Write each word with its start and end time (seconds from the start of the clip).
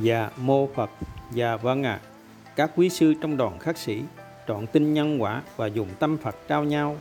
Dạ 0.00 0.30
mô 0.36 0.66
Phật. 0.66 0.90
Dạ 1.32 1.56
vâng 1.56 1.82
ạ. 1.82 2.00
Các 2.56 2.70
quý 2.76 2.88
sư 2.88 3.14
trong 3.20 3.36
đoàn 3.36 3.58
khắc 3.58 3.78
sĩ 3.78 4.02
Trọn 4.48 4.66
tin 4.66 4.94
nhân 4.94 5.22
quả 5.22 5.42
và 5.56 5.66
dùng 5.66 5.88
tâm 5.98 6.16
Phật 6.16 6.36
trao 6.48 6.64
nhau 6.64 6.96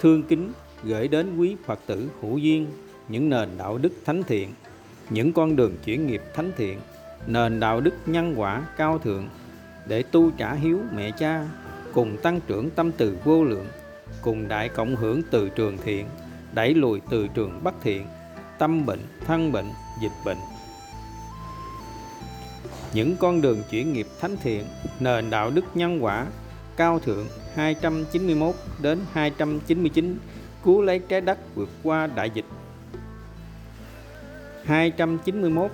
Thương 0.00 0.22
kính 0.22 0.52
gửi 0.84 1.08
đến 1.08 1.36
quý 1.38 1.56
Phật 1.66 1.78
tử 1.86 2.10
hữu 2.20 2.38
duyên 2.38 2.66
Những 3.08 3.30
nền 3.30 3.48
đạo 3.58 3.78
đức 3.78 3.92
thánh 4.04 4.22
thiện 4.22 4.52
Những 5.10 5.32
con 5.32 5.56
đường 5.56 5.76
chuyển 5.84 6.06
nghiệp 6.06 6.22
thánh 6.34 6.52
thiện 6.56 6.80
Nền 7.26 7.60
đạo 7.60 7.80
đức 7.80 7.94
nhân 8.06 8.34
quả 8.36 8.62
cao 8.76 8.98
thượng 8.98 9.28
Để 9.86 10.02
tu 10.02 10.30
trả 10.30 10.52
hiếu 10.52 10.80
mẹ 10.94 11.10
cha 11.10 11.48
Cùng 11.92 12.16
tăng 12.22 12.40
trưởng 12.46 12.70
tâm 12.70 12.92
từ 12.92 13.18
vô 13.24 13.44
lượng 13.44 13.66
Cùng 14.22 14.48
đại 14.48 14.68
cộng 14.68 14.96
hưởng 14.96 15.22
từ 15.30 15.48
trường 15.48 15.78
thiện 15.84 16.06
Đẩy 16.52 16.74
lùi 16.74 17.00
từ 17.10 17.28
trường 17.28 17.60
bất 17.64 17.74
thiện 17.82 18.06
Tâm 18.58 18.86
bệnh, 18.86 19.00
thân 19.26 19.52
bệnh, 19.52 19.70
dịch 20.02 20.12
bệnh 20.24 20.38
những 22.96 23.16
con 23.16 23.40
đường 23.40 23.62
chuyển 23.70 23.92
nghiệp 23.92 24.06
thánh 24.20 24.36
thiện, 24.42 24.64
nền 25.00 25.30
đạo 25.30 25.50
đức 25.50 25.64
nhân 25.74 26.04
quả, 26.04 26.26
cao 26.76 26.98
thượng 26.98 27.26
291 27.54 28.54
đến 28.82 28.98
299 29.12 30.18
cứu 30.64 30.82
lấy 30.82 30.98
trái 30.98 31.20
đất 31.20 31.38
vượt 31.54 31.68
qua 31.82 32.06
đại 32.06 32.30
dịch. 32.34 32.44
291 34.64 35.70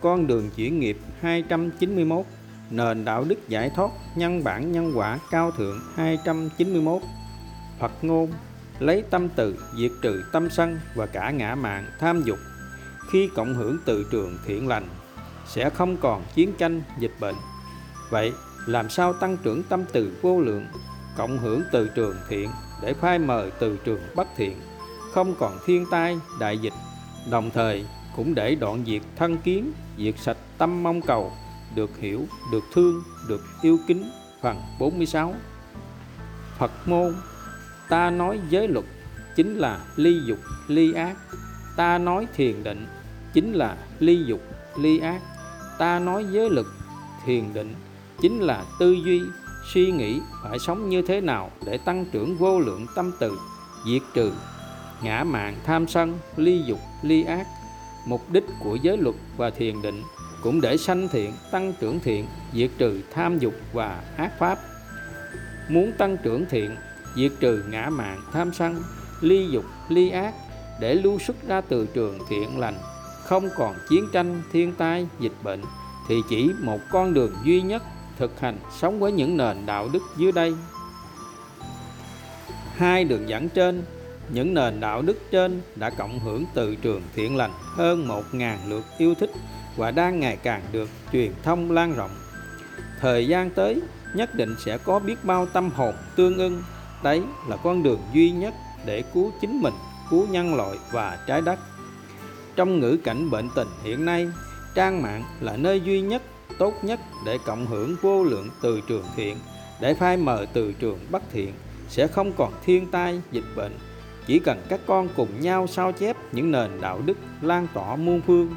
con 0.00 0.26
đường 0.26 0.50
chuyển 0.56 0.80
nghiệp 0.80 0.98
291 1.20 2.24
nền 2.70 3.04
đạo 3.04 3.24
đức 3.24 3.48
giải 3.48 3.70
thoát 3.76 3.90
nhân 4.16 4.44
bản 4.44 4.72
nhân 4.72 4.92
quả 4.94 5.18
cao 5.30 5.50
thượng 5.50 5.80
291 5.94 7.02
Phật 7.80 7.92
ngôn 8.02 8.32
lấy 8.78 9.02
tâm 9.10 9.28
từ 9.36 9.58
diệt 9.78 9.90
trừ 10.02 10.22
tâm 10.32 10.50
sân 10.50 10.78
và 10.94 11.06
cả 11.06 11.30
ngã 11.30 11.54
mạng 11.54 11.86
tham 12.00 12.22
dục 12.22 12.38
khi 13.10 13.28
cộng 13.34 13.54
hưởng 13.54 13.78
từ 13.84 14.06
trường 14.10 14.38
thiện 14.46 14.68
lành 14.68 14.88
sẽ 15.48 15.70
không 15.70 15.96
còn 15.96 16.22
chiến 16.34 16.52
tranh, 16.58 16.82
dịch 16.98 17.14
bệnh. 17.20 17.34
Vậy 18.10 18.32
làm 18.66 18.90
sao 18.90 19.12
tăng 19.12 19.36
trưởng 19.36 19.62
tâm 19.62 19.84
từ 19.92 20.18
vô 20.22 20.40
lượng, 20.40 20.66
cộng 21.16 21.38
hưởng 21.38 21.62
từ 21.72 21.88
trường 21.88 22.16
thiện 22.28 22.50
để 22.82 22.94
phai 22.94 23.18
mờ 23.18 23.50
từ 23.60 23.78
trường 23.84 24.00
bất 24.14 24.28
thiện, 24.36 24.60
không 25.12 25.34
còn 25.38 25.58
thiên 25.66 25.86
tai, 25.90 26.18
đại 26.40 26.58
dịch? 26.58 26.74
Đồng 27.30 27.50
thời 27.50 27.86
cũng 28.16 28.34
để 28.34 28.54
đoạn 28.54 28.84
diệt 28.86 29.02
thân 29.16 29.38
kiến, 29.38 29.72
diệt 29.98 30.14
sạch 30.18 30.36
tâm 30.58 30.82
mong 30.82 31.02
cầu, 31.02 31.32
được 31.74 31.90
hiểu, 31.98 32.26
được 32.52 32.64
thương, 32.74 33.02
được 33.28 33.40
yêu 33.62 33.78
kính, 33.88 34.10
phần 34.42 34.60
46 34.78 35.34
Phật 36.58 36.70
môn, 36.86 37.14
ta 37.88 38.10
nói 38.10 38.40
giới 38.48 38.68
luật, 38.68 38.84
chính 39.36 39.54
là 39.54 39.80
ly 39.96 40.20
dục, 40.26 40.38
ly 40.68 40.92
ác. 40.92 41.16
Ta 41.76 41.98
nói 41.98 42.26
thiền 42.34 42.64
định, 42.64 42.86
chính 43.32 43.52
là 43.52 43.76
ly 43.98 44.24
dục, 44.26 44.40
ly 44.80 44.98
ác 44.98 45.20
ta 45.78 45.98
nói 45.98 46.24
giới 46.30 46.50
lực 46.50 46.66
thiền 47.24 47.54
định, 47.54 47.74
chính 48.20 48.40
là 48.40 48.64
tư 48.78 48.92
duy, 48.92 49.22
suy 49.72 49.90
nghĩ 49.90 50.20
phải 50.42 50.58
sống 50.58 50.88
như 50.88 51.02
thế 51.02 51.20
nào 51.20 51.50
để 51.64 51.78
tăng 51.78 52.04
trưởng 52.12 52.36
vô 52.36 52.60
lượng 52.60 52.86
tâm 52.96 53.12
từ, 53.20 53.38
diệt 53.86 54.02
trừ, 54.14 54.32
ngã 55.02 55.24
mạn 55.24 55.56
tham 55.64 55.88
sân, 55.88 56.18
ly 56.36 56.62
dục, 56.66 56.78
ly 57.02 57.24
ác. 57.24 57.46
Mục 58.06 58.30
đích 58.30 58.44
của 58.60 58.78
giới 58.82 58.96
luật 58.96 59.14
và 59.36 59.50
thiền 59.50 59.82
định 59.82 60.02
cũng 60.42 60.60
để 60.60 60.76
sanh 60.76 61.08
thiện, 61.08 61.32
tăng 61.50 61.72
trưởng 61.80 62.00
thiện, 62.00 62.26
diệt 62.54 62.70
trừ 62.78 63.00
tham 63.14 63.38
dục 63.38 63.54
và 63.72 64.02
ác 64.16 64.38
pháp. 64.38 64.58
Muốn 65.68 65.92
tăng 65.98 66.16
trưởng 66.22 66.44
thiện, 66.50 66.76
diệt 67.16 67.32
trừ 67.40 67.64
ngã 67.68 67.90
mạn 67.90 68.20
tham 68.32 68.52
sân, 68.52 68.82
ly 69.20 69.48
dục, 69.48 69.64
ly 69.88 70.10
ác, 70.10 70.34
để 70.80 70.94
lưu 70.94 71.18
xuất 71.18 71.36
ra 71.48 71.60
từ 71.60 71.86
trường 71.94 72.18
thiện 72.28 72.58
lành 72.58 72.74
không 73.26 73.48
còn 73.56 73.74
chiến 73.88 74.08
tranh, 74.12 74.42
thiên 74.52 74.72
tai, 74.72 75.06
dịch 75.20 75.32
bệnh, 75.42 75.62
thì 76.08 76.22
chỉ 76.28 76.50
một 76.62 76.78
con 76.90 77.14
đường 77.14 77.32
duy 77.44 77.62
nhất 77.62 77.82
thực 78.18 78.40
hành 78.40 78.58
sống 78.78 79.00
với 79.00 79.12
những 79.12 79.36
nền 79.36 79.66
đạo 79.66 79.88
đức 79.92 80.02
dưới 80.16 80.32
đây. 80.32 80.54
Hai 82.76 83.04
đường 83.04 83.28
dẫn 83.28 83.48
trên, 83.48 83.84
những 84.28 84.54
nền 84.54 84.80
đạo 84.80 85.02
đức 85.02 85.18
trên 85.30 85.62
đã 85.76 85.90
cộng 85.90 86.20
hưởng 86.20 86.44
từ 86.54 86.74
trường 86.74 87.02
thiện 87.14 87.36
lành 87.36 87.52
hơn 87.62 88.08
1.000 88.32 88.56
lượt 88.68 88.84
yêu 88.98 89.14
thích 89.14 89.30
và 89.76 89.90
đang 89.90 90.20
ngày 90.20 90.36
càng 90.42 90.62
được 90.72 90.88
truyền 91.12 91.32
thông 91.42 91.70
lan 91.70 91.94
rộng. 91.94 92.10
Thời 93.00 93.28
gian 93.28 93.50
tới, 93.50 93.80
nhất 94.14 94.34
định 94.34 94.54
sẽ 94.64 94.78
có 94.78 94.98
biết 94.98 95.24
bao 95.24 95.46
tâm 95.46 95.70
hồn 95.70 95.94
tương 96.16 96.38
ưng. 96.38 96.62
Đấy 97.02 97.22
là 97.48 97.56
con 97.56 97.82
đường 97.82 98.00
duy 98.12 98.30
nhất 98.30 98.54
để 98.86 99.02
cứu 99.14 99.32
chính 99.40 99.62
mình, 99.62 99.74
cứu 100.10 100.26
nhân 100.30 100.54
loại 100.54 100.78
và 100.92 101.18
trái 101.26 101.40
đất 101.40 101.58
trong 102.56 102.80
ngữ 102.80 102.96
cảnh 103.04 103.30
bệnh 103.30 103.48
tình 103.54 103.68
hiện 103.82 104.04
nay, 104.04 104.28
trang 104.74 105.02
mạng 105.02 105.22
là 105.40 105.56
nơi 105.56 105.80
duy 105.80 106.00
nhất, 106.00 106.22
tốt 106.58 106.74
nhất 106.82 107.00
để 107.26 107.38
cộng 107.44 107.66
hưởng 107.66 107.96
vô 108.02 108.24
lượng 108.24 108.48
từ 108.62 108.80
trường 108.88 109.04
thiện, 109.16 109.36
để 109.80 109.94
phai 109.94 110.16
mờ 110.16 110.46
từ 110.52 110.72
trường 110.72 110.98
bất 111.10 111.22
thiện, 111.32 111.52
sẽ 111.88 112.06
không 112.06 112.32
còn 112.32 112.52
thiên 112.64 112.90
tai, 112.90 113.20
dịch 113.32 113.44
bệnh. 113.56 113.72
Chỉ 114.26 114.38
cần 114.38 114.62
các 114.68 114.80
con 114.86 115.08
cùng 115.16 115.40
nhau 115.40 115.66
sao 115.66 115.92
chép 115.92 116.16
những 116.32 116.52
nền 116.52 116.70
đạo 116.80 117.00
đức 117.06 117.16
lan 117.40 117.66
tỏa 117.74 117.96
muôn 117.96 118.20
phương. 118.20 118.56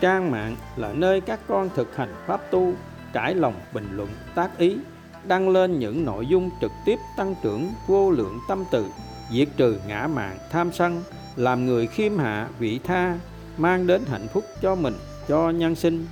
Trang 0.00 0.30
mạng 0.30 0.56
là 0.76 0.92
nơi 0.92 1.20
các 1.20 1.40
con 1.48 1.70
thực 1.74 1.96
hành 1.96 2.14
pháp 2.26 2.40
tu, 2.50 2.72
trải 3.12 3.34
lòng 3.34 3.54
bình 3.72 3.88
luận, 3.92 4.08
tác 4.34 4.58
ý, 4.58 4.76
đăng 5.24 5.48
lên 5.48 5.78
những 5.78 6.04
nội 6.04 6.26
dung 6.26 6.50
trực 6.60 6.72
tiếp 6.86 6.98
tăng 7.16 7.34
trưởng 7.42 7.70
vô 7.86 8.10
lượng 8.10 8.38
tâm 8.48 8.64
từ, 8.70 8.86
diệt 9.32 9.48
trừ 9.56 9.80
ngã 9.86 10.08
mạng, 10.14 10.38
tham 10.50 10.72
sân, 10.72 11.02
làm 11.36 11.66
người 11.66 11.86
khiêm 11.86 12.18
hạ 12.18 12.48
vị 12.58 12.80
tha, 12.84 13.18
mang 13.56 13.86
đến 13.86 14.02
hạnh 14.10 14.26
phúc 14.32 14.44
cho 14.62 14.74
mình, 14.74 14.94
cho 15.28 15.50
nhân 15.50 15.74
sinh. 15.74 16.06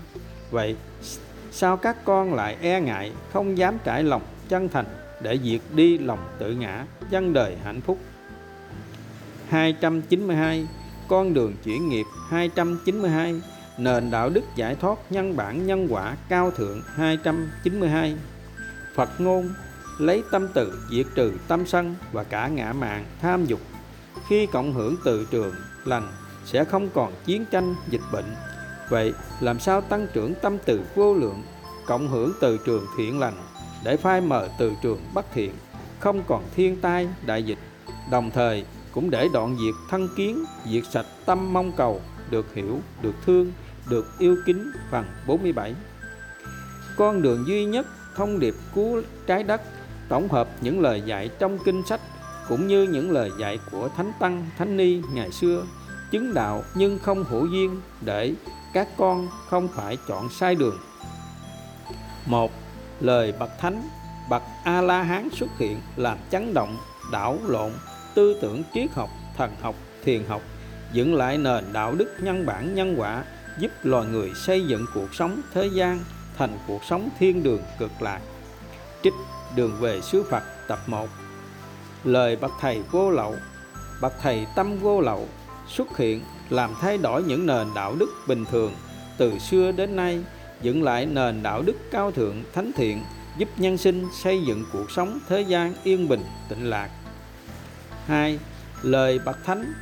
Vậy, 0.51 0.77
sao 1.51 1.77
các 1.77 2.05
con 2.05 2.35
lại 2.35 2.57
e 2.61 2.81
ngại, 2.81 3.13
không 3.33 3.59
dám 3.59 3.79
trải 3.85 4.03
lòng 4.03 4.23
chân 4.49 4.69
thành 4.69 4.87
để 5.23 5.39
diệt 5.45 5.61
đi 5.75 5.99
lòng 5.99 6.29
tự 6.39 6.53
ngã 6.53 6.85
dân 7.11 7.33
đời 7.33 7.57
hạnh 7.65 7.81
phúc? 7.81 7.99
292 9.49 10.67
con 11.09 11.35
đường 11.35 11.55
chuyển 11.65 11.89
nghiệp. 11.89 12.05
292 12.29 13.41
nền 13.79 14.11
đạo 14.11 14.31
đức 14.31 14.45
giải 14.57 14.75
thoát 14.75 14.99
nhân 15.11 15.37
bản 15.37 15.67
nhân 15.67 15.87
quả 15.91 16.17
cao 16.29 16.51
thượng. 16.51 16.83
292 16.95 18.17
Phật 18.95 19.21
ngôn, 19.21 19.49
lấy 19.99 20.23
tâm 20.31 20.49
từ 20.55 20.79
diệt 20.91 21.07
trừ 21.15 21.33
tâm 21.49 21.67
sân 21.67 21.95
và 22.13 22.25
cả 22.25 22.49
ngã 22.49 22.73
mạn 22.73 23.05
tham 23.21 23.47
dục 23.47 23.61
khi 24.29 24.47
cộng 24.47 24.73
hưởng 24.73 24.97
từ 25.05 25.27
trường 25.31 25.55
lành 25.85 26.13
sẽ 26.45 26.65
không 26.65 26.89
còn 26.95 27.13
chiến 27.25 27.45
tranh, 27.51 27.75
dịch 27.89 28.01
bệnh. 28.13 28.35
Vậy 28.89 29.13
làm 29.41 29.61
sao 29.61 29.81
tăng 29.81 30.07
trưởng 30.15 30.35
tâm 30.43 30.59
từ 30.65 30.81
vô 30.95 31.15
lượng, 31.15 31.43
cộng 31.87 32.09
hưởng 32.09 32.33
từ 32.41 32.59
trường 32.67 32.87
thiện 32.97 33.21
lành 33.21 33.35
để 33.85 33.97
phai 33.97 34.21
mờ 34.21 34.49
từ 34.59 34.73
trường 34.83 35.01
bất 35.15 35.27
thiện, 35.35 35.53
không 36.01 36.23
còn 36.29 36.45
thiên 36.55 36.81
tai, 36.81 37.09
đại 37.27 37.43
dịch? 37.43 37.59
Đồng 38.11 38.31
thời 38.31 38.65
cũng 38.93 39.11
để 39.11 39.29
đoạn 39.33 39.57
diệt 39.61 39.75
thân 39.91 40.09
kiến, 40.17 40.45
diệt 40.71 40.85
sạch 40.93 41.07
tâm 41.27 41.53
mong 41.53 41.73
cầu, 41.73 42.01
được 42.31 42.55
hiểu, 42.55 42.81
được 43.03 43.15
thương, 43.27 43.53
được 43.91 44.19
yêu 44.19 44.37
kính 44.47 44.73
phần 44.91 45.05
47 45.27 45.75
con 46.97 47.23
đường 47.23 47.45
duy 47.47 47.65
nhất 47.65 47.87
thông 48.17 48.39
điệp 48.39 48.55
cứu 48.75 49.03
trái 49.27 49.43
đất 49.43 49.61
tổng 50.09 50.29
hợp 50.29 50.49
những 50.61 50.81
lời 50.81 51.03
dạy 51.07 51.31
trong 51.39 51.59
kinh 51.65 51.83
sách 51.87 52.01
cũng 52.49 52.67
như 52.67 52.83
những 52.83 53.11
lời 53.11 53.31
dạy 53.39 53.59
của 53.71 53.89
Thánh 53.89 54.13
Tăng, 54.21 54.47
Thánh 54.59 54.77
Ni 54.77 55.01
ngày 55.13 55.31
xưa, 55.33 55.65
chứng 56.11 56.35
đạo 56.35 56.63
nhưng 56.75 56.99
không 56.99 57.25
hữu 57.25 57.47
duyên 57.47 57.81
để 58.01 58.35
các 58.73 58.89
con 58.97 59.29
không 59.49 59.69
phải 59.69 59.99
chọn 60.09 60.29
sai 60.31 60.55
đường. 60.55 60.79
Một, 62.27 62.53
lời 63.01 63.33
bậc 63.39 63.51
thánh, 63.59 63.83
bậc 64.31 64.43
A 64.65 64.81
La 64.81 65.03
Hán 65.03 65.29
xuất 65.33 65.49
hiện 65.59 65.81
làm 65.97 66.19
chấn 66.31 66.55
động, 66.55 66.77
đảo 67.13 67.39
lộn 67.47 67.73
tư 68.15 68.39
tưởng 68.43 68.63
triết 68.75 68.93
học, 68.93 69.11
thần 69.37 69.51
học, 69.61 69.75
thiền 70.05 70.25
học, 70.25 70.43
dựng 70.93 71.15
lại 71.15 71.39
nền 71.39 71.65
đạo 71.73 71.95
đức 71.95 72.17
nhân 72.21 72.47
bản 72.47 72.75
nhân 72.75 72.95
quả, 72.99 73.25
giúp 73.59 73.71
loài 73.83 74.07
người 74.07 74.33
xây 74.35 74.67
dựng 74.67 74.87
cuộc 74.95 75.15
sống 75.15 75.41
thế 75.55 75.71
gian 75.75 75.99
thành 76.39 76.59
cuộc 76.67 76.85
sống 76.85 77.09
thiên 77.19 77.43
đường 77.43 77.63
cực 77.79 78.03
lạc. 78.03 78.21
Trích 79.03 79.15
Đường 79.57 79.77
về 79.81 80.01
xứ 80.01 80.25
Phật 80.31 80.43
tập 80.69 80.79
1 80.87 81.09
lời 82.05 82.37
bậc 82.37 82.53
thầy 82.61 82.83
vô 82.91 83.11
lậu. 83.11 83.35
Bậc 84.01 84.13
thầy 84.23 84.47
tâm 84.57 84.79
vô 84.79 85.01
lậu 85.01 85.29
xuất 85.69 85.97
hiện 85.97 86.21
làm 86.51 86.75
thay 86.81 86.99
đổi 86.99 87.23
những 87.23 87.47
nền 87.47 87.67
đạo 87.75 87.95
đức 87.99 88.09
bình 88.27 88.45
thường 88.51 88.73
từ 89.19 89.39
xưa 89.39 89.73
đến 89.73 89.97
nay, 89.97 90.25
dựng 90.63 90.83
lại 90.83 91.07
nền 91.07 91.43
đạo 91.43 91.63
đức 91.63 91.77
cao 91.91 92.11
thượng, 92.11 92.43
thánh 92.53 92.73
thiện, 92.77 93.03
giúp 93.39 93.49
nhân 93.57 93.79
sinh 93.79 94.07
xây 94.23 94.43
dựng 94.43 94.65
cuộc 94.73 94.91
sống 94.91 95.19
thế 95.29 95.41
gian 95.41 95.75
yên 95.85 96.09
bình, 96.09 96.23
tịnh 96.49 96.71
lạc. 96.71 96.91
Hai, 98.07 98.39
lời 98.83 99.19
bậc 99.25 99.45
thánh. 99.45 99.73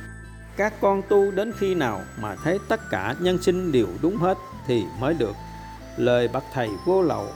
Các 0.57 0.73
con 0.81 1.01
tu 1.09 1.31
đến 1.31 1.51
khi 1.57 1.75
nào 1.75 2.01
mà 2.21 2.35
thấy 2.35 2.59
tất 2.69 2.89
cả 2.89 3.15
nhân 3.19 3.41
sinh 3.41 3.71
đều 3.71 3.87
đúng 4.01 4.17
hết 4.17 4.37
thì 4.67 4.83
mới 4.99 5.13
được. 5.13 5.35
Lời 5.97 6.27
bậc 6.27 6.43
thầy 6.53 6.69
vô 6.85 7.01
lậu. 7.01 7.27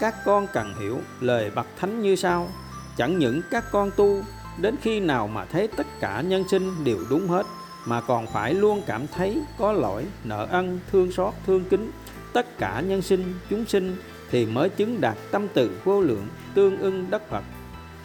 Các 0.00 0.14
con 0.24 0.46
cần 0.52 0.74
hiểu 0.80 1.00
lời 1.20 1.50
bậc 1.54 1.66
thánh 1.80 2.02
như 2.02 2.16
sau 2.16 2.48
chẳng 2.96 3.18
những 3.18 3.40
các 3.50 3.64
con 3.70 3.90
tu, 3.96 4.22
đến 4.60 4.76
khi 4.82 5.00
nào 5.00 5.26
mà 5.28 5.44
thấy 5.44 5.68
tất 5.68 5.86
cả 6.00 6.20
nhân 6.20 6.44
sinh 6.48 6.84
đều 6.84 6.98
đúng 7.10 7.28
hết, 7.28 7.46
mà 7.86 8.00
còn 8.00 8.26
phải 8.26 8.54
luôn 8.54 8.82
cảm 8.86 9.06
thấy 9.06 9.42
có 9.58 9.72
lỗi, 9.72 10.06
nợ 10.24 10.46
ân 10.50 10.80
thương 10.92 11.12
xót, 11.12 11.34
thương 11.46 11.64
kính. 11.64 11.90
Tất 12.32 12.58
cả 12.58 12.80
nhân 12.80 13.02
sinh, 13.02 13.34
chúng 13.50 13.66
sinh 13.66 13.96
thì 14.30 14.46
mới 14.46 14.68
chứng 14.68 15.00
đạt 15.00 15.16
tâm 15.30 15.48
từ 15.54 15.80
vô 15.84 16.00
lượng, 16.00 16.28
tương 16.54 16.78
ưng 16.78 17.10
đất 17.10 17.30
Phật. 17.30 17.44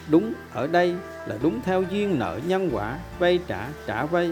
Đúng 0.08 0.32
ở 0.52 0.66
đây 0.66 0.94
là 1.26 1.36
đúng 1.42 1.60
theo 1.64 1.82
duyên 1.82 2.18
nợ 2.18 2.40
nhân 2.46 2.70
quả, 2.72 2.98
vay 3.18 3.38
trả 3.46 3.68
trả 3.86 4.04
vay. 4.04 4.30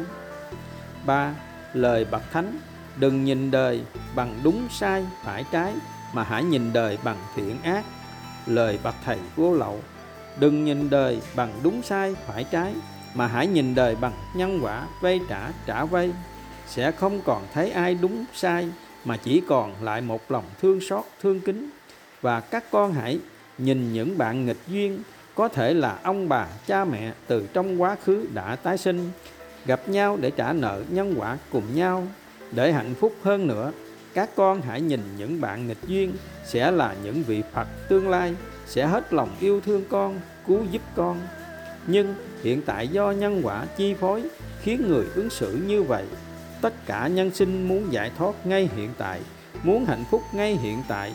Ba, 1.07 1.35
lời 1.75 2.07
bậc 2.11 2.23
thánh, 2.33 2.59
đừng 2.97 3.25
nhìn 3.25 3.51
đời 3.51 3.83
bằng 4.15 4.41
đúng 4.45 4.69
sai, 4.71 5.05
phải 5.25 5.45
trái, 5.53 5.75
mà 6.13 6.23
hãy 6.23 6.45
nhìn 6.45 6.73
đời 6.73 6.99
bằng 7.05 7.19
thiện 7.37 7.57
ác. 7.63 7.85
Lời 8.47 8.79
bậc 8.83 8.95
thầy 9.05 9.19
vô 9.37 9.55
lậu 9.55 9.81
đừng 10.41 10.65
nhìn 10.65 10.91
đời 10.91 11.21
bằng 11.37 11.53
đúng 11.63 11.83
sai, 11.83 12.15
phải 12.27 12.45
trái, 12.45 12.75
mà 13.15 13.27
hãy 13.27 13.47
nhìn 13.47 13.75
đời 13.75 13.97
bằng 14.01 14.13
nhân 14.37 14.61
quả, 14.63 14.87
vay 15.01 15.21
trả 15.29 15.53
trả 15.67 15.85
vay. 15.85 16.13
Sẽ 16.67 16.93
không 16.93 17.21
còn 17.25 17.43
thấy 17.55 17.71
ai 17.71 17.95
đúng 17.95 18.25
sai, 18.35 18.69
mà 19.05 19.17
chỉ 19.17 19.43
còn 19.49 19.85
lại 19.85 20.01
một 20.01 20.31
lòng 20.31 20.45
thương 20.61 20.81
xót, 20.81 21.05
thương 21.23 21.41
kính. 21.41 21.71
Và 22.23 22.41
các 22.41 22.65
con 22.71 22.93
hãy 22.93 23.19
nhìn 23.59 23.93
những 23.93 24.19
bạn 24.19 24.47
nghịch 24.47 24.61
duyên, 24.69 25.03
có 25.35 25.49
thể 25.49 25.75
là 25.75 25.99
ông 26.03 26.29
bà, 26.29 26.47
cha 26.67 26.85
mẹ 26.85 27.13
từ 27.27 27.47
trong 27.53 27.83
quá 27.83 27.97
khứ 28.05 28.27
đã 28.35 28.57
tái 28.57 28.79
sinh, 28.79 29.11
gặp 29.67 29.89
nhau 29.89 30.19
để 30.21 30.31
trả 30.31 30.53
nợ 30.53 30.83
nhân 30.91 31.15
quả 31.17 31.39
cùng 31.53 31.75
nhau, 31.75 32.07
để 32.53 32.73
hạnh 32.73 32.95
phúc 33.01 33.15
hơn 33.23 33.47
nữa. 33.47 33.73
Các 34.15 34.31
con 34.37 34.61
hãy 34.61 34.81
nhìn 34.81 35.01
những 35.19 35.41
bạn 35.41 35.67
nghịch 35.67 35.83
duyên, 35.87 36.13
sẽ 36.45 36.71
là 36.71 36.95
những 37.05 37.23
vị 37.23 37.43
phật 37.55 37.67
tương 37.89 38.09
lai 38.09 38.35
sẽ 38.67 38.87
hết 38.87 39.13
lòng 39.13 39.37
yêu 39.41 39.61
thương 39.61 39.85
con, 39.89 40.21
cứu 40.47 40.65
giúp 40.71 40.83
con 40.97 41.21
nhưng 41.87 42.15
hiện 42.43 42.63
tại 42.67 42.89
do 42.89 43.11
nhân 43.11 43.41
quả 43.45 43.67
chi 43.77 43.95
phối 43.95 44.23
khiến 44.61 44.89
người 44.89 45.07
ứng 45.15 45.31
xử 45.31 45.57
như 45.67 45.83
vậy, 45.83 46.05
tất 46.61 46.87
cả 46.87 47.09
nhân 47.09 47.31
sinh 47.35 47.69
muốn 47.69 47.93
giải 47.93 48.11
thoát 48.19 48.47
ngay 48.47 48.69
hiện 48.77 48.91
tại, 48.99 49.21
muốn 49.63 49.85
hạnh 49.85 50.05
phúc 50.11 50.23
ngay 50.33 50.57
hiện 50.57 50.83
tại, 50.89 51.15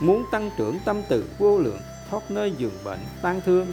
muốn 0.00 0.24
tăng 0.32 0.50
trưởng 0.58 0.78
tâm 0.84 1.02
từ 1.08 1.24
vô 1.38 1.58
lượng, 1.58 1.80
thoát 2.10 2.30
nơi 2.30 2.52
giường 2.58 2.78
bệnh 2.84 2.98
tan 3.22 3.40
thương, 3.46 3.66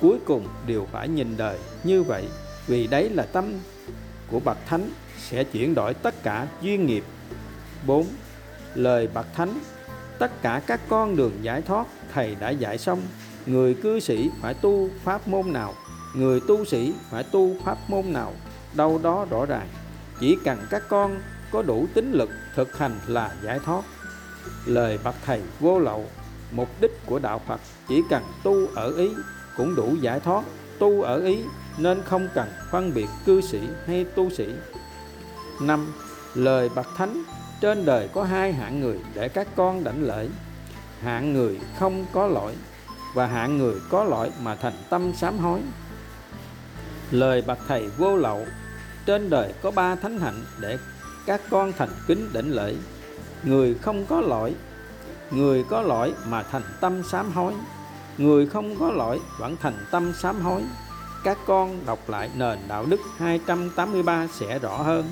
cuối 0.00 0.18
cùng 0.26 0.46
đều 0.66 0.86
phải 0.92 1.08
nhìn 1.08 1.36
đời 1.36 1.58
như 1.84 2.02
vậy 2.02 2.24
vì 2.66 2.86
đấy 2.86 3.10
là 3.10 3.22
tâm 3.22 3.52
của 4.28 4.40
bậc 4.40 4.58
thánh 4.66 4.90
sẽ 5.18 5.44
chuyển 5.44 5.74
đổi 5.74 5.94
tất 5.94 6.22
cả 6.22 6.46
duyên 6.62 6.86
nghiệp 6.86 7.04
4. 7.86 8.06
Lời 8.74 9.08
bậc 9.14 9.26
thánh 9.34 9.58
Tất 10.20 10.42
cả 10.42 10.60
các 10.66 10.80
con 10.88 11.16
đường 11.16 11.32
giải 11.42 11.62
thoát 11.62 11.86
Thầy 12.14 12.34
đã 12.34 12.50
dạy 12.50 12.78
xong. 12.78 13.02
Người 13.46 13.74
cư 13.74 14.00
sĩ 14.00 14.30
phải 14.40 14.54
tu 14.54 14.88
pháp 15.04 15.28
môn 15.28 15.52
nào? 15.52 15.74
Người 16.14 16.40
tu 16.48 16.64
sĩ 16.64 16.94
phải 17.10 17.22
tu 17.22 17.56
pháp 17.64 17.78
môn 17.88 18.12
nào? 18.12 18.32
Đâu 18.74 19.00
đó 19.02 19.26
rõ 19.30 19.46
ràng. 19.46 19.68
Chỉ 20.20 20.36
cần 20.44 20.58
các 20.70 20.82
con 20.88 21.20
có 21.50 21.62
đủ 21.62 21.86
tính 21.94 22.12
lực 22.12 22.30
thực 22.54 22.78
hành 22.78 23.00
là 23.06 23.34
giải 23.42 23.58
thoát. 23.64 23.82
Lời 24.66 24.98
bậc 25.04 25.14
thầy 25.26 25.40
vô 25.60 25.78
lậu, 25.78 26.04
Mục 26.52 26.68
đích 26.80 27.06
của 27.06 27.18
đạo 27.18 27.40
Phật, 27.46 27.60
chỉ 27.88 28.02
cần 28.10 28.22
tu 28.42 28.66
ở 28.74 28.96
ý 28.96 29.10
cũng 29.56 29.74
đủ 29.74 29.96
giải 30.00 30.20
thoát. 30.20 30.44
Tu 30.78 31.02
ở 31.02 31.20
ý 31.20 31.38
nên 31.78 32.02
không 32.02 32.28
cần 32.34 32.48
phân 32.70 32.94
biệt 32.94 33.08
cư 33.26 33.40
sĩ 33.40 33.60
hay 33.86 34.04
tu 34.04 34.30
sĩ. 34.30 34.46
Năm, 35.60 35.92
Lời 36.34 36.68
bậc 36.74 36.86
thánh 36.96 37.22
trên 37.60 37.84
đời 37.84 38.08
có 38.12 38.24
hai 38.24 38.52
hạng 38.52 38.80
người 38.80 38.98
để 39.14 39.28
các 39.28 39.48
con 39.56 39.84
đảnh 39.84 40.02
lễ. 40.02 40.28
Hạng 41.02 41.32
người 41.32 41.60
không 41.78 42.06
có 42.12 42.26
lỗi 42.26 42.54
và 43.14 43.26
hạng 43.26 43.58
người 43.58 43.74
có 43.90 44.04
lỗi 44.04 44.30
mà 44.42 44.54
thành 44.54 44.76
tâm 44.90 45.12
sám 45.14 45.38
hối. 45.38 45.60
Lời 47.10 47.42
bậc 47.46 47.58
thầy 47.68 47.88
vô 47.88 48.16
lậu, 48.16 48.46
trên 49.06 49.30
đời 49.30 49.54
có 49.62 49.70
ba 49.70 49.94
thánh 49.94 50.18
hạnh 50.18 50.44
để 50.60 50.78
các 51.26 51.40
con 51.50 51.72
thành 51.72 51.88
kính 52.06 52.32
đảnh 52.32 52.50
lễ. 52.50 52.74
Người 53.42 53.74
không 53.74 54.06
có 54.06 54.20
lỗi, 54.20 54.54
người 55.30 55.64
có 55.70 55.82
lỗi 55.82 56.14
mà 56.26 56.42
thành 56.42 56.62
tâm 56.80 57.02
sám 57.10 57.32
hối. 57.32 57.52
Người 58.18 58.46
không 58.46 58.76
có 58.78 58.90
lỗi 58.90 59.20
vẫn 59.38 59.56
thành 59.62 59.86
tâm 59.90 60.12
sám 60.22 60.40
hối. 60.40 60.62
Các 61.24 61.38
con 61.46 61.86
đọc 61.86 61.98
lại 62.08 62.30
nền 62.34 62.58
đạo 62.68 62.86
đức 62.88 63.00
283 63.18 64.28
sẽ 64.32 64.58
rõ 64.58 64.76
hơn. 64.76 65.04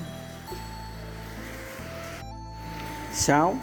6. 3.13 3.55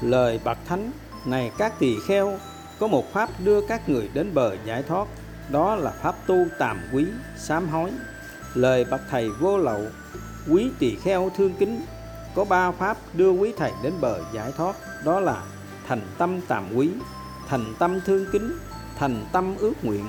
Lời 0.00 0.40
bậc 0.44 0.58
thánh 0.66 0.90
Này 1.24 1.52
các 1.58 1.78
tỳ 1.78 1.96
kheo 2.06 2.38
Có 2.78 2.86
một 2.86 3.12
pháp 3.12 3.30
đưa 3.44 3.60
các 3.66 3.88
người 3.88 4.10
đến 4.14 4.34
bờ 4.34 4.56
giải 4.64 4.82
thoát 4.82 5.08
Đó 5.50 5.76
là 5.76 5.90
pháp 5.90 6.26
tu 6.26 6.36
tàm 6.58 6.80
quý, 6.92 7.06
sám 7.38 7.68
hối 7.68 7.90
Lời 8.54 8.84
bậc 8.84 9.00
thầy 9.10 9.30
vô 9.30 9.58
lậu 9.58 9.82
Quý 10.50 10.70
tỳ 10.78 10.96
kheo 10.96 11.30
thương 11.36 11.54
kính 11.58 11.80
Có 12.34 12.44
ba 12.44 12.70
pháp 12.70 12.96
đưa 13.12 13.30
quý 13.30 13.52
thầy 13.56 13.72
đến 13.82 13.92
bờ 14.00 14.20
giải 14.32 14.52
thoát 14.56 14.76
Đó 15.04 15.20
là 15.20 15.42
thành 15.88 16.02
tâm 16.18 16.40
tàm 16.48 16.64
quý 16.76 16.90
Thành 17.48 17.74
tâm 17.78 18.00
thương 18.06 18.26
kính 18.32 18.52
Thành 18.98 19.24
tâm 19.32 19.54
ước 19.58 19.74
nguyện 19.82 20.04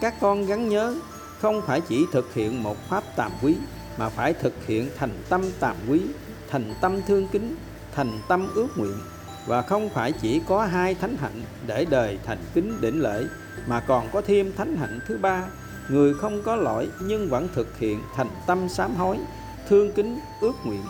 Các 0.00 0.14
con 0.20 0.46
gắn 0.46 0.68
nhớ 0.68 0.94
Không 1.40 1.62
phải 1.66 1.80
chỉ 1.80 2.06
thực 2.12 2.34
hiện 2.34 2.62
một 2.62 2.76
pháp 2.88 3.04
tàm 3.16 3.32
quý 3.42 3.56
Mà 3.98 4.08
phải 4.08 4.32
thực 4.32 4.66
hiện 4.66 4.90
thành 4.98 5.22
tâm 5.28 5.42
tàm 5.60 5.76
quý 5.88 6.00
Thành 6.50 6.74
tâm 6.80 7.02
thương 7.06 7.28
kính 7.28 7.56
thành 7.94 8.18
tâm 8.28 8.48
ước 8.54 8.68
nguyện, 8.76 8.98
và 9.46 9.62
không 9.62 9.88
phải 9.88 10.12
chỉ 10.12 10.40
có 10.48 10.64
hai 10.64 10.94
thánh 10.94 11.16
hạnh 11.16 11.42
để 11.66 11.86
đời 11.90 12.18
thành 12.24 12.38
kính 12.54 12.80
đỉnh 12.80 13.02
lễ, 13.02 13.24
mà 13.66 13.80
còn 13.80 14.08
có 14.12 14.20
thêm 14.20 14.52
thánh 14.56 14.76
hạnh 14.76 15.00
thứ 15.08 15.18
ba. 15.18 15.44
Người 15.88 16.14
không 16.14 16.42
có 16.42 16.56
lỗi 16.56 16.88
nhưng 17.00 17.28
vẫn 17.28 17.48
thực 17.54 17.78
hiện 17.78 18.02
thành 18.14 18.30
tâm 18.46 18.68
sám 18.68 18.94
hối, 18.94 19.18
thương 19.68 19.92
kính, 19.92 20.18
ước 20.40 20.54
nguyện. 20.64 20.82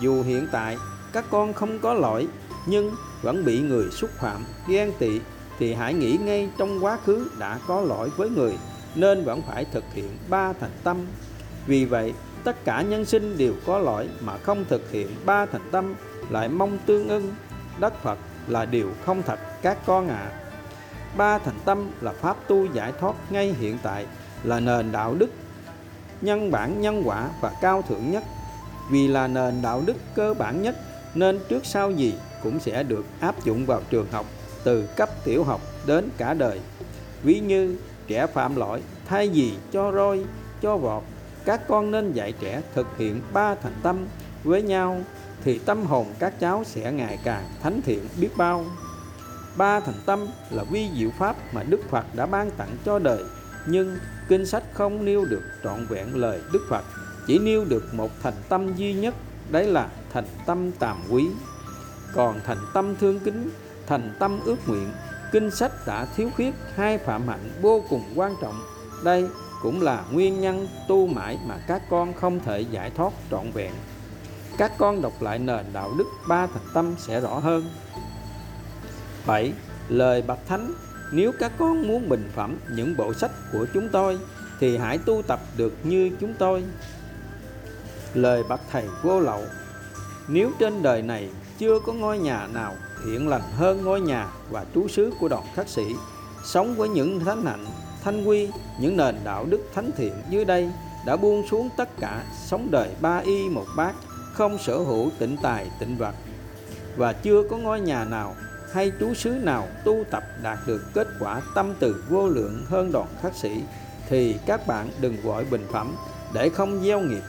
Dù 0.00 0.22
hiện 0.22 0.48
tại, 0.52 0.76
các 1.12 1.24
con 1.30 1.52
không 1.52 1.78
có 1.78 1.94
lỗi, 1.94 2.28
nhưng 2.66 2.94
vẫn 3.22 3.44
bị 3.44 3.60
người 3.60 3.90
xúc 3.90 4.10
phạm, 4.10 4.44
ghen 4.68 4.92
tị, 4.98 5.20
thì 5.58 5.74
hãy 5.74 5.94
nghĩ 5.94 6.18
ngay 6.24 6.48
trong 6.58 6.84
quá 6.84 6.98
khứ 7.04 7.30
đã 7.38 7.58
có 7.66 7.80
lỗi 7.80 8.10
với 8.16 8.30
người, 8.30 8.58
nên 8.94 9.24
vẫn 9.24 9.42
phải 9.42 9.64
thực 9.72 9.84
hiện 9.94 10.16
ba 10.28 10.52
thành 10.52 10.70
tâm. 10.84 10.96
Vì 11.66 11.84
vậy, 11.84 12.14
tất 12.44 12.64
cả 12.64 12.82
nhân 12.82 13.04
sinh 13.04 13.38
đều 13.38 13.54
có 13.66 13.78
lỗi 13.78 14.08
mà 14.20 14.38
không 14.38 14.64
thực 14.68 14.90
hiện 14.90 15.08
ba 15.26 15.46
thành 15.46 15.68
tâm 15.70 15.94
lại 16.30 16.48
mong 16.48 16.78
tương 16.86 17.08
ưng 17.08 17.34
đất 17.78 18.02
Phật 18.02 18.18
là 18.46 18.64
điều 18.64 18.90
không 19.04 19.22
thật 19.22 19.38
các 19.62 19.78
con 19.86 20.08
ạ. 20.08 20.30
À. 20.30 20.32
Ba 21.16 21.38
thành 21.38 21.58
tâm 21.64 21.90
là 22.00 22.12
pháp 22.12 22.36
tu 22.48 22.66
giải 22.72 22.92
thoát 23.00 23.14
ngay 23.30 23.54
hiện 23.60 23.78
tại 23.82 24.06
là 24.44 24.60
nền 24.60 24.92
đạo 24.92 25.14
đức 25.14 25.30
nhân 26.20 26.50
bản 26.50 26.80
nhân 26.80 27.02
quả 27.04 27.28
và 27.40 27.52
cao 27.60 27.82
thượng 27.82 28.10
nhất. 28.10 28.24
Vì 28.90 29.08
là 29.08 29.26
nền 29.26 29.62
đạo 29.62 29.82
đức 29.86 29.96
cơ 30.14 30.34
bản 30.34 30.62
nhất 30.62 30.76
nên 31.14 31.40
trước 31.48 31.66
sau 31.66 31.90
gì 31.90 32.14
cũng 32.42 32.60
sẽ 32.60 32.82
được 32.82 33.04
áp 33.20 33.44
dụng 33.44 33.66
vào 33.66 33.80
trường 33.90 34.06
học 34.10 34.26
từ 34.64 34.86
cấp 34.96 35.08
tiểu 35.24 35.44
học 35.44 35.60
đến 35.86 36.08
cả 36.16 36.34
đời. 36.34 36.60
Ví 37.22 37.40
như 37.40 37.76
trẻ 38.06 38.26
phạm 38.26 38.56
lỗi 38.56 38.82
thay 39.06 39.28
vì 39.28 39.52
cho 39.72 39.92
roi, 39.92 40.24
cho 40.62 40.76
vọt, 40.76 41.02
các 41.44 41.60
con 41.68 41.90
nên 41.90 42.12
dạy 42.12 42.32
trẻ 42.40 42.62
thực 42.74 42.86
hiện 42.98 43.20
ba 43.32 43.54
thành 43.54 43.74
tâm 43.82 44.06
với 44.44 44.62
nhau 44.62 45.00
thì 45.46 45.58
tâm 45.58 45.86
hồn 45.86 46.06
các 46.18 46.40
cháu 46.40 46.64
sẽ 46.64 46.92
ngày 46.92 47.18
càng 47.24 47.44
thánh 47.62 47.80
thiện 47.82 48.08
biết 48.20 48.28
bao. 48.36 48.64
Ba 49.56 49.80
thành 49.80 50.00
tâm 50.06 50.26
là 50.50 50.64
vi 50.64 50.90
diệu 50.98 51.10
pháp 51.18 51.36
mà 51.54 51.62
Đức 51.62 51.80
Phật 51.90 52.04
đã 52.14 52.26
ban 52.26 52.50
tặng 52.50 52.76
cho 52.84 52.98
đời, 52.98 53.24
nhưng 53.66 53.98
kinh 54.28 54.46
sách 54.46 54.62
không 54.72 55.04
nêu 55.04 55.24
được 55.24 55.42
trọn 55.64 55.86
vẹn 55.86 56.16
lời 56.16 56.40
Đức 56.52 56.66
Phật, 56.70 56.84
chỉ 57.26 57.38
nêu 57.38 57.64
được 57.64 57.94
một 57.94 58.10
thành 58.22 58.34
tâm 58.48 58.76
duy 58.76 58.92
nhất, 58.92 59.14
đấy 59.50 59.66
là 59.66 59.88
thành 60.12 60.24
tâm 60.46 60.72
tàm 60.72 60.96
quý. 61.10 61.26
Còn 62.14 62.40
thành 62.44 62.60
tâm 62.74 62.96
thương 62.96 63.20
kính, 63.20 63.50
thành 63.86 64.16
tâm 64.18 64.40
ước 64.44 64.68
nguyện, 64.68 64.88
kinh 65.32 65.50
sách 65.50 65.72
đã 65.86 66.06
thiếu 66.16 66.30
khuyết 66.36 66.54
hai 66.74 66.98
phạm 66.98 67.28
hạnh 67.28 67.50
vô 67.62 67.82
cùng 67.90 68.02
quan 68.14 68.34
trọng. 68.42 68.60
Đây 69.04 69.28
cũng 69.62 69.82
là 69.82 70.04
nguyên 70.10 70.40
nhân 70.40 70.68
tu 70.88 71.06
mãi 71.06 71.38
mà 71.46 71.58
các 71.66 71.82
con 71.90 72.12
không 72.12 72.40
thể 72.40 72.60
giải 72.60 72.90
thoát 72.90 73.12
trọn 73.30 73.50
vẹn 73.50 73.72
các 74.58 74.72
con 74.78 75.02
đọc 75.02 75.22
lại 75.22 75.38
nền 75.38 75.64
đạo 75.72 75.92
đức 75.98 76.04
ba 76.28 76.46
thành 76.46 76.66
tâm 76.74 76.94
sẽ 76.98 77.20
rõ 77.20 77.38
hơn 77.38 77.64
7. 79.26 79.52
Lời 79.88 80.22
bạch 80.22 80.38
thánh 80.48 80.74
Nếu 81.12 81.32
các 81.38 81.52
con 81.58 81.88
muốn 81.88 82.08
bình 82.08 82.30
phẩm 82.34 82.58
những 82.70 82.96
bộ 82.96 83.14
sách 83.14 83.30
của 83.52 83.66
chúng 83.74 83.88
tôi 83.92 84.18
Thì 84.60 84.76
hãy 84.76 84.98
tu 84.98 85.22
tập 85.22 85.40
được 85.56 85.72
như 85.82 86.10
chúng 86.20 86.34
tôi 86.38 86.64
Lời 88.14 88.42
bạch 88.48 88.60
thầy 88.70 88.84
vô 89.02 89.20
lậu 89.20 89.42
Nếu 90.28 90.50
trên 90.58 90.82
đời 90.82 91.02
này 91.02 91.30
chưa 91.58 91.78
có 91.86 91.92
ngôi 91.92 92.18
nhà 92.18 92.46
nào 92.54 92.74
thiện 93.04 93.28
lành 93.28 93.52
hơn 93.56 93.84
ngôi 93.84 94.00
nhà 94.00 94.28
và 94.50 94.64
trú 94.74 94.88
xứ 94.88 95.12
của 95.20 95.28
đoàn 95.28 95.44
khắc 95.54 95.68
sĩ 95.68 95.84
Sống 96.44 96.74
với 96.74 96.88
những 96.88 97.20
thánh 97.20 97.46
hạnh, 97.46 97.66
thanh 98.04 98.24
quy, 98.24 98.48
những 98.80 98.96
nền 98.96 99.16
đạo 99.24 99.46
đức 99.48 99.60
thánh 99.74 99.90
thiện 99.96 100.12
dưới 100.30 100.44
đây 100.44 100.70
đã 101.06 101.16
buông 101.16 101.48
xuống 101.50 101.68
tất 101.76 101.88
cả 102.00 102.22
sống 102.44 102.68
đời 102.70 102.90
ba 103.00 103.18
y 103.18 103.48
một 103.48 103.66
bát 103.76 103.94
không 104.36 104.58
sở 104.58 104.78
hữu 104.78 105.10
tịnh 105.18 105.36
tài, 105.42 105.70
tịnh 105.78 105.96
vật, 105.96 106.14
và 106.96 107.12
chưa 107.12 107.42
có 107.50 107.56
ngôi 107.56 107.80
nhà 107.80 108.04
nào 108.04 108.34
hay 108.72 108.92
trú 109.00 109.14
xứ 109.14 109.30
nào 109.30 109.68
tu 109.84 110.04
tập 110.10 110.24
đạt 110.42 110.58
được 110.66 110.82
kết 110.94 111.08
quả 111.20 111.40
tâm 111.54 111.74
từ 111.80 112.04
vô 112.08 112.28
lượng 112.28 112.64
hơn 112.68 112.92
đoàn 112.92 113.08
khắc 113.22 113.34
sĩ 113.34 113.62
thì 114.08 114.36
các 114.46 114.66
bạn 114.66 114.90
đừng 115.00 115.16
gọi 115.24 115.44
bình 115.44 115.66
phẩm 115.72 115.96
để 116.34 116.48
không 116.48 116.84
gieo 116.84 117.00
nghiệp. 117.00 117.22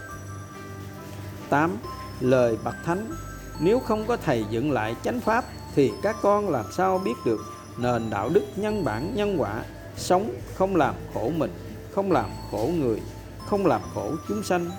8. 1.50 1.78
Lời 2.20 2.58
bậc 2.64 2.76
thánh. 2.86 3.12
Nếu 3.60 3.80
không 3.80 4.06
có 4.08 4.18
thầy 4.18 4.46
dựng 4.50 4.72
lại 4.72 4.96
chánh 5.04 5.20
pháp, 5.20 5.46
thì 5.76 5.92
các 6.04 6.16
con 6.22 6.50
làm 6.50 6.66
sao 6.72 6.98
biết 7.06 7.16
được 7.26 7.40
nền 7.78 8.10
đạo 8.10 8.30
đức 8.30 8.44
nhân 8.56 8.84
bản, 8.84 9.16
nhân 9.16 9.36
quả, 9.42 9.64
sống 9.98 10.36
không 10.56 10.76
làm 10.76 10.96
khổ 11.14 11.32
mình, 11.38 11.52
không 11.92 12.12
làm 12.12 12.30
khổ 12.52 12.70
người, 12.80 13.02
không 13.46 13.66
làm 13.66 13.82
khổ 13.94 14.12
chúng 14.28 14.44
sanh? 14.44 14.70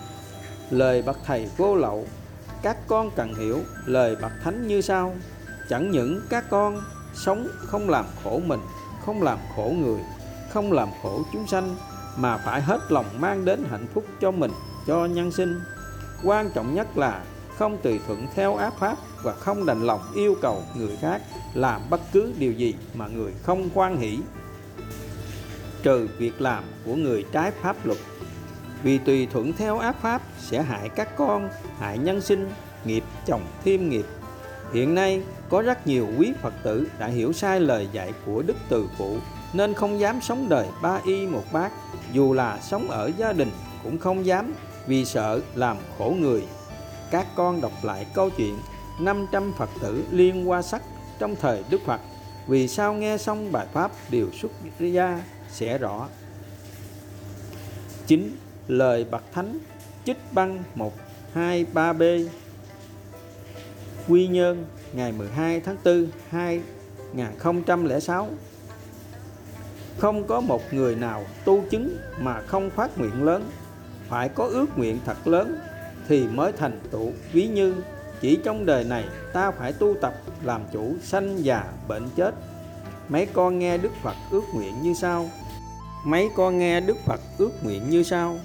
Lời 0.70 1.02
bậc 1.02 1.18
thầy 1.26 1.48
vô 1.56 1.74
lậu 1.76 2.06
các 2.62 2.76
con 2.86 3.10
cần 3.16 3.34
hiểu 3.34 3.60
lời 3.86 4.16
bậc 4.22 4.32
thánh 4.44 4.68
như 4.68 4.80
sau. 4.80 5.14
Chẳng 5.68 5.90
những 5.90 6.20
các 6.30 6.44
con 6.50 6.82
sống 7.14 7.48
không 7.58 7.90
làm 7.90 8.04
khổ 8.24 8.40
mình, 8.46 8.60
không 9.06 9.22
làm 9.22 9.38
khổ 9.56 9.72
người, 9.78 10.00
không 10.50 10.72
làm 10.72 10.88
khổ 11.02 11.22
chúng 11.32 11.46
sanh, 11.46 11.76
mà 12.16 12.36
phải 12.36 12.62
hết 12.62 12.80
lòng 12.88 13.06
mang 13.18 13.44
đến 13.44 13.64
hạnh 13.70 13.86
phúc 13.94 14.04
cho 14.20 14.30
mình, 14.30 14.50
cho 14.86 15.06
nhân 15.06 15.32
sinh. 15.32 15.60
Quan 16.24 16.50
trọng 16.54 16.74
nhất 16.74 16.98
là 16.98 17.22
không 17.58 17.78
tùy 17.82 18.00
thuận 18.06 18.26
theo 18.34 18.56
áp 18.56 18.72
pháp 18.78 18.96
và 19.22 19.34
không 19.34 19.66
đành 19.66 19.86
lòng 19.86 20.00
yêu 20.14 20.34
cầu 20.42 20.62
người 20.76 20.96
khác 21.00 21.22
làm 21.54 21.82
bất 21.90 22.00
cứ 22.12 22.32
điều 22.38 22.52
gì 22.52 22.74
mà 22.94 23.06
người 23.06 23.32
không 23.42 23.68
quan 23.74 23.96
hỷ. 23.96 24.18
Trừ 25.82 26.08
việc 26.18 26.40
làm 26.40 26.64
của 26.84 26.94
người 26.94 27.24
trái 27.32 27.50
pháp 27.50 27.86
luật 27.86 27.98
vì 28.82 28.98
tùy 28.98 29.26
thuận 29.32 29.52
theo 29.52 29.78
ác 29.78 29.96
pháp 30.02 30.22
sẽ 30.38 30.62
hại 30.62 30.88
các 30.88 31.16
con, 31.16 31.48
hại 31.78 31.98
nhân 31.98 32.20
sinh, 32.20 32.50
nghiệp 32.84 33.04
chồng 33.26 33.42
thêm 33.64 33.88
nghiệp. 33.88 34.06
Hiện 34.72 34.94
nay, 34.94 35.22
có 35.48 35.62
rất 35.62 35.86
nhiều 35.86 36.08
quý 36.18 36.32
phật 36.42 36.54
tử 36.62 36.88
đã 36.98 37.06
hiểu 37.06 37.32
sai 37.32 37.60
lời 37.60 37.88
dạy 37.92 38.12
của 38.26 38.42
đức 38.42 38.56
từ 38.68 38.88
phụ, 38.98 39.16
nên 39.52 39.74
không 39.74 40.00
dám 40.00 40.20
sống 40.20 40.48
đời 40.48 40.66
ba 40.82 41.00
y 41.04 41.26
một 41.26 41.44
bát. 41.52 41.72
Dù 42.12 42.32
là 42.32 42.58
sống 42.62 42.90
ở 42.90 43.10
gia 43.16 43.32
đình 43.32 43.50
cũng 43.84 43.98
không 43.98 44.26
dám, 44.26 44.54
vì 44.86 45.04
sợ 45.04 45.40
làm 45.54 45.76
khổ 45.98 46.14
người. 46.18 46.42
Các 47.10 47.26
con 47.36 47.60
đọc 47.60 47.72
lại 47.82 48.06
câu 48.14 48.30
chuyện 48.30 48.58
500 49.00 49.52
Phật 49.58 49.70
tử 49.80 50.04
liên 50.10 50.50
qua 50.50 50.62
sắc 50.62 50.82
trong 51.18 51.36
thời 51.36 51.64
Đức 51.70 51.80
Phật. 51.86 52.00
Vì 52.46 52.68
sao 52.68 52.94
nghe 52.94 53.18
xong 53.18 53.52
bài 53.52 53.66
pháp 53.72 53.90
đều 54.10 54.26
xuất 54.32 54.52
ra 54.78 55.22
sẽ 55.50 55.78
rõ? 55.78 56.08
9. 58.06 58.36
Lời 58.68 59.06
Bậc 59.10 59.22
Thánh 59.32 59.58
Chích 60.04 60.16
băng 60.32 60.64
1, 60.74 60.92
2, 61.32 61.66
3B 61.74 62.28
Quy 64.08 64.26
Nhơn 64.26 64.66
ngày 64.92 65.12
12 65.12 65.60
tháng 65.60 65.76
4 65.84 66.06
2006 66.30 68.28
Không 69.98 70.26
có 70.26 70.40
một 70.40 70.62
người 70.72 70.96
nào 70.96 71.24
tu 71.44 71.64
chứng 71.70 71.96
mà 72.20 72.40
không 72.40 72.70
phát 72.70 72.98
nguyện 72.98 73.24
lớn. 73.24 73.50
Phải 74.08 74.28
có 74.28 74.44
ước 74.44 74.78
nguyện 74.78 74.98
thật 75.06 75.28
lớn 75.28 75.58
thì 76.08 76.26
mới 76.26 76.52
thành 76.52 76.80
tựu 76.90 77.12
ví 77.32 77.48
như. 77.48 77.74
Chỉ 78.20 78.38
trong 78.44 78.66
đời 78.66 78.84
này 78.84 79.04
ta 79.32 79.50
phải 79.50 79.72
tu 79.72 79.94
tập 80.00 80.14
làm 80.42 80.62
chủ 80.72 80.94
sanh 81.02 81.44
già 81.44 81.64
bệnh 81.88 82.08
chết. 82.16 82.34
Mấy 83.08 83.26
con 83.26 83.58
nghe 83.58 83.78
đức 83.78 83.92
phật 84.02 84.16
ước 84.30 84.44
nguyện 84.54 84.82
như 84.82 84.94
sau? 84.94 85.30
Mấy 86.04 86.28
con 86.36 86.58
nghe 86.58 86.80
đức 86.80 86.96
phật 87.04 87.20
ước 87.38 87.64
nguyện 87.64 87.90
như 87.90 88.02
sau? 88.02 88.38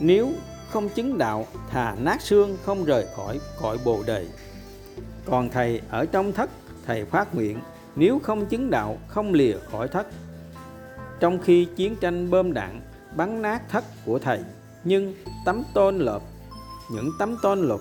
Nếu 0.00 0.32
không 0.70 0.88
chứng 0.88 1.18
đạo, 1.18 1.46
thà 1.70 1.94
nát 1.94 2.20
xương 2.20 2.56
không 2.64 2.84
rời 2.84 3.06
khỏi 3.16 3.40
cõi 3.60 3.78
bồ 3.84 4.02
đề. 4.06 4.26
Còn 5.24 5.48
thầy 5.48 5.80
ở 5.90 6.06
trong 6.06 6.32
thất, 6.32 6.50
thầy 6.86 7.04
phát 7.04 7.34
nguyện, 7.34 7.60
nếu 7.96 8.18
không 8.18 8.46
chứng 8.46 8.70
đạo, 8.70 8.98
không 9.08 9.32
lìa 9.32 9.56
khỏi 9.70 9.88
thất. 9.88 10.06
Trong 11.20 11.38
khi 11.38 11.68
chiến 11.76 11.96
tranh 11.96 12.30
bơm 12.30 12.52
đạn, 12.52 12.80
bắn 13.16 13.42
nát 13.42 13.62
thất 13.68 13.84
của 14.04 14.18
thầy, 14.18 14.40
nhưng 14.84 15.14
tấm 15.44 15.62
tôn 15.74 15.98
lợp, 15.98 16.22
những 16.90 17.10
tấm 17.18 17.36
tôn 17.42 17.60
lục 17.60 17.80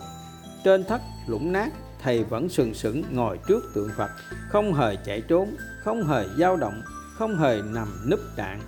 trên 0.63 0.84
thất 0.84 1.01
lũng 1.27 1.51
nát, 1.51 1.69
thầy 2.01 2.24
vẫn 2.24 2.50
sừng 2.50 2.74
sững 2.74 3.03
ngồi 3.12 3.39
trước 3.48 3.63
tượng 3.75 3.89
phật, 3.98 4.12
không 4.50 4.74
hề 4.74 4.95
chạy 5.05 5.22
trốn, 5.22 5.55
không 5.84 6.07
hề 6.07 6.25
dao 6.39 6.57
động, 6.57 6.81
không 7.13 7.38
hề 7.38 7.62
nằm 7.65 8.10
núp 8.10 8.19
đạn. 8.36 8.60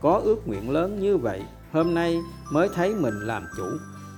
Có 0.00 0.20
ước 0.24 0.48
nguyện 0.48 0.70
lớn 0.70 1.00
như 1.00 1.16
vậy 1.16 1.42
hôm 1.72 1.94
nay 1.94 2.20
mới 2.52 2.68
thấy 2.74 2.94
mình 2.94 3.14
làm 3.14 3.46
chủ, 3.56 3.66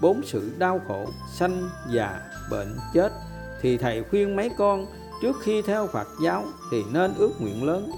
bốn 0.01 0.23
sự 0.25 0.53
đau 0.59 0.81
khổ, 0.89 1.07
sanh 1.35 1.69
già, 1.91 2.21
bệnh, 2.51 2.77
chết, 2.95 3.13
thì 3.61 3.77
thầy 3.77 4.05
khuyên 4.11 4.37
mấy 4.37 4.51
con 4.59 4.87
trước 5.23 5.37
khi 5.43 5.63
theo 5.63 5.87
Phật 5.87 6.09
giáo 6.23 6.45
thì 6.71 6.83
nên 6.93 7.15
ước 7.19 7.33
nguyện 7.41 7.65
lớn. 7.65 7.91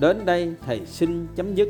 Đến 0.00 0.24
đây 0.24 0.54
thầy 0.66 0.86
xin 0.86 1.26
chấm 1.36 1.54
dứt. 1.54 1.68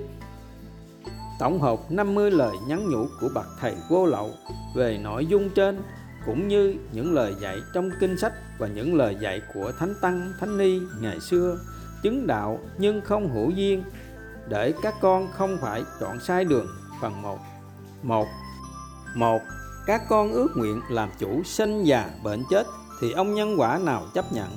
Tổng 1.38 1.60
hợp 1.60 1.78
50 1.90 2.30
lời 2.30 2.56
nhắn 2.66 2.90
nhủ 2.90 3.06
của 3.20 3.28
bậc 3.34 3.46
thầy 3.60 3.74
vô 3.88 4.06
lậu 4.06 4.30
về 4.74 4.98
nội 5.02 5.26
dung 5.26 5.50
trên, 5.50 5.82
cũng 6.26 6.48
như 6.48 6.74
những 6.92 7.14
lời 7.14 7.34
dạy 7.40 7.58
trong 7.74 7.90
kinh 8.00 8.18
sách 8.18 8.32
và 8.58 8.68
những 8.68 8.94
lời 8.94 9.16
dạy 9.20 9.42
của 9.54 9.72
thánh 9.78 9.94
tăng, 10.00 10.32
thánh 10.40 10.58
ni 10.58 10.80
ngày 11.00 11.20
xưa, 11.20 11.58
chứng 12.02 12.26
đạo 12.26 12.58
nhưng 12.78 13.00
không 13.00 13.34
hữu 13.34 13.50
duyên, 13.50 13.84
để 14.48 14.74
các 14.82 14.94
con 15.00 15.28
không 15.32 15.58
phải 15.60 15.84
chọn 16.00 16.20
sai 16.20 16.44
đường 16.44 16.66
phần 17.02 17.22
1 17.22 17.38
1 18.02 18.26
1 19.16 19.38
các 19.86 20.02
con 20.08 20.32
ước 20.32 20.48
nguyện 20.56 20.80
làm 20.90 21.10
chủ 21.18 21.42
sinh 21.44 21.84
già 21.84 22.10
bệnh 22.24 22.42
chết 22.50 22.66
thì 23.00 23.12
ông 23.12 23.34
nhân 23.34 23.60
quả 23.60 23.78
nào 23.78 24.06
chấp 24.14 24.32
nhận 24.32 24.48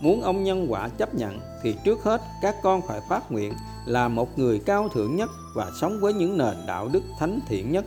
muốn 0.00 0.22
ông 0.22 0.44
nhân 0.44 0.66
quả 0.68 0.88
chấp 0.88 1.14
nhận 1.14 1.40
thì 1.62 1.76
trước 1.84 2.02
hết 2.02 2.20
các 2.42 2.56
con 2.62 2.82
phải 2.88 3.00
phát 3.08 3.32
nguyện 3.32 3.54
là 3.86 4.08
một 4.08 4.38
người 4.38 4.62
cao 4.66 4.88
thượng 4.88 5.16
nhất 5.16 5.30
và 5.54 5.70
sống 5.80 6.00
với 6.00 6.12
những 6.12 6.38
nền 6.38 6.56
đạo 6.66 6.88
đức 6.92 7.02
thánh 7.18 7.40
thiện 7.48 7.72
nhất 7.72 7.84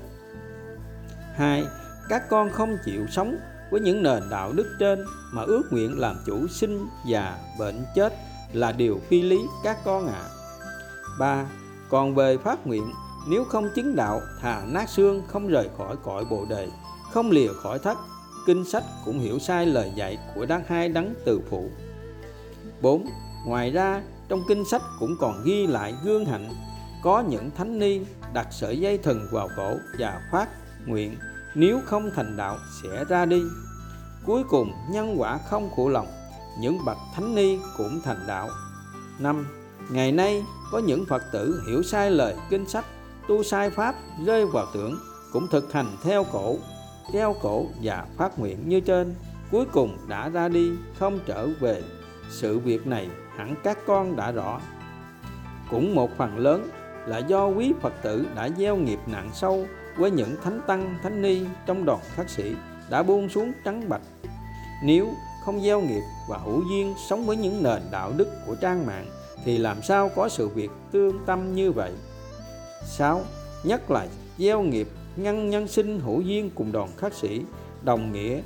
2. 1.36 1.64
Các 2.10 2.30
con 2.30 2.50
không 2.50 2.78
chịu 2.86 3.08
sống 3.08 3.38
với 3.72 3.82
những 3.82 4.04
nền 4.04 4.24
đạo 4.30 4.52
đức 4.52 4.76
trên 4.80 5.06
mà 5.32 5.42
ước 5.42 5.64
nguyện 5.72 6.00
làm 6.00 6.16
chủ 6.26 6.48
sinh, 6.48 6.88
già, 7.06 7.38
bệnh, 7.60 7.86
chết 7.96 8.14
là 8.54 8.72
điều 8.72 9.00
phi 9.10 9.22
lý 9.22 9.40
các 9.64 9.78
con 9.86 10.08
ạ. 10.08 10.24
À. 10.24 10.30
3. 11.20 11.46
Còn 11.90 12.16
về 12.16 12.38
phát 12.38 12.68
nguyện, 12.68 12.92
nếu 13.30 13.44
không 13.44 13.70
chứng 13.76 13.96
đạo 13.96 14.22
thà 14.42 14.66
nát 14.66 14.90
xương 14.90 15.22
không 15.28 15.48
rời 15.48 15.70
khỏi 15.78 15.96
cõi 16.04 16.26
bồ 16.30 16.46
đề, 16.50 16.68
không 17.12 17.32
lìa 17.32 17.54
khỏi 17.54 17.80
thất, 17.80 17.98
kinh 18.48 18.66
sách 18.66 18.84
cũng 19.06 19.20
hiểu 19.20 19.40
sai 19.40 19.66
lời 19.66 19.92
dạy 19.96 20.18
của 20.36 20.46
đăng 20.46 20.64
hai 20.68 20.90
đấng 20.90 21.14
từ 21.26 21.42
phụ. 21.50 21.70
4. 22.82 23.06
Ngoài 23.46 23.72
ra, 23.72 24.02
trong 24.30 24.44
kinh 24.48 24.66
sách 24.66 24.82
cũng 25.00 25.16
còn 25.20 25.44
ghi 25.44 25.68
lại 25.68 25.94
gương 26.04 26.26
hạnh 26.26 26.50
có 27.04 27.24
những 27.30 27.52
thánh 27.58 27.80
ni 27.80 28.02
đặt 28.34 28.48
sợi 28.52 28.80
dây 28.80 28.98
thần 28.98 29.28
vào 29.32 29.50
cổ 29.58 29.78
và 30.00 30.22
phát 30.32 30.50
nguyện 30.86 31.16
nếu 31.56 31.82
không 31.86 32.12
thành 32.16 32.38
đạo 32.38 32.58
sẽ 32.84 33.06
ra 33.06 33.26
đi 33.26 33.44
cuối 34.26 34.44
cùng 34.50 34.72
nhân 34.90 35.16
quả 35.18 35.38
không 35.50 35.70
khổ 35.76 35.90
lòng 35.90 36.08
những 36.60 36.86
bậc 36.86 36.98
thánh 37.16 37.36
ni 37.36 37.60
cũng 37.78 38.02
thành 38.04 38.28
đạo 38.28 38.50
năm 39.20 39.48
ngày 39.90 40.12
nay 40.12 40.44
có 40.72 40.80
những 40.80 41.06
phật 41.06 41.24
tử 41.34 41.64
hiểu 41.68 41.84
sai 41.84 42.12
lời 42.12 42.36
kinh 42.50 42.70
sách 42.70 42.86
tu 43.28 43.44
sai 43.44 43.70
pháp 43.70 43.96
rơi 44.26 44.46
vào 44.46 44.66
tưởng 44.74 45.00
cũng 45.34 45.48
thực 45.48 45.74
hành 45.74 45.98
theo 46.04 46.26
cổ 46.32 46.56
treo 47.14 47.36
cổ 47.42 47.66
và 47.82 48.06
phát 48.18 48.40
nguyện 48.40 48.70
như 48.70 48.80
trên 48.80 49.16
cuối 49.52 49.66
cùng 49.66 49.98
đã 50.08 50.30
ra 50.30 50.48
đi 50.48 50.72
không 51.00 51.20
trở 51.26 51.48
về 51.60 51.82
sự 52.30 52.60
việc 52.60 52.88
này 52.88 53.10
hẳn 53.38 53.56
các 53.64 53.78
con 53.88 54.16
đã 54.16 54.32
rõ 54.32 54.60
cũng 55.72 55.96
một 55.96 56.10
phần 56.18 56.38
lớn 56.38 56.70
là 57.06 57.18
do 57.18 57.48
quý 57.48 57.74
Phật 57.82 57.94
tử 58.04 58.26
đã 58.36 58.50
gieo 58.58 58.76
nghiệp 58.76 59.00
nặng 59.08 59.30
sâu 59.34 59.66
với 59.98 60.12
những 60.12 60.36
thánh 60.44 60.62
tăng, 60.68 60.98
thánh 61.04 61.22
ni 61.22 61.42
trong 61.66 61.86
đoàn 61.86 62.00
khắc 62.16 62.30
sĩ 62.30 62.56
đã 62.90 63.04
buông 63.04 63.30
xuống 63.30 63.52
trắng 63.66 63.90
bạch. 63.90 64.02
Nếu 64.84 65.14
không 65.46 65.62
gieo 65.62 65.82
nghiệp 65.82 66.02
và 66.30 66.38
hữu 66.38 66.64
duyên 66.70 66.94
sống 67.10 67.26
với 67.26 67.38
những 67.38 67.64
nền 67.64 67.82
đạo 67.92 68.12
đức 68.18 68.28
của 68.48 68.56
trang 68.56 68.86
mạng 68.86 69.06
thì 69.46 69.58
làm 69.58 69.82
sao 69.82 70.10
có 70.16 70.30
sự 70.30 70.48
việc 70.48 70.72
tương 70.92 71.26
tâm 71.26 71.56
như 71.56 71.72
vậy? 71.72 71.92
6. 72.84 73.24
Nhất 73.64 73.92
là 73.92 74.08
gieo 74.38 74.62
nghiệp 74.62 74.88
ngăn 75.16 75.50
nhân 75.50 75.68
sinh 75.68 76.00
hữu 76.00 76.22
duyên 76.22 76.50
cùng 76.56 76.72
đoàn 76.72 76.90
khắc 76.98 77.14
sĩ, 77.14 77.42
đồng 77.84 78.12
nghĩa 78.12 78.42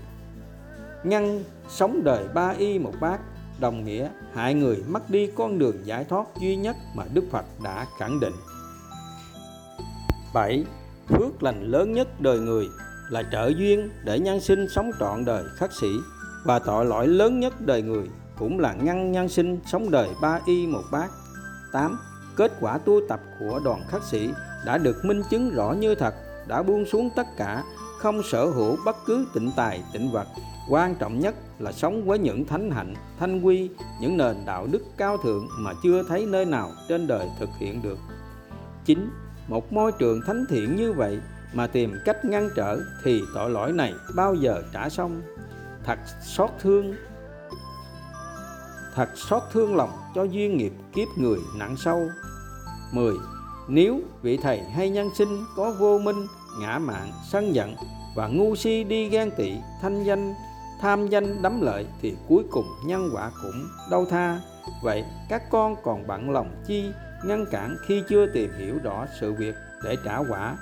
ngăn 1.03 1.43
sống 1.69 2.03
đời 2.03 2.27
ba 2.33 2.49
y 2.49 2.79
một 2.79 2.93
bát, 3.01 3.19
đồng 3.59 3.85
nghĩa 3.85 4.09
hại 4.33 4.53
người 4.53 4.83
mất 4.87 5.09
đi 5.09 5.29
con 5.35 5.59
đường 5.59 5.75
giải 5.85 6.03
thoát 6.03 6.25
duy 6.41 6.55
nhất 6.55 6.75
mà 6.95 7.03
Đức 7.13 7.23
Phật 7.31 7.45
đã 7.63 7.85
khẳng 7.99 8.19
định. 8.19 8.33
7. 10.33 10.65
Phước 11.07 11.43
lành 11.43 11.71
lớn 11.71 11.93
nhất 11.93 12.21
đời 12.21 12.39
người 12.39 12.67
là 13.09 13.23
trợ 13.31 13.51
duyên 13.57 13.89
để 14.03 14.19
nhân 14.19 14.41
sinh 14.41 14.67
sống 14.75 14.91
trọn 14.99 15.25
đời 15.25 15.43
khắc 15.55 15.73
sĩ 15.73 15.87
và 16.45 16.59
tội 16.59 16.85
lỗi 16.85 17.07
lớn 17.07 17.39
nhất 17.39 17.61
đời 17.61 17.81
người 17.81 18.07
cũng 18.37 18.59
là 18.59 18.73
ngăn 18.73 19.11
nhân 19.11 19.29
sinh 19.29 19.59
sống 19.65 19.91
đời 19.91 20.09
ba 20.21 20.39
y 20.45 20.67
một 20.67 20.83
bát. 20.91 21.09
8. 21.73 21.99
Kết 22.39 22.51
quả 22.59 22.77
tu 22.77 23.01
tập 23.09 23.19
của 23.39 23.61
đoàn 23.63 23.83
khắc 23.87 24.03
sĩ 24.03 24.29
đã 24.65 24.77
được 24.77 25.05
minh 25.05 25.21
chứng 25.29 25.49
rõ 25.49 25.71
như 25.71 25.95
thật, 25.95 26.13
đã 26.47 26.63
buông 26.63 26.85
xuống 26.85 27.09
tất 27.15 27.27
cả, 27.37 27.63
không 27.97 28.23
sở 28.23 28.45
hữu 28.45 28.77
bất 28.85 28.95
cứ 29.05 29.27
tịnh 29.33 29.51
tài, 29.55 29.83
tịnh 29.93 30.11
vật. 30.11 30.27
Quan 30.69 30.95
trọng 30.95 31.19
nhất 31.19 31.35
là 31.59 31.71
sống 31.71 32.05
với 32.05 32.19
những 32.19 32.45
thánh 32.45 32.71
hạnh, 32.71 32.93
thanh 33.19 33.41
quy, 33.41 33.69
những 34.01 34.17
nền 34.17 34.35
đạo 34.45 34.67
đức 34.71 34.81
cao 34.97 35.17
thượng 35.17 35.47
mà 35.57 35.71
chưa 35.83 36.03
thấy 36.03 36.25
nơi 36.25 36.45
nào 36.45 36.71
trên 36.89 37.07
đời 37.07 37.29
thực 37.39 37.49
hiện 37.59 37.81
được. 37.81 37.97
chính 38.85 39.09
một 39.47 39.73
môi 39.73 39.91
trường 39.91 40.21
thánh 40.27 40.45
thiện 40.49 40.75
như 40.75 40.93
vậy 40.93 41.19
mà 41.53 41.67
tìm 41.67 41.93
cách 42.05 42.25
ngăn 42.25 42.49
trở 42.55 42.79
thì 43.03 43.21
tội 43.35 43.49
lỗi 43.49 43.71
này 43.71 43.93
bao 44.15 44.35
giờ 44.35 44.63
trả 44.73 44.89
xong 44.89 45.21
thật 45.83 45.99
xót 46.21 46.49
thương 46.59 46.95
thật 48.95 49.09
xót 49.15 49.43
thương 49.51 49.75
lòng 49.75 49.91
cho 50.15 50.23
duyên 50.23 50.57
nghiệp 50.57 50.73
kiếp 50.93 51.07
người 51.17 51.39
nặng 51.57 51.75
sâu 51.77 52.09
10. 52.91 53.15
Nếu 53.67 53.99
vị 54.21 54.37
thầy 54.37 54.61
hay 54.61 54.89
nhân 54.89 55.09
sinh 55.15 55.45
có 55.55 55.75
vô 55.79 55.99
minh, 55.99 56.27
ngã 56.61 56.79
mạn, 56.79 57.11
sân 57.31 57.55
giận 57.55 57.75
và 58.15 58.27
ngu 58.27 58.55
si 58.55 58.83
đi 58.83 59.09
ghen 59.09 59.31
tị, 59.37 59.53
thanh 59.81 60.03
danh, 60.03 60.33
tham 60.81 61.07
danh 61.07 61.41
đắm 61.41 61.61
lợi 61.61 61.85
thì 62.01 62.15
cuối 62.27 62.43
cùng 62.51 62.65
nhân 62.85 63.09
quả 63.13 63.31
cũng 63.41 63.67
đau 63.91 64.05
tha. 64.05 64.39
Vậy 64.83 65.03
các 65.29 65.49
con 65.51 65.75
còn 65.83 66.07
bận 66.07 66.29
lòng 66.29 66.63
chi 66.67 66.83
ngăn 67.23 67.45
cản 67.51 67.77
khi 67.85 68.03
chưa 68.09 68.25
tìm 68.33 68.51
hiểu 68.59 68.77
rõ 68.83 69.05
sự 69.19 69.33
việc 69.33 69.55
để 69.83 69.95
trả 70.05 70.17
quả 70.17 70.57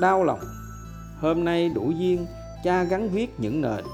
đau 0.00 0.24
lòng 0.24 0.40
hôm 1.20 1.44
nay 1.44 1.68
đủ 1.68 1.90
duyên 1.90 2.26
cha 2.64 2.82
gắn 2.82 3.08
viết 3.10 3.40
những 3.40 3.60
nền 3.60 3.84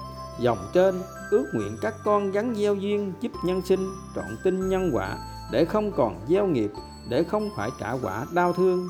dòng 0.40 0.58
trên 0.74 0.94
ước 1.30 1.46
nguyện 1.54 1.76
các 1.80 1.94
con 2.04 2.32
gắn 2.32 2.54
gieo 2.54 2.74
duyên 2.74 3.12
giúp 3.20 3.32
nhân 3.44 3.62
sinh 3.62 3.90
trọn 4.14 4.36
tin 4.44 4.68
nhân 4.68 4.90
quả 4.94 5.18
để 5.52 5.64
không 5.64 5.92
còn 5.92 6.20
gieo 6.28 6.46
nghiệp 6.46 6.70
để 7.08 7.24
không 7.24 7.50
phải 7.56 7.70
trả 7.80 7.92
quả 7.92 8.26
đau 8.34 8.52
thương. 8.52 8.88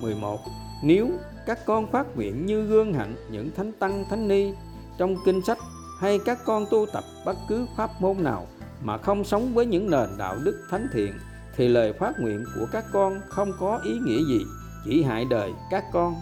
11 0.00 0.40
nếu 0.82 1.10
các 1.46 1.66
con 1.66 1.92
phát 1.92 2.16
nguyện 2.16 2.46
như 2.46 2.66
gương 2.66 2.94
hạnh 2.94 3.14
những 3.30 3.50
thánh 3.56 3.72
tăng, 3.72 4.04
thánh 4.10 4.28
ni 4.28 4.52
trong 4.98 5.16
kinh 5.24 5.44
sách 5.44 5.58
hay 6.00 6.18
các 6.18 6.38
con 6.44 6.66
tu 6.70 6.86
tập 6.92 7.04
bất 7.26 7.36
cứ 7.48 7.66
pháp 7.76 7.90
môn 8.00 8.24
nào 8.24 8.46
mà 8.82 8.98
không 8.98 9.24
sống 9.24 9.54
với 9.54 9.66
những 9.66 9.90
nền 9.90 10.08
đạo 10.18 10.36
đức 10.42 10.66
thánh 10.70 10.88
thiện, 10.92 11.12
thì 11.56 11.68
lời 11.68 11.92
phát 11.92 12.20
nguyện 12.20 12.44
của 12.54 12.66
các 12.72 12.84
con 12.92 13.20
không 13.28 13.52
có 13.60 13.80
ý 13.84 13.98
nghĩa 13.98 14.24
gì, 14.28 14.44
chỉ 14.84 15.02
hại 15.02 15.24
đời 15.24 15.52
các 15.70 15.84
con. 15.92 16.14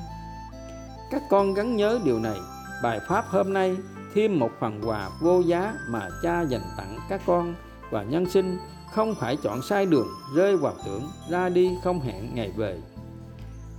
Các 1.11 1.23
con 1.31 1.55
gắn 1.55 1.77
nhớ 1.77 2.01
điều 2.05 2.19
này. 2.19 2.39
Bài 2.83 3.01
pháp 3.09 3.25
hôm 3.29 3.53
nay 3.53 3.77
thêm 4.15 4.39
một 4.39 4.51
phần 4.61 4.81
quà 4.85 5.09
vô 5.21 5.41
giá 5.41 5.75
mà 5.89 6.09
cha 6.23 6.43
dành 6.43 6.63
tặng 6.77 6.99
các 7.09 7.21
con 7.27 7.55
và 7.91 8.03
nhân 8.03 8.31
sinh 8.31 8.59
không 8.93 9.15
phải 9.15 9.37
chọn 9.37 9.63
sai 9.63 9.87
đường, 9.87 10.09
rơi 10.35 10.57
vào 10.57 10.75
tưởng 10.87 11.03
ra 11.31 11.49
đi 11.49 11.71
không 11.85 12.01
hẹn 12.01 12.35
ngày 12.35 12.53
về. 12.57 12.79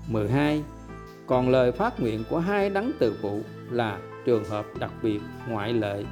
12 0.08 0.64
còn 1.28 1.50
lời 1.50 1.72
phát 1.72 2.00
nguyện 2.00 2.24
của 2.30 2.40
hai 2.40 2.70
đấng 2.70 2.92
từ 3.00 3.18
phụ 3.22 3.42
là 3.72 4.00
trường 4.26 4.46
hợp 4.46 4.66
đặc 4.80 4.92
biệt 5.02 5.20
ngoại 5.48 5.74
lệ. 5.74 6.04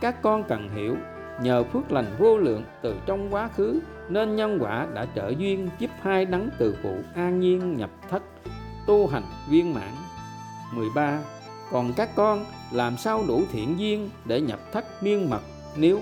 Các 0.00 0.22
con 0.22 0.44
cần 0.48 0.68
hiểu, 0.68 0.96
nhờ 1.42 1.64
phước 1.64 1.92
lành 1.92 2.16
vô 2.18 2.38
lượng 2.38 2.64
từ 2.82 2.94
trong 3.06 3.34
quá 3.34 3.48
khứ, 3.56 3.80
nên 4.08 4.36
nhân 4.36 4.58
quả 4.60 4.86
đã 4.94 5.06
trợ 5.14 5.32
duyên 5.38 5.68
giúp 5.78 5.90
hai 6.02 6.24
đấng 6.24 6.48
từ 6.58 6.76
phụ 6.82 6.96
an 7.14 7.40
nhiên 7.40 7.76
nhập 7.76 7.90
thất, 8.10 8.22
tu 8.86 9.06
hành 9.06 9.24
viên 9.50 9.74
mãn. 9.74 9.94
13 10.72 11.18
còn 11.72 11.92
các 11.96 12.10
con 12.14 12.44
làm 12.72 12.96
sao 12.96 13.24
đủ 13.28 13.42
thiện 13.52 13.80
duyên 13.80 14.10
để 14.24 14.40
nhập 14.40 14.60
thất 14.72 15.02
miên 15.02 15.30
mật 15.30 15.42
nếu 15.76 16.00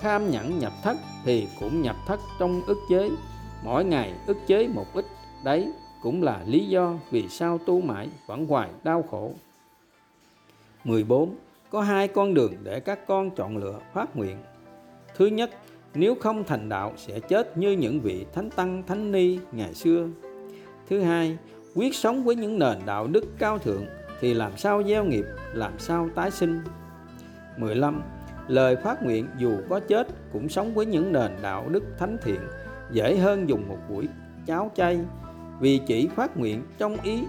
kham 0.00 0.30
nhẫn 0.30 0.58
nhập 0.58 0.72
thất 0.82 0.96
thì 1.24 1.48
cũng 1.60 1.82
nhập 1.82 1.96
thất 2.06 2.20
trong 2.38 2.62
ức 2.66 2.78
chế. 2.88 3.10
Mỗi 3.64 3.84
ngày 3.84 4.12
ức 4.26 4.36
chế 4.46 4.68
một 4.68 4.86
ít, 4.94 5.04
đấy 5.44 5.72
cũng 6.02 6.22
là 6.22 6.42
lý 6.46 6.66
do 6.66 6.94
vì 7.10 7.28
sao 7.28 7.58
tu 7.58 7.80
mãi 7.80 8.08
vẫn 8.26 8.46
hoài 8.46 8.70
đau 8.84 9.02
khổ. 9.10 9.30
14 10.84 11.34
có 11.70 11.82
hai 11.82 12.08
con 12.08 12.34
đường 12.34 12.54
để 12.62 12.80
các 12.80 13.06
con 13.06 13.30
chọn 13.30 13.56
lựa 13.56 13.78
phát 13.92 14.16
nguyện. 14.16 14.36
Thứ 15.16 15.26
nhất, 15.26 15.50
nếu 15.94 16.14
không 16.14 16.44
thành 16.44 16.68
đạo 16.68 16.92
sẽ 16.96 17.20
chết 17.20 17.58
như 17.58 17.72
những 17.72 18.00
vị 18.00 18.26
thánh 18.34 18.50
tăng, 18.50 18.82
thánh 18.86 19.12
ni 19.12 19.38
ngày 19.52 19.74
xưa. 19.74 20.08
Thứ 20.88 21.00
hai, 21.00 21.36
quyết 21.74 21.94
sống 21.94 22.24
với 22.24 22.36
những 22.36 22.58
nền 22.58 22.78
đạo 22.86 23.06
đức 23.06 23.24
cao 23.38 23.58
thượng 23.58 23.86
thì 24.20 24.34
làm 24.34 24.56
sao 24.56 24.82
gieo 24.82 25.04
nghiệp, 25.04 25.24
làm 25.52 25.78
sao 25.78 26.08
tái 26.14 26.30
sinh. 26.30 26.60
15 27.56 28.02
lời 28.48 28.76
phát 28.76 29.02
nguyện 29.02 29.28
dù 29.38 29.56
có 29.68 29.80
chết 29.80 30.06
cũng 30.32 30.48
sống 30.48 30.74
với 30.74 30.86
những 30.86 31.12
nền 31.12 31.30
đạo 31.42 31.68
đức 31.68 31.84
thánh 31.98 32.16
thiện, 32.22 32.40
dễ 32.92 33.16
hơn 33.16 33.48
dùng 33.48 33.68
một 33.68 33.78
buổi 33.88 34.08
cháo 34.46 34.70
chay. 34.74 35.00
Vì 35.60 35.80
chỉ 35.86 36.08
phát 36.16 36.36
nguyện 36.36 36.62
trong 36.78 36.96
ý 37.02 37.24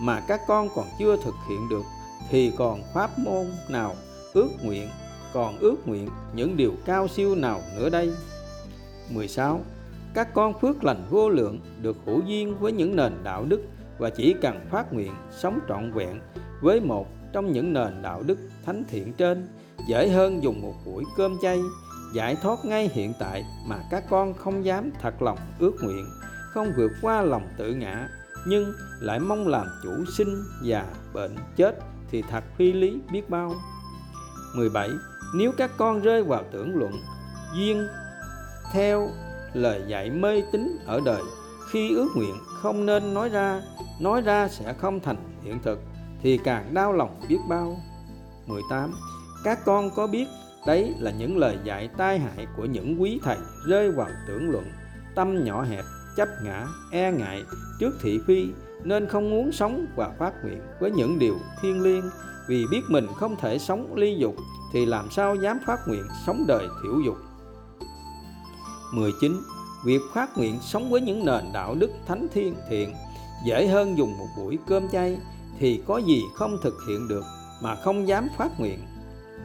mà 0.00 0.20
các 0.28 0.40
con 0.48 0.68
còn 0.74 0.86
chưa 0.98 1.16
thực 1.24 1.34
hiện 1.48 1.68
được, 1.70 1.82
thì 2.30 2.52
còn 2.58 2.82
pháp 2.94 3.10
môn 3.18 3.46
nào 3.68 3.94
ước 4.32 4.48
nguyện, 4.62 4.88
còn 5.32 5.58
ước 5.58 5.88
nguyện 5.88 6.08
những 6.34 6.56
điều 6.56 6.72
cao 6.84 7.08
siêu 7.08 7.34
nào 7.34 7.60
nữa 7.78 7.88
đây? 7.90 8.10
16 9.10 9.60
các 10.14 10.34
con 10.34 10.60
phước 10.60 10.84
lành 10.84 11.04
vô 11.10 11.28
lượng 11.28 11.60
được 11.82 11.96
hữu 12.06 12.20
duyên 12.26 12.58
với 12.58 12.72
những 12.72 12.96
nền 12.96 13.12
đạo 13.24 13.44
đức 13.48 13.60
và 13.98 14.10
chỉ 14.10 14.34
cần 14.42 14.60
phát 14.70 14.92
nguyện 14.92 15.12
sống 15.30 15.58
trọn 15.68 15.92
vẹn 15.92 16.20
với 16.60 16.80
một 16.80 17.06
trong 17.32 17.52
những 17.52 17.72
nền 17.72 18.02
đạo 18.02 18.22
đức 18.22 18.38
thánh 18.64 18.84
thiện 18.88 19.12
trên 19.12 19.46
dễ 19.86 20.08
hơn 20.08 20.42
dùng 20.42 20.62
một 20.62 20.74
buổi 20.84 21.04
cơm 21.16 21.36
chay, 21.42 21.60
giải 22.14 22.36
thoát 22.42 22.64
ngay 22.64 22.90
hiện 22.92 23.12
tại 23.18 23.44
mà 23.66 23.78
các 23.90 24.04
con 24.10 24.34
không 24.34 24.64
dám 24.64 24.90
thật 25.02 25.22
lòng 25.22 25.38
ước 25.58 25.72
nguyện, 25.82 26.06
không 26.52 26.72
vượt 26.76 26.92
qua 27.02 27.22
lòng 27.22 27.48
tự 27.58 27.74
ngã, 27.74 28.08
nhưng 28.46 28.72
lại 29.00 29.20
mong 29.20 29.48
làm 29.48 29.66
chủ 29.82 30.04
sinh 30.16 30.44
già 30.62 30.86
bệnh 31.12 31.36
chết 31.56 31.78
thì 32.10 32.22
thật 32.22 32.44
phi 32.56 32.72
lý 32.72 33.00
biết 33.12 33.30
bao. 33.30 33.54
17 34.56 34.90
nếu 35.34 35.52
các 35.56 35.70
con 35.76 36.02
rơi 36.02 36.22
vào 36.22 36.44
tưởng 36.52 36.76
luận, 36.76 36.92
duyên 37.54 37.88
theo 38.72 39.08
lời 39.52 39.82
dạy 39.88 40.10
mê 40.10 40.42
tín 40.52 40.78
ở 40.86 41.00
đời, 41.04 41.22
khi 41.70 41.94
ước 41.94 42.08
nguyện 42.16 42.34
không 42.62 42.86
nên 42.86 43.14
nói 43.14 43.28
ra 43.28 43.60
nói 44.00 44.20
ra 44.20 44.48
sẽ 44.48 44.74
không 44.74 45.00
thành 45.00 45.16
hiện 45.42 45.58
thực 45.62 45.78
thì 46.22 46.38
càng 46.44 46.74
đau 46.74 46.92
lòng 46.92 47.20
biết 47.28 47.38
bao. 47.48 47.76
18 48.46 48.94
các 49.44 49.64
con 49.64 49.90
có 49.90 50.06
biết, 50.06 50.26
đấy 50.66 50.94
là 50.98 51.10
những 51.10 51.38
lời 51.38 51.58
dạy 51.64 51.88
tai 51.96 52.18
hại 52.18 52.46
của 52.56 52.64
những 52.64 53.02
quý 53.02 53.20
thầy 53.22 53.36
rơi 53.66 53.90
vào 53.90 54.08
tưởng 54.28 54.50
luận. 54.50 54.64
Tâm 55.14 55.44
nhỏ 55.44 55.62
hẹp, 55.62 55.84
chấp 56.16 56.28
ngã 56.44 56.66
e 56.92 57.12
ngại 57.12 57.42
trước 57.80 57.94
thị 58.02 58.20
phi, 58.26 58.48
nên 58.84 59.06
không 59.06 59.30
muốn 59.30 59.52
sống 59.52 59.86
và 59.96 60.10
phát 60.18 60.32
nguyện 60.44 60.60
với 60.80 60.90
những 60.90 61.18
điều 61.18 61.36
thiêng 61.62 61.82
liêng. 61.82 62.04
Vì 62.48 62.66
biết 62.70 62.80
mình 62.88 63.06
không 63.16 63.36
thể 63.36 63.58
sống 63.58 63.94
ly 63.94 64.16
dục, 64.18 64.36
thì 64.72 64.86
làm 64.86 65.10
sao 65.10 65.34
dám 65.34 65.58
phát 65.66 65.80
nguyện 65.88 66.02
sống 66.26 66.44
đời 66.48 66.66
thiểu 66.82 67.00
dục? 67.06 67.16
19 68.94 69.40
việc 69.84 70.00
phát 70.14 70.38
nguyện 70.38 70.58
sống 70.60 70.90
với 70.90 71.00
những 71.00 71.24
nền 71.24 71.44
đạo 71.52 71.74
đức 71.74 71.90
thánh 72.06 72.26
thiên 72.34 72.54
thiện, 72.68 72.94
dễ 73.46 73.66
hơn 73.66 73.98
dùng 73.98 74.18
một 74.18 74.26
buổi 74.36 74.58
cơm 74.66 74.88
chay, 74.88 75.18
thì 75.58 75.82
có 75.86 75.98
gì 75.98 76.22
không 76.34 76.58
thực 76.62 76.74
hiện 76.88 77.08
được 77.08 77.24
mà 77.62 77.74
không 77.74 78.08
dám 78.08 78.28
phát 78.38 78.60
nguyện? 78.60 78.78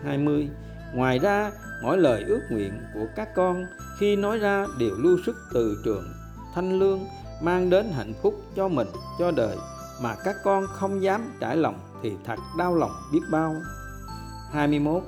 20 0.03 0.49
ngoài 0.93 1.19
ra, 1.19 1.51
mỗi 1.83 1.97
lời 1.97 2.23
ước 2.27 2.41
nguyện 2.49 2.73
của 2.93 3.05
các 3.15 3.29
con 3.35 3.65
khi 3.99 4.15
nói 4.15 4.37
ra 4.37 4.65
đều 4.79 4.95
lưu 4.97 5.17
xuất 5.25 5.35
từ 5.53 5.81
trường, 5.85 6.13
thanh 6.55 6.79
lương, 6.79 6.99
mang 7.41 7.69
đến 7.69 7.91
hạnh 7.91 8.13
phúc 8.21 8.33
cho 8.55 8.67
mình, 8.67 8.87
cho 9.19 9.31
đời, 9.31 9.57
mà 10.01 10.15
các 10.23 10.35
con 10.43 10.67
không 10.67 11.03
dám 11.03 11.33
trải 11.39 11.57
lòng 11.57 11.79
thì 12.03 12.11
thật 12.25 12.39
đau 12.57 12.75
lòng 12.75 12.91
biết 13.11 13.21
bao. 13.31 13.55
21 14.51 15.03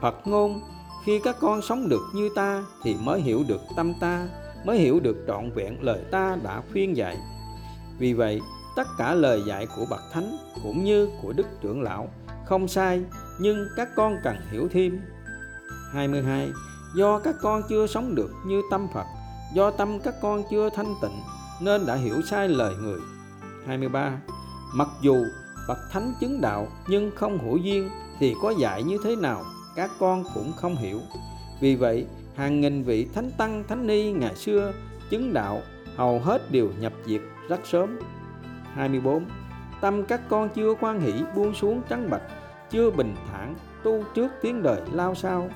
Phật 0.00 0.14
ngôn, 0.24 0.60
khi 1.04 1.20
các 1.24 1.36
con 1.40 1.62
sống 1.62 1.88
được 1.88 2.02
như 2.14 2.28
ta 2.34 2.64
thì 2.82 2.96
mới 3.04 3.20
hiểu 3.20 3.44
được 3.48 3.60
tâm 3.76 3.92
ta, 4.00 4.28
mới 4.64 4.78
hiểu 4.78 5.00
được 5.00 5.16
trọn 5.26 5.50
vẹn 5.50 5.82
lời 5.82 6.00
ta 6.10 6.36
đã 6.42 6.62
khuyên 6.72 6.96
dạy. 6.96 7.18
Vì 7.98 8.12
vậy, 8.12 8.40
tất 8.76 8.88
cả 8.98 9.14
lời 9.14 9.42
dạy 9.46 9.66
của 9.76 9.86
bậc 9.90 10.00
thánh 10.12 10.36
cũng 10.62 10.84
như 10.84 11.08
của 11.22 11.32
đức 11.32 11.46
trưởng 11.60 11.82
lão 11.82 12.08
không 12.46 12.68
sai 12.68 13.02
nhưng 13.38 13.68
các 13.76 13.88
con 13.96 14.18
cần 14.22 14.36
hiểu 14.50 14.68
thêm. 14.70 15.00
22 15.92 16.52
do 16.94 17.18
các 17.18 17.34
con 17.40 17.62
chưa 17.68 17.86
sống 17.86 18.14
được 18.14 18.30
như 18.46 18.62
tâm 18.70 18.88
Phật, 18.94 19.06
do 19.54 19.70
tâm 19.70 20.00
các 20.00 20.14
con 20.22 20.42
chưa 20.50 20.70
thanh 20.70 20.94
tịnh, 21.02 21.20
nên 21.60 21.86
đã 21.86 21.94
hiểu 21.94 22.22
sai 22.30 22.48
lời 22.48 22.74
người. 22.82 23.00
23 23.66 24.18
mặc 24.74 24.88
dù 25.00 25.24
bậc 25.68 25.78
thánh 25.90 26.14
chứng 26.20 26.40
đạo 26.40 26.68
nhưng 26.88 27.10
không 27.16 27.38
hữu 27.38 27.56
duyên 27.56 27.90
thì 28.18 28.34
có 28.42 28.50
dạy 28.50 28.82
như 28.82 28.98
thế 29.04 29.16
nào, 29.16 29.44
các 29.76 29.90
con 29.98 30.24
cũng 30.34 30.52
không 30.56 30.76
hiểu. 30.76 31.00
Vì 31.60 31.76
vậy, 31.76 32.06
hàng 32.36 32.60
nghìn 32.60 32.82
vị 32.82 33.08
thánh 33.14 33.30
tăng, 33.38 33.64
thánh 33.68 33.86
ni 33.86 34.12
ngày 34.12 34.34
xưa 34.36 34.72
chứng 35.10 35.32
đạo 35.32 35.62
hầu 35.96 36.20
hết 36.20 36.50
đều 36.50 36.70
nhập 36.78 36.92
diệt 37.06 37.20
rất 37.48 37.60
sớm. 37.64 37.98
24 38.74 39.24
tâm 39.80 40.04
các 40.04 40.20
con 40.28 40.48
chưa 40.48 40.74
quan 40.80 41.00
hỷ 41.00 41.12
buông 41.36 41.54
xuống 41.54 41.82
trắng 41.88 42.10
bạch 42.10 42.22
chưa 42.70 42.90
bình 42.90 43.14
thản 43.30 43.54
tu 43.82 44.04
trước 44.14 44.32
tiếng 44.42 44.62
đời 44.62 44.80
lao 44.92 45.14
sao? 45.14 45.48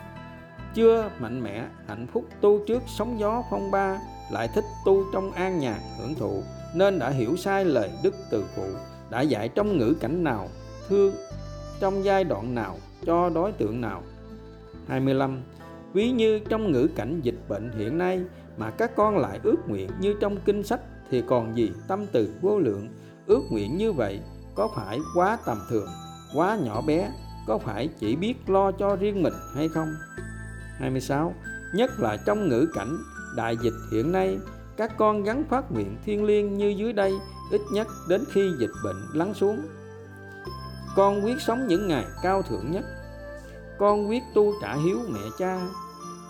Chưa 0.75 1.11
mạnh 1.19 1.43
mẽ 1.43 1.67
hạnh 1.87 2.07
phúc 2.13 2.25
tu 2.41 2.65
trước 2.67 2.83
sóng 2.87 3.21
gió 3.21 3.43
phong 3.51 3.71
ba 3.71 3.99
lại 4.33 4.49
thích 4.55 4.65
tu 4.85 5.05
trong 5.13 5.33
an 5.33 5.59
nhàn 5.59 5.81
hưởng 5.99 6.15
thụ 6.15 6.43
nên 6.75 6.99
đã 6.99 7.11
hiểu 7.11 7.37
sai 7.37 7.65
lời 7.65 7.91
đức 8.03 8.15
từ 8.31 8.45
phụ 8.57 8.67
đã 9.11 9.21
dạy 9.21 9.49
trong 9.49 9.79
ngữ 9.79 9.95
cảnh 10.01 10.25
nào 10.25 10.49
thương 10.89 11.15
trong 11.81 12.05
giai 12.05 12.25
đoạn 12.25 12.55
nào 12.55 12.79
cho 13.07 13.29
đối 13.29 13.53
tượng 13.53 13.81
nào. 13.81 14.03
25 14.89 15.43
ví 15.93 16.11
như 16.11 16.39
trong 16.39 16.73
ngữ 16.73 16.89
cảnh 16.97 17.21
dịch 17.23 17.39
bệnh 17.49 17.71
hiện 17.79 17.99
nay 17.99 18.21
mà 18.57 18.71
các 18.71 18.97
con 18.97 19.19
lại 19.19 19.41
ước 19.43 19.69
nguyện 19.69 19.91
như 20.01 20.15
trong 20.21 20.37
kinh 20.45 20.63
sách 20.63 20.81
thì 21.11 21.23
còn 21.27 21.57
gì 21.57 21.73
tâm 21.89 22.07
từ 22.13 22.33
vô 22.41 22.59
lượng? 22.59 22.89
Ước 23.27 23.43
nguyện 23.51 23.77
như 23.77 23.93
vậy 23.93 24.21
có 24.55 24.69
phải 24.77 24.99
quá 25.15 25.39
tầm 25.47 25.59
thường, 25.71 25.89
quá 26.35 26.57
nhỏ 26.57 26.81
bé, 26.81 27.13
có 27.47 27.59
phải 27.59 27.89
chỉ 27.99 28.17
biết 28.17 28.35
lo 28.47 28.73
cho 28.73 28.97
riêng 28.97 29.23
mình 29.23 29.35
hay 29.55 29.69
không? 29.69 29.89
26. 30.79 31.35
Nhất 31.75 31.91
là 31.99 32.17
trong 32.27 32.49
ngữ 32.49 32.69
cảnh 32.75 32.99
đại 33.37 33.57
dịch 33.63 33.75
hiện 33.93 34.13
nay, 34.13 34.39
các 34.77 34.97
con 34.97 35.23
gắn 35.23 35.45
phát 35.45 35.73
nguyện 35.73 35.97
thiên 36.05 36.25
liêng 36.25 36.59
như 36.59 36.69
dưới 36.69 36.93
đây 36.93 37.13
ít 37.51 37.61
nhất 37.73 37.89
đến 38.09 38.25
khi 38.33 38.51
dịch 38.61 38.71
bệnh 38.85 38.97
lắng 39.13 39.35
xuống. 39.35 39.61
Con 40.97 41.25
quyết 41.25 41.41
sống 41.41 41.67
những 41.67 41.89
ngày 41.89 42.05
cao 42.23 42.43
thượng 42.43 42.71
nhất. 42.71 42.85
Con 43.79 44.09
quyết 44.09 44.23
tu 44.35 44.53
trả 44.63 44.75
hiếu 44.75 44.99
mẹ 45.09 45.21
cha. 45.39 45.61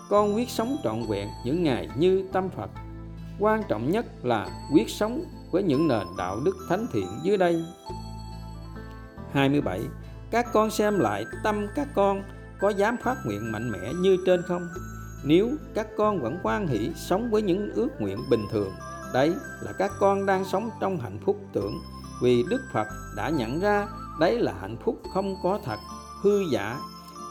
Con 0.09 0.35
quyết 0.35 0.49
sống 0.49 0.77
trọn 0.83 1.03
vẹn 1.09 1.27
những 1.45 1.63
ngày 1.63 1.89
như 1.97 2.27
tâm 2.33 2.49
Phật. 2.49 2.69
Quan 3.39 3.63
trọng 3.67 3.91
nhất 3.91 4.05
là 4.23 4.47
quyết 4.73 4.89
sống 4.89 5.23
với 5.51 5.63
những 5.63 5.87
nền 5.87 6.07
đạo 6.17 6.39
đức 6.45 6.55
thánh 6.69 6.87
thiện 6.93 7.07
dưới 7.23 7.37
đây. 7.37 7.63
27. 9.33 9.81
Các 10.31 10.45
con 10.53 10.71
xem 10.71 10.99
lại 10.99 11.25
tâm 11.43 11.67
các 11.75 11.87
con 11.95 12.23
có 12.59 12.69
dám 12.69 12.97
phát 13.03 13.17
nguyện 13.25 13.51
mạnh 13.51 13.71
mẽ 13.71 13.93
như 13.93 14.17
trên 14.25 14.41
không? 14.41 14.67
Nếu 15.23 15.49
các 15.73 15.87
con 15.97 16.21
vẫn 16.21 16.39
quan 16.43 16.67
hỷ 16.67 16.91
sống 16.95 17.31
với 17.31 17.41
những 17.41 17.71
ước 17.73 17.89
nguyện 17.99 18.17
bình 18.29 18.45
thường, 18.51 18.71
đấy 19.13 19.33
là 19.61 19.71
các 19.77 19.91
con 19.99 20.25
đang 20.25 20.45
sống 20.45 20.69
trong 20.81 20.97
hạnh 20.97 21.19
phúc 21.25 21.37
tưởng 21.53 21.73
vì 22.21 22.43
Đức 22.49 22.61
Phật 22.73 22.87
đã 23.15 23.29
nhận 23.29 23.59
ra 23.59 23.87
đấy 24.19 24.39
là 24.39 24.53
hạnh 24.61 24.77
phúc 24.85 25.01
không 25.13 25.35
có 25.43 25.59
thật, 25.65 25.79
hư 26.21 26.41
giả, 26.51 26.79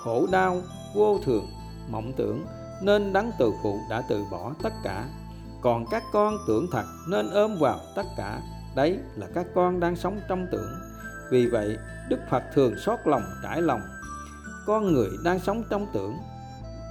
khổ 0.04 0.26
đau, 0.32 0.62
vô 0.94 1.20
thường, 1.24 1.46
mộng 1.90 2.12
tưởng 2.16 2.46
nên 2.82 3.12
đấng 3.12 3.30
từ 3.38 3.52
phụ 3.62 3.80
đã 3.90 4.02
từ 4.08 4.24
bỏ 4.30 4.52
tất 4.62 4.72
cả. 4.84 5.08
Còn 5.60 5.86
các 5.90 6.02
con 6.12 6.38
tưởng 6.48 6.66
thật 6.72 6.84
nên 7.08 7.30
ôm 7.30 7.56
vào 7.60 7.78
tất 7.96 8.06
cả, 8.16 8.40
đấy 8.76 8.98
là 9.16 9.26
các 9.34 9.46
con 9.54 9.80
đang 9.80 9.96
sống 9.96 10.20
trong 10.28 10.46
tưởng. 10.52 10.70
Vì 11.30 11.46
vậy, 11.46 11.76
Đức 12.08 12.18
Phật 12.30 12.42
thường 12.54 12.74
xót 12.78 12.98
lòng 13.04 13.22
trải 13.42 13.62
lòng. 13.62 13.80
Con 14.66 14.92
người 14.92 15.08
đang 15.24 15.38
sống 15.38 15.62
trong 15.70 15.86
tưởng 15.92 16.18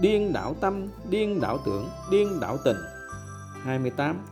điên 0.02 0.34
đảo 0.34 0.56
tâm, 0.62 0.88
điên 1.10 1.42
đảo 1.42 1.60
tưởng, 1.66 1.90
điên 2.12 2.40
đảo 2.40 2.58
tình. 2.66 2.78
28. 3.64 4.26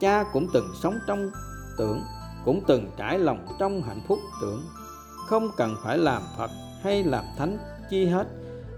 Cha 0.00 0.24
cũng 0.32 0.46
từng 0.52 0.68
sống 0.82 0.98
trong 1.06 1.30
tưởng, 1.78 2.02
cũng 2.44 2.60
từng 2.66 2.90
trải 2.96 3.18
lòng 3.18 3.46
trong 3.58 3.82
hạnh 3.82 4.00
phúc 4.08 4.18
tưởng. 4.40 4.62
Không 5.28 5.50
cần 5.56 5.76
phải 5.84 5.98
làm 5.98 6.22
Phật 6.38 6.50
hay 6.82 7.04
làm 7.04 7.24
thánh 7.38 7.58
chi 7.90 8.06
hết, 8.06 8.26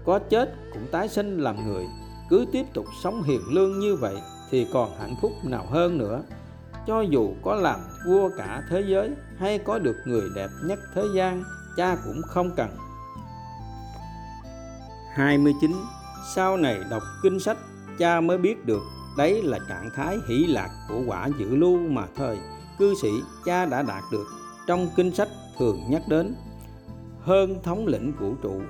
có 0.05 0.19
chết 0.29 0.55
cũng 0.73 0.87
tái 0.91 1.09
sinh 1.09 1.39
làm 1.39 1.67
người, 1.67 1.85
cứ 2.29 2.45
tiếp 2.51 2.65
tục 2.73 2.85
sống 3.03 3.23
hiền 3.23 3.41
lương 3.49 3.79
như 3.79 3.95
vậy 3.95 4.15
thì 4.49 4.67
còn 4.73 4.91
hạnh 4.99 5.15
phúc 5.21 5.31
nào 5.43 5.65
hơn 5.69 5.97
nữa. 5.97 6.21
Cho 6.87 7.01
dù 7.01 7.33
có 7.43 7.55
làm 7.55 7.79
vua 8.05 8.29
cả 8.37 8.63
thế 8.69 8.83
giới 8.87 9.11
hay 9.39 9.59
có 9.59 9.79
được 9.79 9.95
người 10.05 10.29
đẹp 10.35 10.49
nhất 10.65 10.79
thế 10.95 11.03
gian, 11.15 11.43
cha 11.77 11.97
cũng 12.05 12.21
không 12.27 12.51
cần. 12.55 12.69
29 15.13 15.71
sau 16.35 16.57
này 16.57 16.79
đọc 16.89 17.03
kinh 17.23 17.39
sách 17.39 17.57
cha 17.99 18.21
mới 18.21 18.37
biết 18.37 18.65
được 18.65 18.81
đấy 19.17 19.41
là 19.43 19.59
trạng 19.69 19.89
thái 19.95 20.17
hỷ 20.27 20.45
lạc 20.47 20.69
của 20.89 21.01
quả 21.07 21.29
dự 21.39 21.55
lưu 21.55 21.77
mà 21.77 22.03
thời 22.15 22.37
cư 22.79 22.93
sĩ 23.01 23.09
cha 23.45 23.65
đã 23.65 23.81
đạt 23.81 24.03
được 24.11 24.25
trong 24.67 24.87
kinh 24.95 25.15
sách 25.15 25.27
thường 25.57 25.79
nhắc 25.89 26.01
đến. 26.07 26.35
Hơn 27.21 27.63
thống 27.63 27.87
lĩnh 27.87 28.13
vũ 28.19 28.35
trụ 28.43 28.61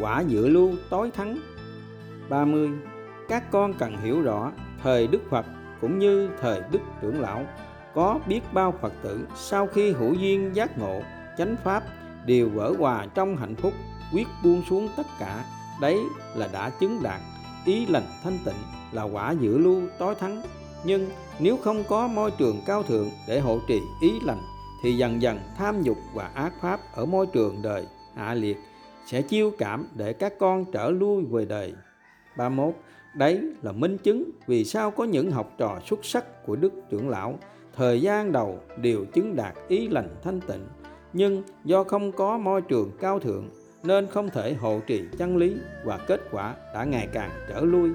quả 0.00 0.20
dự 0.20 0.48
lưu 0.48 0.72
tối 0.90 1.10
thắng. 1.10 1.38
30 2.28 2.70
các 3.28 3.50
con 3.50 3.74
cần 3.74 3.96
hiểu 3.96 4.22
rõ 4.22 4.52
thời 4.82 5.06
Đức 5.06 5.20
Phật 5.30 5.46
cũng 5.80 5.98
như 5.98 6.30
thời 6.40 6.62
Đức 6.70 6.80
trưởng 7.02 7.20
lão, 7.20 7.44
có 7.94 8.20
biết 8.26 8.40
bao 8.52 8.74
Phật 8.80 8.92
tử 9.02 9.26
sau 9.36 9.66
khi 9.66 9.92
hữu 9.92 10.14
duyên 10.14 10.56
giác 10.56 10.78
ngộ, 10.78 11.02
chánh 11.38 11.56
pháp 11.64 11.82
đều 12.26 12.48
vỡ 12.48 12.72
hòa 12.78 13.06
trong 13.14 13.36
hạnh 13.36 13.54
phúc, 13.54 13.72
quyết 14.12 14.26
buông 14.44 14.62
xuống 14.68 14.88
tất 14.96 15.06
cả. 15.18 15.44
Đấy 15.80 15.98
là 16.34 16.48
đã 16.52 16.70
chứng 16.70 17.02
đạt, 17.02 17.20
ý 17.64 17.86
lành 17.86 18.06
thanh 18.22 18.38
tịnh 18.44 18.56
là 18.92 19.02
quả 19.02 19.32
dự 19.32 19.58
lưu 19.58 19.82
tối 19.98 20.14
thắng. 20.14 20.42
Nhưng 20.84 21.10
nếu 21.38 21.56
không 21.56 21.84
có 21.88 22.06
môi 22.06 22.30
trường 22.30 22.60
cao 22.66 22.82
thượng 22.82 23.10
để 23.28 23.40
hộ 23.40 23.58
trì 23.68 23.80
ý 24.00 24.20
lành, 24.24 24.42
thì 24.82 24.96
dần 24.96 25.22
dần 25.22 25.40
tham 25.56 25.82
dục 25.82 25.96
và 26.14 26.30
ác 26.34 26.52
pháp 26.60 26.80
ở 26.94 27.04
môi 27.04 27.26
trường 27.26 27.62
đời 27.62 27.86
hạ 28.14 28.34
liệt 28.34 28.56
sẽ 29.06 29.22
chiêu 29.22 29.52
cảm 29.58 29.88
để 29.94 30.12
các 30.12 30.32
con 30.38 30.64
trở 30.72 30.90
lui 30.90 31.24
về 31.24 31.44
đời. 31.44 31.74
31 32.36 32.74
đấy 33.18 33.52
là 33.62 33.72
minh 33.72 33.98
chứng 33.98 34.30
vì 34.46 34.64
sao 34.64 34.90
có 34.90 35.04
những 35.04 35.30
học 35.30 35.52
trò 35.58 35.80
xuất 35.86 36.04
sắc 36.04 36.46
của 36.46 36.56
đức 36.56 36.72
trưởng 36.90 37.08
lão 37.08 37.38
thời 37.76 38.00
gian 38.00 38.32
đầu 38.32 38.58
đều 38.76 39.04
chứng 39.04 39.36
đạt 39.36 39.54
ý 39.68 39.88
lành 39.88 40.08
thanh 40.22 40.40
tịnh 40.40 40.66
nhưng 41.12 41.42
do 41.64 41.84
không 41.84 42.12
có 42.12 42.38
môi 42.38 42.60
trường 42.60 42.90
cao 43.00 43.18
thượng 43.18 43.48
nên 43.82 44.06
không 44.06 44.30
thể 44.30 44.54
hộ 44.54 44.80
trì 44.86 45.02
chân 45.18 45.36
lý 45.36 45.56
và 45.84 45.98
kết 46.06 46.20
quả 46.30 46.54
đã 46.74 46.84
ngày 46.84 47.08
càng 47.12 47.30
trở 47.48 47.60
lui. 47.60 47.90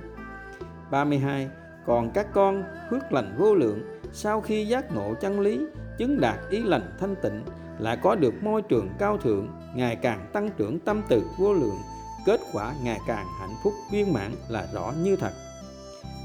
32. 0.91 1.49
Còn 1.85 2.11
các 2.13 2.27
con 2.33 2.63
phước 2.89 3.11
lành 3.11 3.35
vô 3.37 3.55
lượng 3.55 3.79
sau 4.13 4.41
khi 4.41 4.65
giác 4.65 4.95
ngộ 4.95 5.13
chân 5.21 5.39
lý, 5.39 5.59
chứng 5.97 6.19
đạt 6.21 6.39
ý 6.49 6.59
lành 6.63 6.95
thanh 6.99 7.15
tịnh 7.21 7.41
lại 7.79 7.97
có 8.01 8.15
được 8.15 8.43
môi 8.43 8.61
trường 8.61 8.89
cao 8.99 9.17
thượng, 9.17 9.47
ngày 9.75 9.95
càng 9.95 10.29
tăng 10.33 10.49
trưởng 10.57 10.79
tâm 10.79 11.01
từ 11.09 11.23
vô 11.37 11.53
lượng, 11.53 11.77
kết 12.25 12.41
quả 12.53 12.73
ngày 12.83 12.99
càng 13.07 13.27
hạnh 13.39 13.55
phúc 13.63 13.73
viên 13.91 14.13
mãn 14.13 14.31
là 14.49 14.67
rõ 14.73 14.93
như 15.03 15.15
thật. 15.15 15.33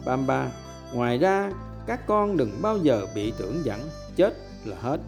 33. 0.06 0.48
Ngoài 0.94 1.18
ra, 1.18 1.52
các 1.86 2.06
con 2.06 2.36
đừng 2.36 2.62
bao 2.62 2.78
giờ 2.78 3.06
bị 3.14 3.32
tưởng 3.38 3.64
dẫn 3.64 3.80
chết 4.16 4.34
là 4.64 4.76
hết. 4.80 5.00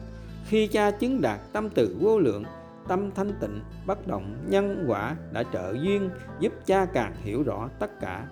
Khi 0.46 0.66
cha 0.66 0.90
chứng 0.90 1.20
đạt 1.20 1.40
tâm 1.52 1.70
từ 1.70 1.96
vô 2.00 2.18
lượng 2.18 2.44
tâm 2.88 3.10
thanh 3.14 3.32
tịnh 3.40 3.60
bất 3.86 4.06
động 4.06 4.36
nhân 4.48 4.84
quả 4.88 5.16
đã 5.32 5.42
trợ 5.52 5.74
duyên 5.82 6.10
giúp 6.40 6.52
cha 6.66 6.84
càng 6.84 7.14
hiểu 7.22 7.42
rõ 7.42 7.68
tất 7.78 8.00
cả 8.00 8.26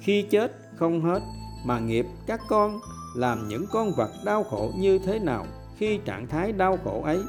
khi 0.00 0.22
chết 0.30 0.52
không 0.76 1.02
hết 1.02 1.20
mà 1.64 1.78
nghiệp 1.78 2.06
các 2.26 2.40
con 2.48 2.80
làm 3.16 3.48
những 3.48 3.66
con 3.72 3.92
vật 3.96 4.10
đau 4.24 4.44
khổ 4.44 4.72
như 4.76 4.98
thế 4.98 5.18
nào 5.18 5.46
khi 5.78 5.98
trạng 6.04 6.26
thái 6.26 6.52
đau 6.52 6.78
khổ 6.84 7.02
ấy 7.02 7.20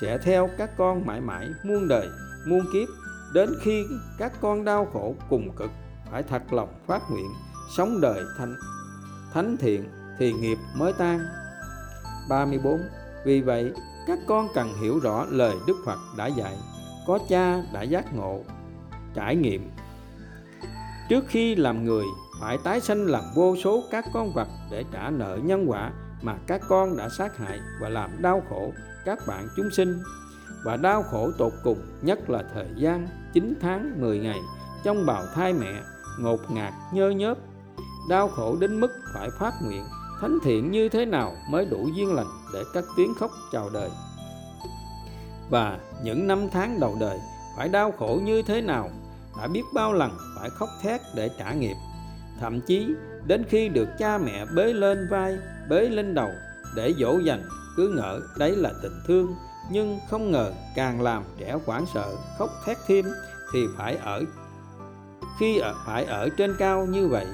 sẽ 0.00 0.18
theo 0.18 0.48
các 0.58 0.70
con 0.76 1.06
mãi 1.06 1.20
mãi 1.20 1.48
muôn 1.64 1.88
đời 1.88 2.08
muôn 2.46 2.60
kiếp 2.72 2.88
đến 3.34 3.54
khi 3.60 3.84
các 4.18 4.32
con 4.40 4.64
đau 4.64 4.88
khổ 4.92 5.14
cùng 5.30 5.50
cực 5.56 5.70
phải 6.10 6.22
thật 6.22 6.52
lòng 6.52 6.68
phát 6.86 7.02
nguyện 7.10 7.30
sống 7.76 8.00
đời 8.00 8.24
thanh 8.38 8.54
thánh 9.32 9.56
thiện 9.60 9.84
thì 10.18 10.32
nghiệp 10.32 10.58
mới 10.76 10.92
tan. 10.92 11.20
34 12.28 12.80
vì 13.24 13.40
vậy 13.40 13.72
các 14.06 14.18
con 14.26 14.48
cần 14.54 14.74
hiểu 14.80 14.98
rõ 14.98 15.26
lời 15.30 15.54
Đức 15.66 15.76
Phật 15.86 15.98
đã 16.16 16.26
dạy, 16.26 16.56
có 17.06 17.18
cha 17.28 17.62
đã 17.72 17.82
giác 17.82 18.14
ngộ, 18.14 18.40
trải 19.14 19.36
nghiệm. 19.36 19.70
Trước 21.08 21.24
khi 21.28 21.54
làm 21.54 21.84
người, 21.84 22.04
phải 22.40 22.58
tái 22.64 22.80
sanh 22.80 23.06
làm 23.06 23.24
vô 23.34 23.56
số 23.64 23.82
các 23.90 24.04
con 24.12 24.32
vật 24.32 24.48
để 24.70 24.84
trả 24.92 25.10
nợ 25.10 25.38
nhân 25.42 25.70
quả 25.70 25.92
mà 26.22 26.38
các 26.46 26.60
con 26.68 26.96
đã 26.96 27.08
sát 27.08 27.36
hại 27.36 27.60
và 27.80 27.88
làm 27.88 28.22
đau 28.22 28.42
khổ 28.48 28.72
các 29.04 29.18
bạn 29.26 29.48
chúng 29.56 29.70
sinh 29.70 30.02
và 30.64 30.76
đau 30.76 31.02
khổ 31.02 31.30
tột 31.38 31.52
cùng, 31.62 31.78
nhất 32.02 32.30
là 32.30 32.42
thời 32.54 32.68
gian 32.76 33.08
9 33.32 33.54
tháng 33.60 34.00
10 34.00 34.18
ngày 34.18 34.38
trong 34.82 35.06
bào 35.06 35.24
thai 35.34 35.52
mẹ, 35.52 35.82
ngột 36.18 36.50
ngạt, 36.50 36.72
nhơ 36.92 37.10
nhớp. 37.10 37.38
Đau 38.08 38.28
khổ 38.28 38.56
đến 38.60 38.80
mức 38.80 38.90
phải 39.14 39.28
phát 39.38 39.54
nguyện, 39.62 39.84
thánh 40.20 40.38
thiện 40.44 40.70
như 40.70 40.88
thế 40.88 41.04
nào 41.04 41.36
mới 41.50 41.66
đủ 41.70 41.88
duyên 41.96 42.14
lành 42.14 42.26
để 42.54 42.64
cất 42.72 42.84
tiếng 42.96 43.14
khóc 43.14 43.30
chào 43.52 43.70
đời? 43.70 43.90
Và 45.50 45.78
những 46.04 46.26
năm 46.26 46.48
tháng 46.52 46.80
đầu 46.80 46.96
đời, 47.00 47.18
phải 47.56 47.68
đau 47.68 47.92
khổ 47.98 48.20
như 48.24 48.42
thế 48.42 48.60
nào? 48.60 48.90
Đã 49.38 49.48
biết 49.48 49.62
bao 49.74 49.92
lần 49.92 50.10
phải 50.38 50.50
khóc 50.50 50.68
thét 50.82 51.00
để 51.14 51.30
trả 51.38 51.52
nghiệp. 51.52 51.76
Thậm 52.40 52.60
chí, 52.60 52.94
đến 53.26 53.44
khi 53.48 53.68
được 53.68 53.88
cha 53.98 54.18
mẹ 54.18 54.44
bế 54.56 54.72
lên 54.72 55.08
vai, 55.10 55.38
bế 55.68 55.80
lên 55.80 56.14
đầu 56.14 56.30
để 56.76 56.94
dỗ 56.98 57.18
dành 57.18 57.42
cứ 57.76 57.88
ngỡ 57.88 58.20
đấy 58.38 58.56
là 58.56 58.72
tình 58.82 59.00
thương 59.06 59.34
nhưng 59.70 59.98
không 60.10 60.30
ngờ 60.30 60.52
càng 60.74 61.02
làm 61.02 61.22
trẻ 61.38 61.56
hoảng 61.66 61.84
sợ 61.94 62.16
khóc 62.38 62.50
thét 62.64 62.78
thêm 62.86 63.04
thì 63.52 63.60
phải 63.76 63.96
ở 63.96 64.24
khi 65.38 65.58
ở, 65.58 65.74
phải 65.86 66.04
ở 66.04 66.28
trên 66.36 66.56
cao 66.58 66.86
như 66.86 67.08
vậy. 67.08 67.26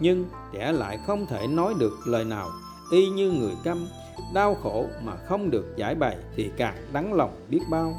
Nhưng 0.00 0.24
trẻ 0.52 0.72
lại 0.72 0.98
không 1.06 1.26
thể 1.26 1.46
nói 1.46 1.74
được 1.78 1.92
lời 2.06 2.24
nào 2.24 2.50
y 2.90 3.08
như 3.08 3.30
người 3.30 3.54
câm. 3.64 3.86
Đau 4.34 4.54
khổ 4.54 4.86
mà 5.02 5.16
không 5.28 5.50
được 5.50 5.76
giải 5.76 5.94
bày 5.94 6.16
thì 6.36 6.50
càng 6.56 6.76
đắng 6.92 7.14
lòng 7.14 7.46
biết 7.48 7.60
bao. 7.70 7.94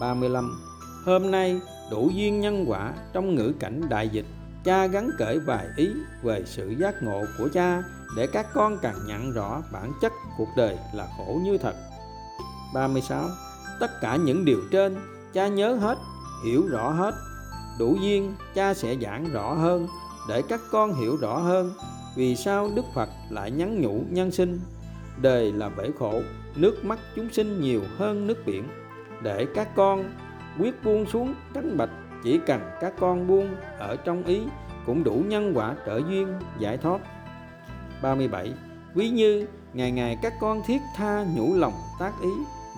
35 0.00 0.60
hôm 1.04 1.30
nay 1.30 1.60
đủ 1.90 2.10
duyên 2.14 2.40
nhân 2.40 2.64
quả 2.68 2.92
trong 3.12 3.34
ngữ 3.34 3.52
cảnh 3.60 3.82
đại 3.88 4.08
dịch 4.08 4.26
cha 4.64 4.86
gắn 4.86 5.10
cởi 5.18 5.38
vài 5.38 5.66
ý 5.76 5.88
về 6.22 6.42
sự 6.46 6.74
giác 6.78 6.94
ngộ 7.02 7.24
của 7.38 7.48
cha 7.52 7.82
để 8.16 8.26
các 8.26 8.46
con 8.54 8.78
càng 8.82 9.06
nhận 9.06 9.32
rõ 9.32 9.62
bản 9.72 9.92
chất 10.00 10.12
cuộc 10.38 10.48
đời 10.56 10.78
là 10.94 11.08
khổ 11.16 11.40
như 11.44 11.58
thật. 11.58 11.74
36 12.74 13.24
tất 13.80 14.00
cả 14.00 14.16
những 14.16 14.44
điều 14.44 14.60
trên, 14.70 14.96
cha 15.32 15.48
nhớ 15.48 15.74
hết, 15.74 15.98
hiểu 16.44 16.66
rõ 16.68 16.90
hết. 16.90 17.14
Đủ 17.78 17.96
duyên, 18.00 18.34
cha 18.54 18.74
sẽ 18.74 18.96
giảng 19.02 19.32
rõ 19.32 19.54
hơn, 19.54 19.86
để 20.28 20.42
các 20.48 20.60
con 20.70 20.94
hiểu 20.94 21.16
rõ 21.16 21.38
hơn 21.38 21.72
vì 22.16 22.36
sao 22.36 22.70
Đức 22.74 22.84
Phật 22.94 23.08
lại 23.30 23.50
nhắn 23.50 23.80
nhủ 23.80 24.02
nhân 24.10 24.30
sinh. 24.30 24.60
Đời 25.22 25.52
là 25.52 25.68
bể 25.68 25.90
khổ, 25.98 26.22
nước 26.56 26.84
mắt 26.84 26.98
chúng 27.16 27.30
sinh 27.32 27.60
nhiều 27.60 27.80
hơn 27.98 28.26
nước 28.26 28.46
biển. 28.46 28.68
Để 29.22 29.46
các 29.54 29.74
con 29.74 30.04
quyết 30.58 30.84
buông 30.84 31.06
xuống 31.06 31.34
tránh 31.54 31.76
bạch, 31.76 31.90
chỉ 32.24 32.40
cần 32.46 32.60
các 32.80 32.92
con 33.00 33.26
buông 33.26 33.56
ở 33.78 33.96
trong 33.96 34.24
ý 34.24 34.42
cũng 34.86 35.04
đủ 35.04 35.22
nhân 35.26 35.52
quả 35.54 35.74
trợ 35.86 36.00
duyên, 36.08 36.34
giải 36.58 36.76
thoát. 36.76 37.00
37 38.02 38.52
quý 38.94 39.08
như, 39.08 39.46
ngày 39.72 39.90
ngày 39.90 40.18
các 40.22 40.32
con 40.40 40.62
thiết 40.66 40.80
tha 40.96 41.24
nhủ 41.36 41.54
lòng 41.54 41.74
tác 41.98 42.12
ý, 42.22 42.30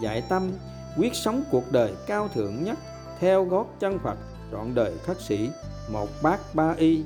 dạy 0.03 0.23
tâm, 0.29 0.51
quyết 0.99 1.15
sống 1.15 1.45
cuộc 1.51 1.73
đời 1.73 1.95
cao 2.07 2.29
thượng 2.29 2.65
nhất, 2.65 2.79
theo 3.19 3.45
gót 3.45 3.67
chân 3.81 3.99
Phật, 3.99 4.19
trọn 4.53 4.75
đời 4.75 4.93
khất 5.07 5.21
sĩ, 5.21 5.51
một 5.93 6.09
bát 6.23 6.41
ba 6.55 6.75
y. 6.79 7.05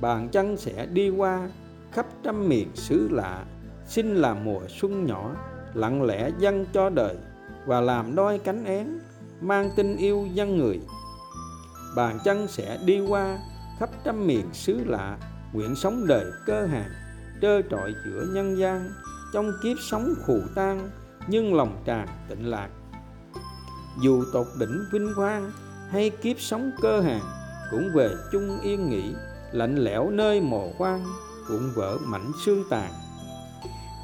Bàn 0.00 0.28
chân 0.28 0.56
sẽ 0.56 0.86
đi 0.86 1.10
qua, 1.10 1.48
khắp 1.92 2.06
trăm 2.22 2.48
miền 2.48 2.68
xứ 2.74 3.08
lạ, 3.10 3.44
xin 3.86 4.14
làm 4.14 4.44
mùa 4.44 4.60
xuân 4.68 5.06
nhỏ, 5.06 5.36
lặng 5.74 6.02
lẽ 6.02 6.30
dâng 6.38 6.66
cho 6.72 6.90
đời, 6.90 7.16
và 7.66 7.80
làm 7.80 8.14
đôi 8.14 8.38
cánh 8.38 8.64
én, 8.64 8.98
mang 9.40 9.70
tình 9.76 9.96
yêu 9.96 10.28
dân 10.32 10.58
người. 10.58 10.80
Bàn 11.96 12.18
chân 12.24 12.48
sẽ 12.48 12.78
đi 12.84 13.00
qua, 13.00 13.38
khắp 13.78 13.90
trăm 14.04 14.26
miền 14.26 14.46
xứ 14.52 14.84
lạ, 14.84 15.18
nguyện 15.52 15.74
sống 15.76 16.06
đời 16.06 16.24
cơ 16.46 16.66
hàng 16.66 16.90
trơ 17.42 17.62
trọi 17.62 17.94
giữa 18.06 18.26
nhân 18.32 18.58
gian, 18.58 18.90
trong 19.32 19.52
kiếp 19.62 19.76
sống 19.80 20.14
khù 20.26 20.40
tan 20.54 20.90
nhưng 21.28 21.54
lòng 21.54 21.82
tràn 21.84 22.08
tịnh 22.28 22.50
lạc. 22.50 22.68
Dù 24.02 24.24
tột 24.32 24.46
đỉnh 24.60 24.84
vinh 24.92 25.12
quang 25.16 25.50
hay 25.90 26.10
kiếp 26.10 26.40
sống 26.40 26.70
cơ 26.82 27.00
hàng, 27.00 27.24
cũng 27.70 27.90
về 27.94 28.10
chung 28.32 28.60
yên 28.60 28.90
nghỉ, 28.90 29.14
lạnh 29.52 29.76
lẽo 29.76 30.10
nơi 30.10 30.40
mồ 30.40 30.72
quan 30.78 31.04
vụn 31.48 31.70
vỡ 31.74 31.98
mảnh 32.06 32.32
xương 32.44 32.64
tàn. 32.70 32.92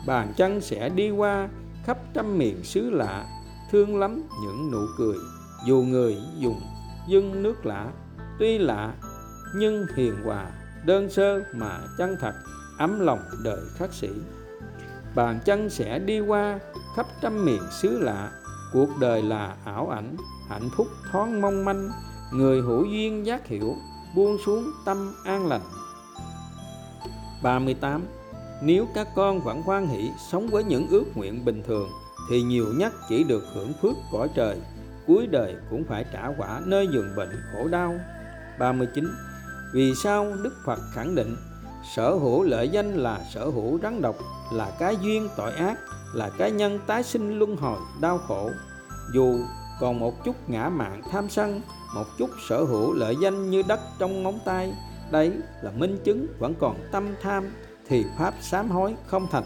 Bàn 0.06 0.32
chân 0.36 0.60
sẽ 0.60 0.88
đi 0.88 1.10
qua 1.10 1.48
khắp 1.84 1.98
trăm 2.14 2.38
miền 2.38 2.64
xứ 2.64 2.90
lạ, 2.90 3.26
thương 3.70 3.98
lắm 3.98 4.22
những 4.42 4.70
nụ 4.70 4.86
cười 4.98 5.16
dù 5.66 5.82
người 5.82 6.18
dùng 6.38 6.60
dưng 7.08 7.42
nước 7.42 7.66
lạ. 7.66 7.92
Tuy 8.38 8.58
lạ, 8.58 8.94
nhưng 9.56 9.86
hiền 9.96 10.14
hòa, 10.24 10.50
đơn 10.84 11.10
sơ 11.10 11.40
mà 11.54 11.80
chân 11.98 12.16
thật 12.20 12.34
ấm 12.78 13.00
lòng 13.00 13.20
đời 13.44 13.60
khắc 13.76 13.92
sĩ. 13.92 14.08
Bàn 15.14 15.40
chân 15.44 15.70
sẽ 15.70 15.98
đi 15.98 16.20
qua 16.20 16.58
khắp 16.96 17.06
trăm 17.20 17.44
miền 17.44 17.62
xứ 17.70 17.98
lạ, 17.98 18.30
cuộc 18.72 18.88
đời 19.00 19.22
là 19.22 19.56
ảo 19.64 19.88
ảnh, 19.88 20.16
hạnh 20.48 20.68
phúc 20.76 20.86
thoáng 21.12 21.40
mong 21.40 21.64
manh, 21.64 21.90
người 22.32 22.60
hữu 22.60 22.84
duyên 22.84 23.26
giác 23.26 23.46
hiểu, 23.46 23.74
buông 24.16 24.36
xuống 24.46 24.70
tâm 24.86 25.14
an 25.24 25.46
lành. 25.46 25.62
38 27.42 28.02
nếu 28.62 28.88
các 28.94 29.08
con 29.14 29.40
vẫn 29.40 29.62
hoan 29.62 29.86
hỷ 29.86 30.10
sống 30.30 30.48
với 30.48 30.64
những 30.64 30.86
ước 30.90 31.04
nguyện 31.14 31.44
bình 31.44 31.62
thường, 31.66 31.88
thì 32.30 32.42
nhiều 32.42 32.66
nhất 32.76 32.92
chỉ 33.08 33.24
được 33.24 33.44
hưởng 33.54 33.72
phước 33.82 33.94
cõi 34.12 34.28
trời, 34.34 34.60
cuối 35.06 35.26
đời 35.26 35.56
cũng 35.70 35.84
phải 35.84 36.04
trả 36.12 36.26
quả 36.38 36.60
nơi 36.66 36.88
giường 36.92 37.16
bệnh 37.16 37.30
khổ 37.52 37.68
đau. 37.68 37.94
39 38.58 39.04
vì 39.74 39.94
sao 40.02 40.32
Đức 40.42 40.52
Phật 40.64 40.78
khẳng 40.94 41.14
định 41.14 41.36
sở 41.94 42.14
hữu 42.14 42.42
lợi 42.42 42.68
danh 42.68 42.94
là 42.94 43.20
sở 43.34 43.44
hữu 43.44 43.78
rắn 43.82 44.02
độc, 44.02 44.16
là 44.52 44.70
cái 44.78 44.96
duyên 45.02 45.28
tội 45.36 45.52
ác, 45.52 45.78
là 46.14 46.30
cái 46.38 46.50
nhân 46.50 46.78
tái 46.86 47.02
sinh 47.02 47.38
luân 47.38 47.56
hồi, 47.56 47.78
đau 48.00 48.18
khổ. 48.18 48.50
Dù 49.14 49.38
còn 49.80 49.98
một 49.98 50.24
chút 50.24 50.36
ngã 50.48 50.68
mạn 50.68 51.02
tham 51.10 51.28
sân, 51.28 51.60
một 51.94 52.06
chút 52.18 52.30
sở 52.48 52.64
hữu 52.64 52.92
lợi 52.92 53.16
danh 53.20 53.50
như 53.50 53.62
đất 53.68 53.80
trong 53.98 54.24
móng 54.24 54.38
tay 54.44 54.72
đấy 55.10 55.32
là 55.62 55.70
minh 55.70 55.98
chứng 56.04 56.26
vẫn 56.38 56.54
còn 56.60 56.76
tâm 56.92 57.14
tham 57.22 57.50
thì 57.88 58.04
pháp 58.18 58.34
sám 58.40 58.70
hối 58.70 58.94
không 59.06 59.26
thành. 59.30 59.44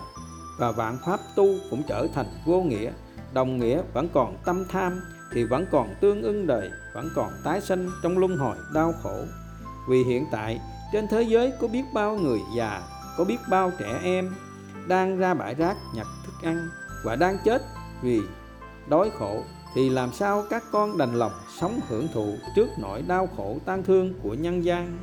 Và 0.58 0.72
vạn 0.72 0.98
pháp 1.06 1.20
tu 1.36 1.46
cũng 1.70 1.82
trở 1.88 2.06
thành 2.14 2.26
vô 2.46 2.62
nghĩa, 2.62 2.92
đồng 3.32 3.58
nghĩa 3.58 3.82
vẫn 3.94 4.08
còn 4.14 4.36
tâm 4.44 4.64
tham 4.68 5.00
thì 5.32 5.44
vẫn 5.44 5.66
còn 5.70 5.94
tương 6.00 6.22
ưng 6.22 6.46
đời, 6.46 6.70
vẫn 6.94 7.08
còn 7.14 7.32
tái 7.44 7.60
sinh 7.60 7.90
trong 8.02 8.18
luân 8.18 8.36
hồi 8.36 8.56
đau 8.74 8.92
khổ. 9.02 9.24
Vì 9.88 10.04
hiện 10.04 10.26
tại 10.32 10.60
trên 10.92 11.08
thế 11.08 11.22
giới 11.22 11.52
có 11.60 11.68
biết 11.68 11.84
bao 11.94 12.16
người 12.16 12.40
già, 12.56 12.82
có 13.18 13.24
biết 13.24 13.38
bao 13.50 13.72
trẻ 13.78 14.00
em 14.02 14.34
đang 14.88 15.18
ra 15.18 15.34
bãi 15.34 15.54
rác 15.54 15.76
nhặt 15.94 16.06
thức 16.26 16.32
ăn 16.42 16.68
và 17.04 17.16
đang 17.16 17.36
chết 17.44 17.62
vì 18.02 18.20
đói 18.88 19.10
khổ, 19.18 19.42
thì 19.74 19.90
làm 19.90 20.12
sao 20.12 20.44
các 20.50 20.64
con 20.72 20.98
đành 20.98 21.14
lòng 21.14 21.32
sống 21.60 21.80
hưởng 21.88 22.08
thụ 22.14 22.34
trước 22.56 22.68
nỗi 22.78 23.02
đau 23.02 23.28
khổ 23.36 23.58
tan 23.64 23.82
thương 23.82 24.14
của 24.22 24.34
nhân 24.34 24.64
gian? 24.64 24.98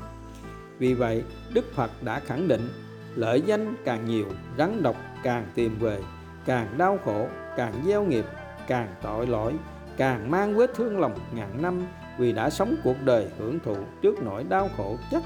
Vì 0.80 0.94
vậy, 0.94 1.24
đức 1.54 1.66
phật 1.76 2.04
đã 2.04 2.20
khẳng 2.20 2.48
định, 2.48 2.70
lợi 3.16 3.42
danh 3.46 3.76
càng 3.86 4.06
nhiều, 4.06 4.26
rắn 4.58 4.84
độc 4.84 4.96
càng 5.24 5.48
tìm 5.56 5.80
về, 5.80 6.02
càng 6.46 6.78
đau 6.78 7.00
khổ, 7.06 7.28
càng 7.58 7.74
gieo 7.86 8.04
nghiệp, 8.04 8.26
càng 8.68 8.96
tội 9.02 9.28
lỗi, 9.28 9.54
càng 9.98 10.32
mang 10.32 10.56
vết 10.56 10.74
thương 10.76 11.00
lòng 11.00 11.20
ngàn 11.34 11.62
năm 11.62 11.88
vì 12.18 12.32
đã 12.32 12.50
sống 12.50 12.76
cuộc 12.84 13.02
đời 13.06 13.28
hưởng 13.38 13.60
thụ 13.60 13.76
trước 14.02 14.24
nỗi 14.24 14.44
đau 14.44 14.70
khổ 14.78 14.98
chất 15.12 15.24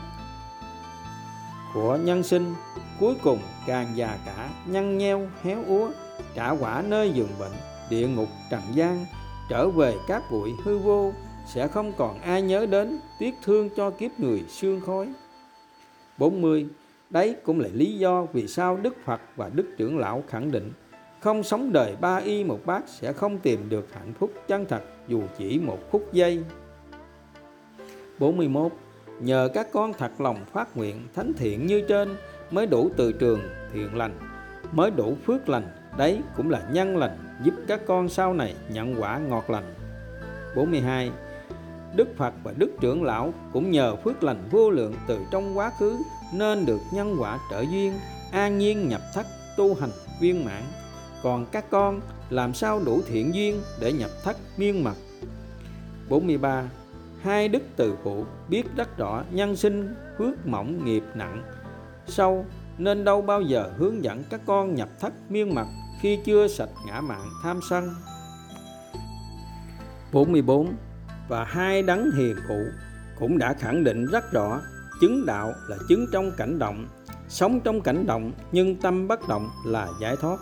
của 1.74 1.96
nhân 1.96 2.24
sinh, 2.24 2.54
cuối 3.00 3.16
cùng 3.24 3.40
càng 3.68 3.88
già 3.96 4.18
cả, 4.26 4.50
nhăn 4.68 4.98
nheo, 4.98 5.28
héo 5.44 5.64
úa, 5.68 5.92
trả 6.36 6.50
quả 6.50 6.84
nơi 6.88 7.12
giường 7.12 7.32
bệnh, 7.40 7.52
địa 7.90 8.08
ngục 8.08 8.30
trần 8.52 8.62
gian, 8.74 9.06
trở 9.50 9.70
về 9.70 9.94
các 10.08 10.24
bụi 10.32 10.52
hư 10.64 10.78
vô, 10.78 11.14
sẽ 11.48 11.68
không 11.68 11.94
còn 11.98 12.20
ai 12.22 12.42
nhớ 12.42 12.66
đến 12.66 13.00
tiếc 13.20 13.36
thương 13.44 13.70
cho 13.76 13.90
kiếp 13.90 14.20
người 14.20 14.44
xương 14.50 14.82
khói. 14.86 15.14
40 16.18 16.68
đấy 17.10 17.36
cũng 17.44 17.60
là 17.60 17.70
lý 17.74 17.98
do 17.98 18.26
vì 18.34 18.48
sao 18.48 18.78
Đức 18.78 18.96
Phật 19.06 19.22
và 19.36 19.50
Đức 19.50 19.66
trưởng 19.78 19.98
lão 19.98 20.24
khẳng 20.28 20.52
định, 20.52 20.72
không 21.20 21.44
sống 21.44 21.74
đời 21.74 21.96
ba 22.02 22.18
y 22.18 22.44
một 22.44 22.60
bát 22.66 22.84
sẽ 22.88 23.14
không 23.14 23.40
tìm 23.40 23.70
được 23.70 23.94
hạnh 23.94 24.14
phúc 24.20 24.32
chân 24.48 24.66
thật 24.66 24.82
dù 25.08 25.22
chỉ 25.38 25.60
một 25.60 25.92
phút 25.92 26.14
giây. 26.14 26.44
41 28.20 28.72
Nhờ 29.22 29.50
các 29.54 29.68
con 29.74 29.94
thật 29.94 30.22
lòng 30.22 30.46
phát 30.54 30.78
nguyện 30.78 31.08
thánh 31.16 31.34
thiện 31.38 31.68
như 31.68 31.82
trên, 31.82 32.16
mới 32.52 32.66
đủ 32.66 32.90
từ 32.98 33.12
trường 33.12 33.40
thiện 33.74 33.98
lành, 33.98 34.20
mới 34.72 34.92
đủ 34.92 35.16
phước 35.26 35.50
lành. 35.50 35.68
Đấy 35.98 36.22
cũng 36.38 36.50
là 36.50 36.62
nhân 36.72 36.98
lành, 36.98 37.18
giúp 37.44 37.54
các 37.68 37.82
con 37.88 38.10
sau 38.10 38.34
này 38.34 38.56
nhận 38.70 39.02
quả 39.02 39.18
ngọt 39.18 39.50
lành. 39.50 39.74
42 40.56 41.12
Đức 41.96 42.08
Phật 42.18 42.34
và 42.44 42.54
Đức 42.58 42.72
trưởng 42.82 43.04
lão 43.04 43.34
cũng 43.54 43.72
nhờ 43.72 43.96
phước 43.96 44.24
lành 44.24 44.48
vô 44.52 44.70
lượng 44.70 44.94
từ 45.08 45.20
trong 45.32 45.58
quá 45.58 45.72
khứ, 45.80 45.98
nên 46.34 46.66
được 46.66 46.80
nhân 46.94 47.16
quả 47.20 47.40
trợ 47.52 47.62
duyên, 47.62 47.94
an 48.32 48.58
nhiên 48.58 48.90
nhập 48.90 49.02
thất, 49.14 49.26
tu 49.58 49.76
hành 49.76 49.92
viên 50.22 50.46
mãn. 50.46 50.64
Còn 51.24 51.46
các 51.52 51.66
con, 51.70 52.02
làm 52.30 52.54
sao 52.54 52.82
đủ 52.86 53.02
thiện 53.08 53.36
duyên 53.36 53.62
để 53.80 53.94
nhập 53.94 54.10
thất 54.24 54.38
miên 54.58 54.84
mật? 54.84 54.96
43 56.10 56.70
hai 57.24 57.48
đức 57.48 57.62
từ 57.76 57.96
phụ 58.04 58.26
biết 58.50 58.64
rất 58.76 58.98
rõ 58.98 59.24
nhân 59.32 59.56
sinh 59.56 59.96
phước 60.18 60.48
mỏng 60.48 60.86
nghiệp 60.86 61.04
nặng. 61.16 61.44
Sâu 62.08 62.46
nên 62.78 63.04
đâu 63.04 63.22
bao 63.22 63.42
giờ 63.42 63.72
hướng 63.78 64.04
dẫn 64.04 64.24
các 64.30 64.42
con 64.46 64.76
nhập 64.76 64.90
thất 65.00 65.14
miên 65.30 65.56
mật 65.56 65.68
khi 66.02 66.20
chưa 66.26 66.48
sạch 66.48 66.70
ngã 66.88 67.02
mạng 67.02 67.30
tham 67.44 67.60
sân? 67.70 67.90
44 70.14 70.74
và 71.28 71.44
hai 71.44 71.84
đấng 71.84 72.12
hiền 72.12 72.36
phụ 72.48 72.64
cũng 73.20 73.38
đã 73.38 73.54
khẳng 73.54 73.84
định 73.84 74.06
rất 74.06 74.32
rõ, 74.32 74.62
chứng 75.02 75.26
đạo 75.26 75.54
là 75.68 75.78
chứng 75.90 76.06
trong 76.14 76.32
cảnh 76.38 76.60
động, 76.60 76.88
sống 77.30 77.60
trong 77.60 77.82
cảnh 77.82 78.06
động 78.06 78.32
nhưng 78.52 78.76
tâm 78.76 79.08
bất 79.08 79.28
động 79.28 79.50
là 79.66 79.88
giải 80.02 80.16
thoát. 80.22 80.38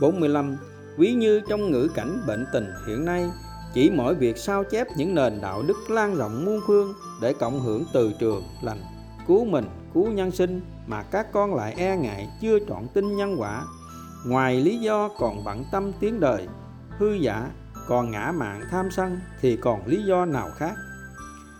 45 0.00 0.56
ví 0.98 1.12
như 1.12 1.40
trong 1.48 1.70
ngữ 1.70 1.88
cảnh 1.94 2.22
bệnh 2.26 2.46
tình 2.52 2.66
hiện 2.86 3.04
nay 3.04 3.30
chỉ 3.74 3.90
mỗi 3.90 4.14
việc 4.14 4.36
sao 4.36 4.64
chép 4.64 4.86
những 4.96 5.14
nền 5.14 5.40
đạo 5.40 5.62
đức 5.62 5.90
lan 5.90 6.16
rộng 6.16 6.44
muôn 6.44 6.60
phương 6.66 6.94
để 7.20 7.32
cộng 7.32 7.60
hưởng 7.60 7.84
từ 7.92 8.12
trường, 8.18 8.42
lành, 8.62 8.80
cứu 9.26 9.44
mình, 9.44 9.64
cứu 9.94 10.08
nhân 10.12 10.30
sinh 10.30 10.60
mà 10.86 11.02
các 11.02 11.32
con 11.32 11.54
lại 11.54 11.74
e 11.76 11.96
ngại 11.96 12.28
chưa 12.40 12.58
trọn 12.68 12.88
tin 12.94 13.16
nhân 13.16 13.36
quả. 13.38 13.64
Ngoài 14.26 14.60
lý 14.60 14.78
do 14.78 15.08
còn 15.18 15.44
bận 15.44 15.64
tâm 15.72 15.92
tiếng 16.00 16.20
đời, 16.20 16.48
hư 16.98 17.12
giả, 17.12 17.50
còn 17.88 18.10
ngã 18.10 18.32
mạng 18.36 18.60
tham 18.70 18.90
sân 18.90 19.20
thì 19.40 19.56
còn 19.56 19.86
lý 19.86 20.02
do 20.02 20.24
nào 20.24 20.50
khác? 20.56 20.74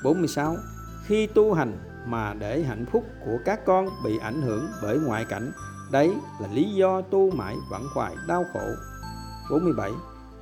46 0.04 0.56
khi 1.04 1.26
tu 1.26 1.54
hành 1.54 1.78
mà 2.06 2.34
để 2.34 2.62
hạnh 2.62 2.86
phúc 2.92 3.04
của 3.24 3.38
các 3.44 3.64
con 3.66 3.88
bị 4.04 4.18
ảnh 4.18 4.42
hưởng 4.42 4.66
bởi 4.82 4.98
ngoại 4.98 5.24
cảnh, 5.24 5.52
đấy 5.90 6.14
là 6.40 6.48
lý 6.52 6.74
do 6.74 7.00
tu 7.00 7.30
mãi 7.30 7.56
vẫn 7.70 7.86
hoài 7.94 8.14
đau 8.28 8.44
khổ. 8.52 8.66
47 9.50 9.90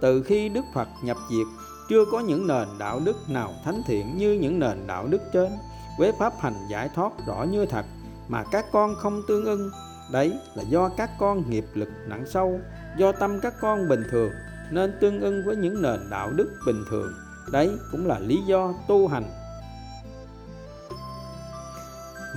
từ 0.01 0.23
khi 0.23 0.49
Đức 0.49 0.65
Phật 0.75 0.89
nhập 1.03 1.17
diệt 1.31 1.47
chưa 1.91 2.05
có 2.05 2.21
những 2.21 2.47
nền 2.47 2.69
đạo 2.79 3.01
đức 3.05 3.31
nào 3.31 3.55
thánh 3.65 3.83
thiện 3.87 4.19
như 4.19 4.33
những 4.33 4.59
nền 4.59 4.87
đạo 4.87 5.07
đức 5.07 5.21
trên. 5.33 5.53
Với 5.99 6.13
pháp 6.19 6.33
hành 6.41 6.55
giải 6.71 6.89
thoát 6.95 7.13
rõ 7.27 7.43
như 7.43 7.67
thật, 7.67 7.85
mà 8.29 8.45
các 8.51 8.65
con 8.73 8.95
không 8.95 9.23
tương 9.29 9.45
ưng. 9.45 9.71
Đấy 10.13 10.33
là 10.55 10.63
do 10.63 10.89
các 10.97 11.11
con 11.19 11.51
nghiệp 11.51 11.65
lực 11.75 11.89
nặng 12.07 12.25
sâu, 12.27 12.61
do 12.99 13.13
tâm 13.13 13.41
các 13.41 13.55
con 13.61 13.89
bình 13.89 14.03
thường, 14.11 14.31
nên 14.71 14.99
tương 15.01 15.21
ưng 15.21 15.43
với 15.47 15.57
những 15.57 15.83
nền 15.83 16.11
đạo 16.11 16.31
đức 16.31 16.59
bình 16.67 16.85
thường. 16.91 17.13
Đấy 17.53 17.71
cũng 17.93 18.07
là 18.07 18.19
lý 18.19 18.43
do 18.47 18.75
tu 18.89 19.09
hành. 19.09 19.25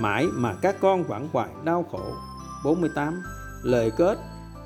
Mãi 0.00 0.26
mà 0.32 0.54
các 0.62 0.76
con 0.80 1.04
vẫn 1.04 1.28
hoài 1.32 1.48
đau 1.64 1.84
khổ. 1.92 2.12
48 2.64 3.22
lời 3.62 3.92
kết. 3.96 4.18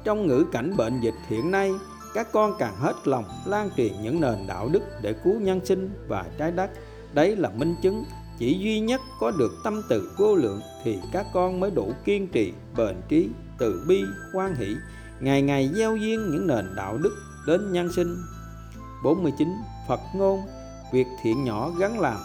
Trong 0.04 0.26
ngữ 0.26 0.44
cảnh 0.52 0.76
bệnh 0.76 1.00
dịch 1.00 1.14
hiện 1.28 1.50
nay 1.50 1.72
các 2.18 2.32
con 2.32 2.54
càng 2.58 2.76
hết 2.76 2.94
lòng 3.04 3.24
lan 3.44 3.70
truyền 3.76 3.92
những 4.02 4.20
nền 4.20 4.46
đạo 4.46 4.68
đức 4.72 4.82
để 5.02 5.12
cứu 5.24 5.40
nhân 5.40 5.66
sinh 5.66 5.90
và 6.08 6.24
trái 6.38 6.52
đất. 6.52 6.70
Đấy 7.14 7.36
là 7.36 7.50
minh 7.50 7.74
chứng 7.82 8.04
chỉ 8.38 8.58
duy 8.58 8.80
nhất 8.80 9.00
có 9.20 9.30
được 9.30 9.52
tâm 9.64 9.82
từ 9.88 10.12
vô 10.18 10.34
lượng 10.34 10.60
thì 10.84 10.98
các 11.12 11.26
con 11.34 11.60
mới 11.60 11.70
đủ 11.70 11.92
kiên 12.04 12.28
trì, 12.28 12.52
bền 12.76 12.96
trí, 13.08 13.28
từ 13.58 13.84
bi, 13.88 14.04
hoan 14.32 14.54
hỷ, 14.54 14.76
ngày 15.20 15.42
ngày 15.42 15.70
gieo 15.74 15.96
duyên 15.96 16.30
những 16.30 16.46
nền 16.46 16.74
đạo 16.76 16.98
đức 16.98 17.16
đến 17.46 17.72
nhân 17.72 17.92
sinh. 17.92 18.16
49 19.04 19.48
Phật 19.88 20.00
ngôn, 20.14 20.40
việc 20.92 21.06
thiện 21.22 21.44
nhỏ 21.44 21.70
gắn 21.78 22.00
làm, 22.00 22.18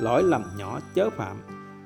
lỗi 0.00 0.22
lầm 0.22 0.44
nhỏ 0.58 0.80
chớ 0.94 1.10
phạm. 1.10 1.36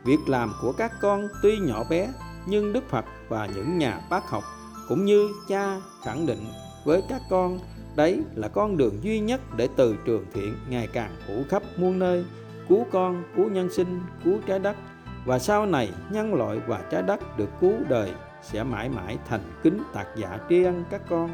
Việc 0.04 0.20
làm 0.26 0.52
của 0.62 0.72
các 0.72 0.92
con 1.00 1.28
tuy 1.42 1.58
nhỏ 1.58 1.84
bé, 1.90 2.12
nhưng 2.46 2.72
Đức 2.72 2.84
Phật 2.90 3.04
và 3.28 3.46
những 3.46 3.78
nhà 3.78 4.00
bác 4.10 4.30
học 4.30 4.44
cũng 4.88 5.04
như 5.04 5.28
cha 5.48 5.80
khẳng 6.04 6.26
định 6.26 6.46
với 6.88 7.02
các 7.08 7.22
con. 7.28 7.58
Đấy 7.96 8.22
là 8.34 8.48
con 8.48 8.76
đường 8.76 8.98
duy 9.02 9.20
nhất 9.20 9.40
để 9.56 9.68
từ 9.76 9.96
trường 10.04 10.24
thiện 10.34 10.54
ngày 10.68 10.88
càng 10.92 11.10
phủ 11.26 11.42
khắp 11.48 11.62
muôn 11.76 11.98
nơi. 11.98 12.24
Cứu 12.68 12.86
con, 12.90 13.24
cứu 13.36 13.50
nhân 13.50 13.68
sinh, 13.72 14.00
cứu 14.24 14.38
trái 14.46 14.58
đất. 14.58 14.76
Và 15.24 15.38
sau 15.38 15.66
này, 15.66 15.90
nhân 16.10 16.34
loại 16.34 16.58
và 16.66 16.82
trái 16.90 17.02
đất 17.02 17.38
được 17.38 17.48
cứu 17.60 17.72
đời 17.88 18.12
sẽ 18.42 18.62
mãi 18.62 18.88
mãi 18.88 19.16
thành 19.28 19.40
kính 19.62 19.82
tạc 19.94 20.06
giả 20.16 20.38
tri 20.48 20.62
ân 20.64 20.84
các 20.90 21.02
con. 21.08 21.30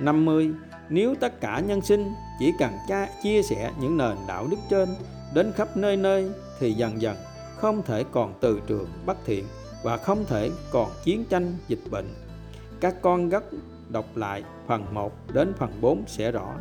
50 0.00 0.50
nếu 0.88 1.14
tất 1.20 1.40
cả 1.40 1.60
nhân 1.60 1.80
sinh 1.80 2.12
chỉ 2.38 2.52
cần 2.58 2.72
cha, 2.88 3.08
chia 3.22 3.42
sẻ 3.42 3.72
những 3.80 3.96
nền 3.96 4.16
đạo 4.28 4.46
đức 4.50 4.56
trên 4.70 4.88
đến 5.34 5.52
khắp 5.56 5.76
nơi 5.76 5.96
nơi 5.96 6.30
thì 6.60 6.72
dần 6.72 7.02
dần 7.02 7.16
không 7.56 7.82
thể 7.82 8.04
còn 8.12 8.34
từ 8.40 8.60
trường 8.66 8.88
bất 9.06 9.16
thiện 9.26 9.44
và 9.82 9.96
không 9.96 10.24
thể 10.24 10.50
còn 10.70 10.90
chiến 11.04 11.24
tranh 11.24 11.56
dịch 11.68 11.82
bệnh. 11.90 12.14
Các 12.80 13.02
con 13.02 13.28
gấp 13.28 13.42
đọc 13.88 14.04
lại 14.14 14.44
phần 14.66 14.94
1 14.94 15.12
đến 15.32 15.52
phần 15.58 15.70
4 15.80 16.04
sẽ 16.06 16.32
rõ. 16.32 16.54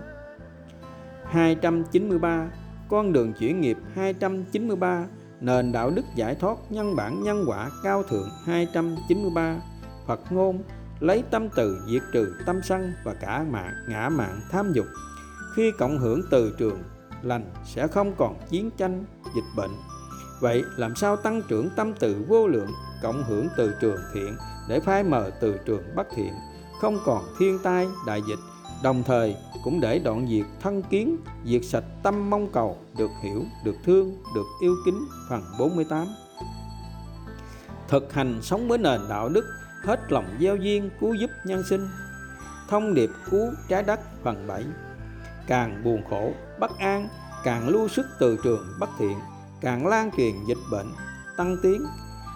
293 1.25 2.47
con 2.89 3.13
đường 3.13 3.33
chuyển 3.33 3.61
nghiệp 3.61 3.77
293 3.95 5.05
nền 5.41 5.71
đạo 5.71 5.89
đức 5.89 6.05
giải 6.15 6.35
thoát 6.35 6.57
nhân 6.69 6.95
bản 6.95 7.23
nhân 7.23 7.43
quả 7.47 7.69
cao 7.83 8.03
thượng 8.03 8.29
293 8.45 9.59
Phật 10.07 10.31
ngôn, 10.31 10.63
lấy 10.99 11.23
tâm 11.31 11.49
từ 11.55 11.81
diệt 11.87 12.01
trừ 12.13 12.35
tâm 12.45 12.61
sân 12.63 12.93
và 13.03 13.13
cả 13.13 13.45
mạng, 13.51 13.73
ngã 13.89 14.09
mạng 14.09 14.41
tham 14.51 14.73
dục. 14.73 14.85
Khi 15.55 15.71
cộng 15.79 15.99
hưởng 15.99 16.21
từ 16.31 16.55
trường, 16.57 16.83
lành 17.21 17.51
sẽ 17.65 17.87
không 17.87 18.13
còn 18.17 18.35
chiến 18.49 18.71
tranh, 18.77 19.05
dịch 19.35 19.55
bệnh. 19.57 19.71
Vậy 20.39 20.63
làm 20.77 20.95
sao 20.95 21.15
tăng 21.15 21.41
trưởng 21.47 21.69
tâm 21.75 21.93
từ 21.99 22.25
vô 22.27 22.47
lượng, 22.47 22.69
cộng 23.03 23.23
hưởng 23.23 23.47
từ 23.57 23.73
trường 23.81 23.99
thiện 24.13 24.35
để 24.69 24.79
phai 24.79 25.03
mờ 25.03 25.31
từ 25.41 25.57
trường 25.65 25.95
bất 25.95 26.07
thiện? 26.15 26.33
Không 26.81 26.99
còn 27.05 27.23
thiên 27.39 27.59
tai, 27.63 27.87
đại 28.07 28.21
dịch. 28.27 28.39
Đồng 28.83 29.03
thời, 29.03 29.35
cũng 29.63 29.79
để 29.79 29.99
đoạn 29.99 30.27
diệt 30.29 30.45
thân 30.61 30.83
kiến, 30.89 31.17
diệt 31.45 31.61
sạch 31.65 31.83
tâm 32.03 32.29
mong 32.29 32.51
cầu, 32.51 32.77
được 32.97 33.11
hiểu, 33.23 33.43
được 33.63 33.75
thương, 33.85 34.23
được 34.35 34.45
yêu 34.61 34.75
kính, 34.85 35.05
phần 35.29 35.43
48 35.59 36.07
thực 37.87 38.13
hành 38.13 38.39
sống 38.41 38.67
với 38.67 38.77
nền 38.77 39.01
đạo 39.09 39.29
đức, 39.29 39.45
hết 39.83 40.11
lòng 40.11 40.25
gieo 40.39 40.55
duyên, 40.55 40.89
cứu 40.99 41.13
giúp 41.13 41.29
nhân 41.45 41.63
sinh. 41.69 41.89
Thông 42.69 42.93
điệp 42.93 43.09
cứu 43.31 43.51
trái 43.67 43.83
đất, 43.83 43.99
phần 44.23 44.47
7 44.47 44.63
càng 45.47 45.83
buồn 45.83 46.01
khổ, 46.09 46.31
bất 46.59 46.77
an, 46.77 47.07
càng 47.43 47.69
lưu 47.69 47.87
sức 47.87 48.05
từ 48.19 48.39
trường 48.43 48.67
bất 48.79 48.89
thiện, 48.99 49.17
càng 49.61 49.87
lan 49.87 50.11
truyền 50.17 50.33
dịch 50.47 50.57
bệnh, 50.71 50.87
tăng 51.37 51.57
tiến. 51.63 51.85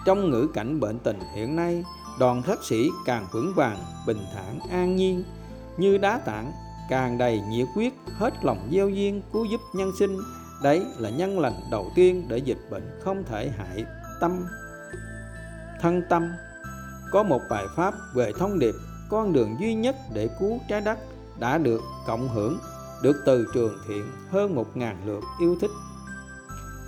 Trong 0.04 0.30
ngữ 0.30 0.48
cảnh 0.54 0.80
bệnh 0.80 0.98
tình 0.98 1.20
hiện 1.34 1.56
nay 1.56 1.84
đoàn 2.18 2.42
thất 2.42 2.64
sĩ 2.64 2.90
càng 3.04 3.26
vững 3.32 3.52
vàng, 3.54 3.78
bình 4.06 4.24
thản, 4.34 4.60
an 4.70 4.96
nhiên. 4.96 5.24
Như 5.76 5.98
đá 5.98 6.18
tảng, 6.18 6.52
càng 6.90 7.18
đầy 7.18 7.40
nhiệt 7.40 7.68
quyết 7.76 7.94
hết 8.18 8.44
lòng 8.44 8.68
gieo 8.72 8.88
duyên 8.88 9.22
cứu 9.32 9.44
giúp 9.44 9.60
nhân 9.72 9.92
sinh. 9.98 10.18
Đấy 10.62 10.86
là 10.98 11.10
nhân 11.10 11.40
lành 11.40 11.60
đầu 11.70 11.92
tiên 11.94 12.26
để 12.28 12.38
dịch 12.38 12.58
bệnh 12.70 13.00
không 13.04 13.24
thể 13.24 13.50
hại 13.58 13.84
tâm. 14.20 14.46
Thân 15.80 16.02
tâm, 16.08 16.32
có 17.10 17.22
một 17.22 17.40
bài 17.50 17.64
pháp 17.76 17.94
về 18.14 18.32
thông 18.38 18.58
điệp, 18.58 18.74
con 19.10 19.32
đường 19.32 19.56
duy 19.60 19.74
nhất 19.74 19.96
để 20.14 20.28
cứu 20.40 20.60
trái 20.68 20.80
đất 20.80 20.98
đã 21.38 21.58
được 21.58 21.80
cộng 22.06 22.28
hưởng, 22.28 22.58
được 23.02 23.16
từ 23.26 23.46
trường 23.54 23.78
thiện 23.88 24.04
hơn 24.30 24.54
một 24.54 24.76
ngàn 24.76 24.96
lượt 25.06 25.20
yêu 25.40 25.56
thích. 25.60 25.70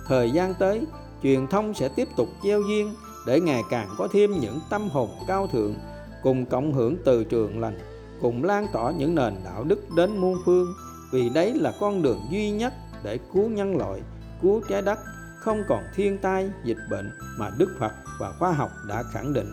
Thời 0.07 0.31
gian 0.31 0.53
tới, 0.53 0.85
truyền 1.23 1.47
thông 1.47 1.73
sẽ 1.73 1.89
tiếp 1.89 2.07
tục 2.17 2.27
gieo 2.43 2.61
duyên 2.61 2.95
để 3.27 3.39
ngày 3.39 3.63
càng 3.69 3.89
có 3.97 4.07
thêm 4.11 4.39
những 4.39 4.59
tâm 4.69 4.89
hồn 4.89 5.09
cao 5.27 5.47
thượng, 5.47 5.75
cùng 6.23 6.45
cộng 6.45 6.73
hưởng 6.73 6.97
từ 7.05 7.23
trường 7.23 7.59
lành, 7.59 7.79
cùng 8.21 8.43
lan 8.43 8.67
tỏa 8.73 8.91
những 8.91 9.15
nền 9.15 9.35
đạo 9.45 9.63
đức 9.63 9.79
đến 9.95 10.17
muôn 10.17 10.37
phương. 10.45 10.73
Vì 11.11 11.29
đấy 11.29 11.53
là 11.53 11.73
con 11.79 12.01
đường 12.01 12.19
duy 12.31 12.51
nhất 12.51 12.73
để 13.03 13.19
cứu 13.33 13.49
nhân 13.49 13.77
loại, 13.77 14.01
cứu 14.41 14.61
trái 14.69 14.81
đất, 14.81 14.99
không 15.39 15.63
còn 15.67 15.83
thiên 15.95 16.17
tai, 16.17 16.51
dịch 16.63 16.77
bệnh 16.89 17.11
mà 17.37 17.49
Đức 17.57 17.69
Phật 17.79 17.91
và 18.19 18.33
khoa 18.39 18.51
học 18.51 18.69
đã 18.87 19.03
khẳng 19.03 19.33
định. 19.33 19.51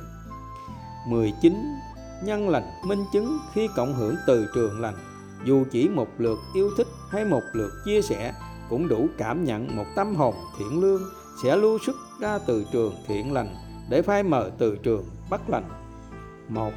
19 1.08 1.52
nhân 2.24 2.48
lành 2.48 2.70
minh 2.87 3.04
chứng 3.12 3.38
khi 3.54 3.68
cộng 3.76 3.94
hưởng 3.94 4.16
từ 4.26 4.46
trường 4.54 4.80
lành. 4.80 4.94
Dù 5.44 5.64
chỉ 5.70 5.88
một 5.88 6.08
lượt 6.18 6.38
yêu 6.54 6.70
thích 6.76 6.87
hay 7.11 7.24
một 7.24 7.42
lượt 7.52 7.72
chia 7.85 8.02
sẻ, 8.02 8.35
cũng 8.68 8.88
đủ 8.88 9.06
cảm 9.18 9.44
nhận 9.44 9.76
một 9.76 9.85
tâm 9.96 10.14
hồn 10.14 10.35
thiện 10.58 10.80
lương 10.80 11.02
sẽ 11.42 11.56
lưu 11.56 11.78
xuất 11.87 11.96
ra 12.20 12.38
từ 12.46 12.64
trường 12.72 12.94
thiện 13.06 13.32
lành 13.32 13.56
để 13.92 14.02
phai 14.02 14.22
mờ 14.22 14.50
từ 14.59 14.76
trường 14.76 15.05
bất 15.31 15.50
lành. 15.50 15.68
Một, 16.48 16.72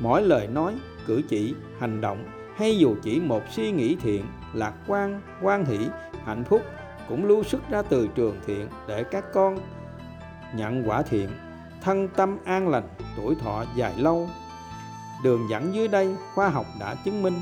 mỗi 0.00 0.22
lời 0.22 0.46
nói, 0.46 0.74
cử 1.06 1.22
chỉ, 1.28 1.54
hành 1.78 2.00
động 2.00 2.24
hay 2.56 2.78
dù 2.78 2.96
chỉ 3.02 3.20
một 3.20 3.42
suy 3.50 3.70
nghĩ 3.70 3.96
thiện 4.02 4.24
lạc 4.54 4.72
quan 4.86 5.20
quan 5.42 5.64
hỷ, 5.64 5.78
hạnh 6.24 6.44
phúc 6.44 6.62
cũng 7.08 7.24
lưu 7.24 7.42
xuất 7.42 7.70
ra 7.70 7.82
từ 7.82 8.08
trường 8.14 8.36
thiện 8.46 8.68
để 8.88 9.04
các 9.10 9.24
con 9.32 9.58
nhận 10.56 10.88
quả 10.88 11.02
thiện, 11.02 11.28
thân 11.82 12.08
tâm 12.08 12.38
an 12.44 12.68
lành, 12.68 12.88
tuổi 13.16 13.34
thọ 13.34 13.64
dài 13.76 13.92
lâu. 13.96 14.28
Đường 15.24 15.48
dẫn 15.50 15.74
dưới 15.74 15.88
đây, 15.88 16.16
khoa 16.34 16.48
học 16.48 16.66
đã 16.80 16.94
chứng 17.04 17.22
minh. 17.22 17.34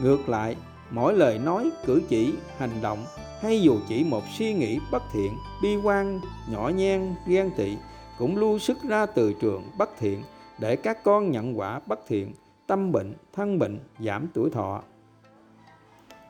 Ngược 0.00 0.28
lại, 0.28 0.56
mỗi 0.90 1.14
lời 1.14 1.38
nói, 1.38 1.70
cử 1.86 2.02
chỉ, 2.08 2.34
hành 2.58 2.82
động 2.82 3.04
hay 3.40 3.62
dù 3.62 3.78
chỉ 3.88 4.04
một 4.04 4.22
suy 4.38 4.54
nghĩ 4.54 4.78
bất 4.92 5.02
thiện, 5.12 5.32
bi 5.62 5.76
quan, 5.76 6.20
nhỏ 6.50 6.68
nhen, 6.68 7.14
ghen 7.26 7.50
tị 7.56 7.76
cũng 8.22 8.36
lưu 8.36 8.58
sức 8.58 8.78
ra 8.88 9.06
từ 9.06 9.32
trường 9.40 9.70
bất 9.78 9.90
thiện 9.98 10.22
để 10.58 10.76
các 10.76 11.04
con 11.04 11.30
nhận 11.30 11.58
quả 11.58 11.80
bất 11.86 12.00
thiện, 12.06 12.32
tâm 12.66 12.92
bệnh, 12.92 13.14
thân 13.32 13.58
bệnh, 13.58 13.78
giảm 14.00 14.26
tuổi 14.34 14.50
thọ 14.50 14.82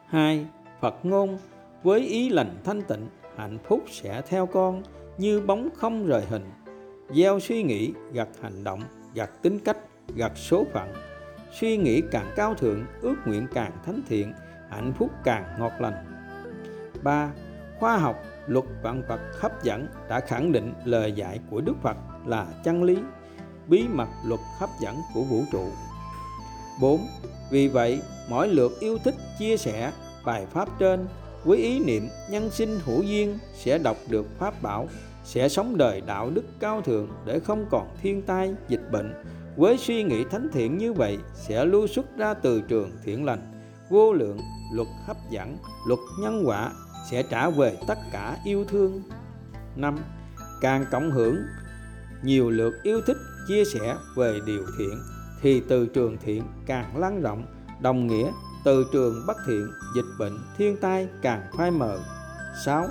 2. 0.06 0.46
Phật 0.80 0.94
ngôn, 1.02 1.38
với 1.82 2.00
ý 2.00 2.28
lành 2.28 2.56
thanh 2.64 2.82
tịnh, 2.82 3.08
hạnh 3.36 3.58
phúc 3.64 3.84
sẽ 3.90 4.22
theo 4.28 4.46
con 4.46 4.82
như 5.18 5.40
bóng 5.40 5.68
không 5.74 6.06
rời 6.06 6.24
hình 6.28 6.50
gieo 7.14 7.40
suy 7.40 7.62
nghĩ, 7.62 7.92
gặt 8.12 8.28
hành 8.40 8.64
động, 8.64 8.80
gặt 9.14 9.30
tính 9.42 9.58
cách, 9.58 9.78
gặt 10.14 10.32
số 10.34 10.64
phận 10.72 10.92
suy 11.60 11.76
nghĩ 11.76 12.02
càng 12.10 12.32
cao 12.36 12.54
thượng, 12.54 12.84
ước 13.00 13.16
nguyện 13.26 13.46
càng 13.54 13.72
thánh 13.86 14.00
thiện, 14.08 14.32
hạnh 14.68 14.92
phúc 14.98 15.10
càng 15.24 15.44
ngọt 15.58 15.72
lành 15.80 16.04
3. 17.02 17.30
Khoa 17.78 17.96
học 17.96 18.22
luật 18.46 18.64
vạn 18.82 19.02
vật 19.08 19.20
hấp 19.40 19.62
dẫn 19.62 19.86
đã 20.08 20.20
khẳng 20.20 20.52
định 20.52 20.74
lời 20.84 21.12
dạy 21.12 21.40
của 21.50 21.60
Đức 21.60 21.74
Phật 21.82 21.96
là 22.26 22.46
chân 22.64 22.82
lý 22.82 22.98
bí 23.66 23.88
mật 23.88 24.08
luật 24.24 24.40
hấp 24.58 24.70
dẫn 24.80 24.96
của 25.14 25.22
vũ 25.22 25.42
trụ 25.52 25.64
4. 26.80 27.00
Vì 27.50 27.68
vậy, 27.68 28.02
mỗi 28.30 28.48
lượt 28.48 28.72
yêu 28.80 28.98
thích 29.04 29.14
chia 29.38 29.56
sẻ 29.56 29.92
bài 30.24 30.46
pháp 30.46 30.68
trên 30.78 31.06
với 31.44 31.58
ý 31.58 31.78
niệm 31.78 32.08
nhân 32.30 32.50
sinh 32.50 32.80
hữu 32.84 33.02
duyên 33.02 33.38
sẽ 33.54 33.78
đọc 33.78 33.96
được 34.08 34.26
pháp 34.38 34.62
bảo 34.62 34.88
sẽ 35.24 35.48
sống 35.48 35.76
đời 35.76 36.00
đạo 36.00 36.30
đức 36.30 36.44
cao 36.60 36.82
thượng 36.82 37.08
để 37.24 37.40
không 37.40 37.66
còn 37.70 37.88
thiên 38.02 38.22
tai 38.22 38.54
dịch 38.68 38.90
bệnh 38.92 39.14
với 39.56 39.78
suy 39.78 40.02
nghĩ 40.02 40.24
thánh 40.30 40.48
thiện 40.52 40.78
như 40.78 40.92
vậy 40.92 41.18
sẽ 41.34 41.64
lưu 41.64 41.86
xuất 41.86 42.16
ra 42.16 42.34
từ 42.34 42.60
trường 42.60 42.90
thiện 43.04 43.24
lành 43.24 43.52
vô 43.90 44.12
lượng 44.12 44.38
luật 44.72 44.88
hấp 45.06 45.16
dẫn 45.30 45.56
luật 45.86 46.00
nhân 46.20 46.42
quả 46.46 46.72
sẽ 47.10 47.22
trả 47.22 47.50
về 47.50 47.78
tất 47.86 47.98
cả 48.12 48.36
yêu 48.44 48.64
thương 48.68 49.02
năm 49.76 49.98
càng 50.60 50.84
cộng 50.90 51.10
hưởng 51.10 51.36
nhiều 52.22 52.50
lượt 52.50 52.72
yêu 52.82 53.00
thích 53.06 53.16
chia 53.48 53.64
sẻ 53.64 53.96
về 54.16 54.40
điều 54.46 54.66
thiện 54.78 55.02
thì 55.42 55.62
từ 55.68 55.86
trường 55.86 56.16
thiện 56.24 56.42
càng 56.66 56.96
lan 56.96 57.22
rộng 57.22 57.46
đồng 57.82 58.06
nghĩa 58.06 58.30
từ 58.64 58.86
trường 58.92 59.26
bất 59.26 59.36
thiện 59.46 59.70
dịch 59.94 60.06
bệnh 60.18 60.38
thiên 60.58 60.76
tai 60.76 61.08
càng 61.22 61.42
phai 61.56 61.70
mờ 61.70 61.98
6. 62.64 62.88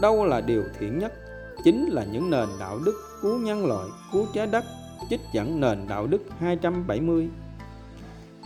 Đâu 0.00 0.26
là 0.26 0.40
điều 0.40 0.64
thiện 0.78 0.98
nhất? 0.98 1.12
Chính 1.64 1.86
là 1.86 2.04
những 2.04 2.30
nền 2.30 2.48
đạo 2.60 2.78
đức 2.84 2.94
cứu 3.22 3.38
nhân 3.38 3.66
loại, 3.66 3.88
cứu 4.12 4.26
trái 4.34 4.46
đất, 4.46 4.64
trích 5.10 5.20
dẫn 5.34 5.60
nền 5.60 5.88
đạo 5.88 6.06
đức 6.06 6.22
270. 6.38 7.28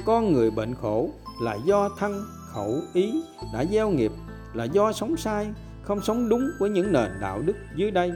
Con 0.04 0.32
người 0.32 0.50
bệnh 0.50 0.74
khổ 0.74 1.10
là 1.42 1.56
do 1.64 1.88
thân, 1.98 2.24
khẩu, 2.52 2.80
ý 2.92 3.22
đã 3.54 3.64
gieo 3.64 3.90
nghiệp, 3.90 4.12
là 4.55 4.64
do 4.64 4.92
sống 4.92 5.16
sai, 5.16 5.53
không 5.82 6.03
sống 6.03 6.28
đúng 6.28 6.51
với 6.59 6.70
những 6.70 6.92
nền 6.92 7.11
đạo 7.20 7.42
đức 7.46 7.57
dưới 7.76 7.90
đây. 7.90 8.12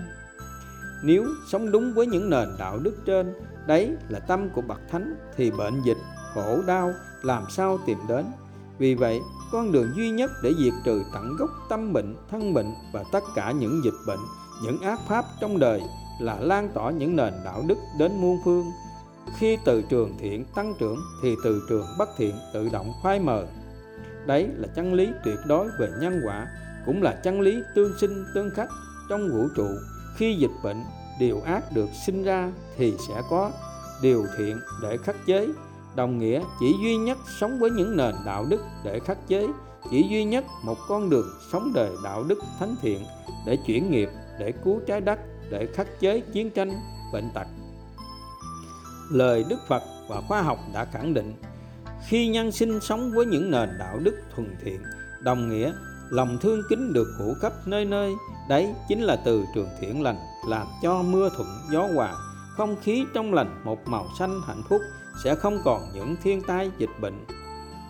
Nếu 1.04 1.24
sống 1.48 1.70
đúng 1.70 1.94
với 1.94 2.06
những 2.06 2.30
nền 2.30 2.48
đạo 2.58 2.78
đức 2.78 2.94
trên 3.06 3.34
đấy 3.66 3.96
là 4.08 4.18
tâm 4.18 4.48
của 4.50 4.62
bậc 4.62 4.80
thánh 4.90 5.14
thì 5.36 5.50
bệnh 5.50 5.82
dịch 5.84 5.98
khổ 6.34 6.62
đau 6.66 6.92
làm 7.22 7.44
sao 7.50 7.78
tìm 7.86 7.98
đến. 8.08 8.24
Vì 8.78 8.94
vậy 8.94 9.20
con 9.52 9.72
đường 9.72 9.92
duy 9.96 10.10
nhất 10.10 10.30
để 10.42 10.52
diệt 10.58 10.72
trừ 10.84 11.02
tận 11.14 11.36
gốc 11.38 11.50
tâm 11.68 11.92
bệnh 11.92 12.16
thân 12.30 12.54
bệnh 12.54 12.74
và 12.92 13.04
tất 13.12 13.22
cả 13.34 13.50
những 13.50 13.80
dịch 13.84 13.94
bệnh 14.06 14.20
những 14.64 14.80
ác 14.80 15.00
pháp 15.08 15.24
trong 15.40 15.58
đời 15.58 15.82
là 16.20 16.40
lan 16.40 16.68
tỏa 16.74 16.90
những 16.90 17.16
nền 17.16 17.32
đạo 17.44 17.64
đức 17.66 17.78
đến 17.98 18.12
muôn 18.20 18.38
phương. 18.44 18.64
Khi 19.38 19.58
từ 19.64 19.82
trường 19.82 20.16
thiện 20.18 20.44
tăng 20.54 20.74
trưởng 20.78 20.98
thì 21.22 21.34
từ 21.44 21.62
trường 21.68 21.86
bất 21.98 22.08
thiện 22.16 22.34
tự 22.54 22.68
động 22.68 22.92
phai 23.02 23.20
mờ 23.20 23.46
đấy 24.26 24.48
là 24.56 24.68
chân 24.74 24.94
lý 24.94 25.08
tuyệt 25.24 25.38
đối 25.46 25.68
về 25.78 25.88
nhân 26.00 26.20
quả, 26.24 26.46
cũng 26.86 27.02
là 27.02 27.12
chân 27.12 27.40
lý 27.40 27.62
tương 27.74 27.98
sinh 27.98 28.24
tương 28.34 28.50
khắc 28.50 28.68
trong 29.08 29.28
vũ 29.32 29.48
trụ. 29.56 29.68
Khi 30.16 30.34
dịch 30.34 30.50
bệnh 30.64 30.84
điều 31.20 31.40
ác 31.40 31.64
được 31.74 31.88
sinh 32.06 32.24
ra 32.24 32.52
thì 32.76 32.94
sẽ 33.08 33.22
có 33.30 33.50
điều 34.02 34.26
thiện 34.38 34.60
để 34.82 34.96
khắc 34.96 35.16
chế. 35.26 35.48
Đồng 35.96 36.18
nghĩa 36.18 36.42
chỉ 36.60 36.74
duy 36.82 36.96
nhất 36.96 37.18
sống 37.40 37.58
với 37.58 37.70
những 37.70 37.96
nền 37.96 38.14
đạo 38.26 38.46
đức 38.48 38.60
để 38.84 39.00
khắc 39.00 39.28
chế, 39.28 39.48
chỉ 39.90 40.06
duy 40.10 40.24
nhất 40.24 40.44
một 40.64 40.76
con 40.88 41.10
đường 41.10 41.26
sống 41.52 41.72
đời 41.74 41.90
đạo 42.04 42.24
đức 42.24 42.38
thánh 42.58 42.74
thiện 42.82 43.04
để 43.46 43.58
chuyển 43.66 43.90
nghiệp, 43.90 44.08
để 44.38 44.52
cứu 44.64 44.80
trái 44.86 45.00
đất, 45.00 45.18
để 45.50 45.66
khắc 45.74 46.00
chế 46.00 46.20
chiến 46.20 46.50
tranh, 46.50 46.72
bệnh 47.12 47.30
tật. 47.34 47.46
Lời 49.10 49.44
đức 49.48 49.58
phật 49.68 49.82
và 50.08 50.20
khoa 50.28 50.42
học 50.42 50.58
đã 50.74 50.84
khẳng 50.84 51.14
định 51.14 51.34
khi 52.08 52.28
nhân 52.28 52.52
sinh 52.52 52.80
sống 52.80 53.12
với 53.12 53.26
những 53.26 53.50
nền 53.50 53.68
đạo 53.78 53.98
đức 54.02 54.14
thuần 54.34 54.56
thiện, 54.64 54.82
đồng 55.20 55.48
nghĩa, 55.48 55.72
lòng 56.10 56.38
thương 56.40 56.62
kính 56.68 56.92
được 56.92 57.06
phủ 57.18 57.34
khắp 57.40 57.52
nơi 57.66 57.84
nơi, 57.84 58.12
đấy 58.48 58.74
chính 58.88 59.02
là 59.02 59.16
từ 59.16 59.44
trường 59.54 59.68
thiện 59.80 60.02
lành 60.02 60.16
làm 60.48 60.66
cho 60.82 61.02
mưa 61.02 61.28
thuận 61.36 61.48
gió 61.70 61.88
hòa. 61.94 62.14
Không 62.56 62.76
khí 62.82 63.04
trong 63.14 63.34
lành 63.34 63.60
một 63.64 63.88
màu 63.88 64.06
xanh 64.18 64.40
hạnh 64.46 64.62
phúc 64.68 64.82
sẽ 65.24 65.34
không 65.34 65.58
còn 65.64 65.82
những 65.94 66.16
thiên 66.22 66.42
tai 66.42 66.70
dịch 66.78 66.90
bệnh. 67.00 67.24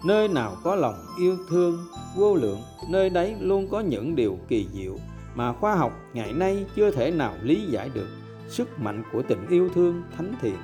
Nơi 0.05 0.29
nào 0.29 0.57
có 0.65 0.75
lòng 0.75 0.95
yêu 1.19 1.37
thương, 1.51 1.79
vô 2.17 2.35
lượng, 2.35 2.61
nơi 2.89 3.11
đấy 3.11 3.37
luôn 3.41 3.69
có 3.71 3.81
những 3.81 4.17
điều 4.17 4.39
kỳ 4.49 4.69
diệu 4.73 4.97
mà 5.35 5.53
khoa 5.53 5.75
học 5.75 5.93
ngày 6.13 6.33
nay 6.33 6.67
chưa 6.77 6.91
thể 6.91 7.11
nào 7.11 7.35
lý 7.43 7.67
giải 7.71 7.91
được. 7.95 8.09
Sức 8.49 8.79
mạnh 8.79 9.03
của 9.13 9.23
tình 9.23 9.47
yêu 9.49 9.71
thương 9.75 10.03
thánh 10.17 10.35
thiện. 10.41 10.57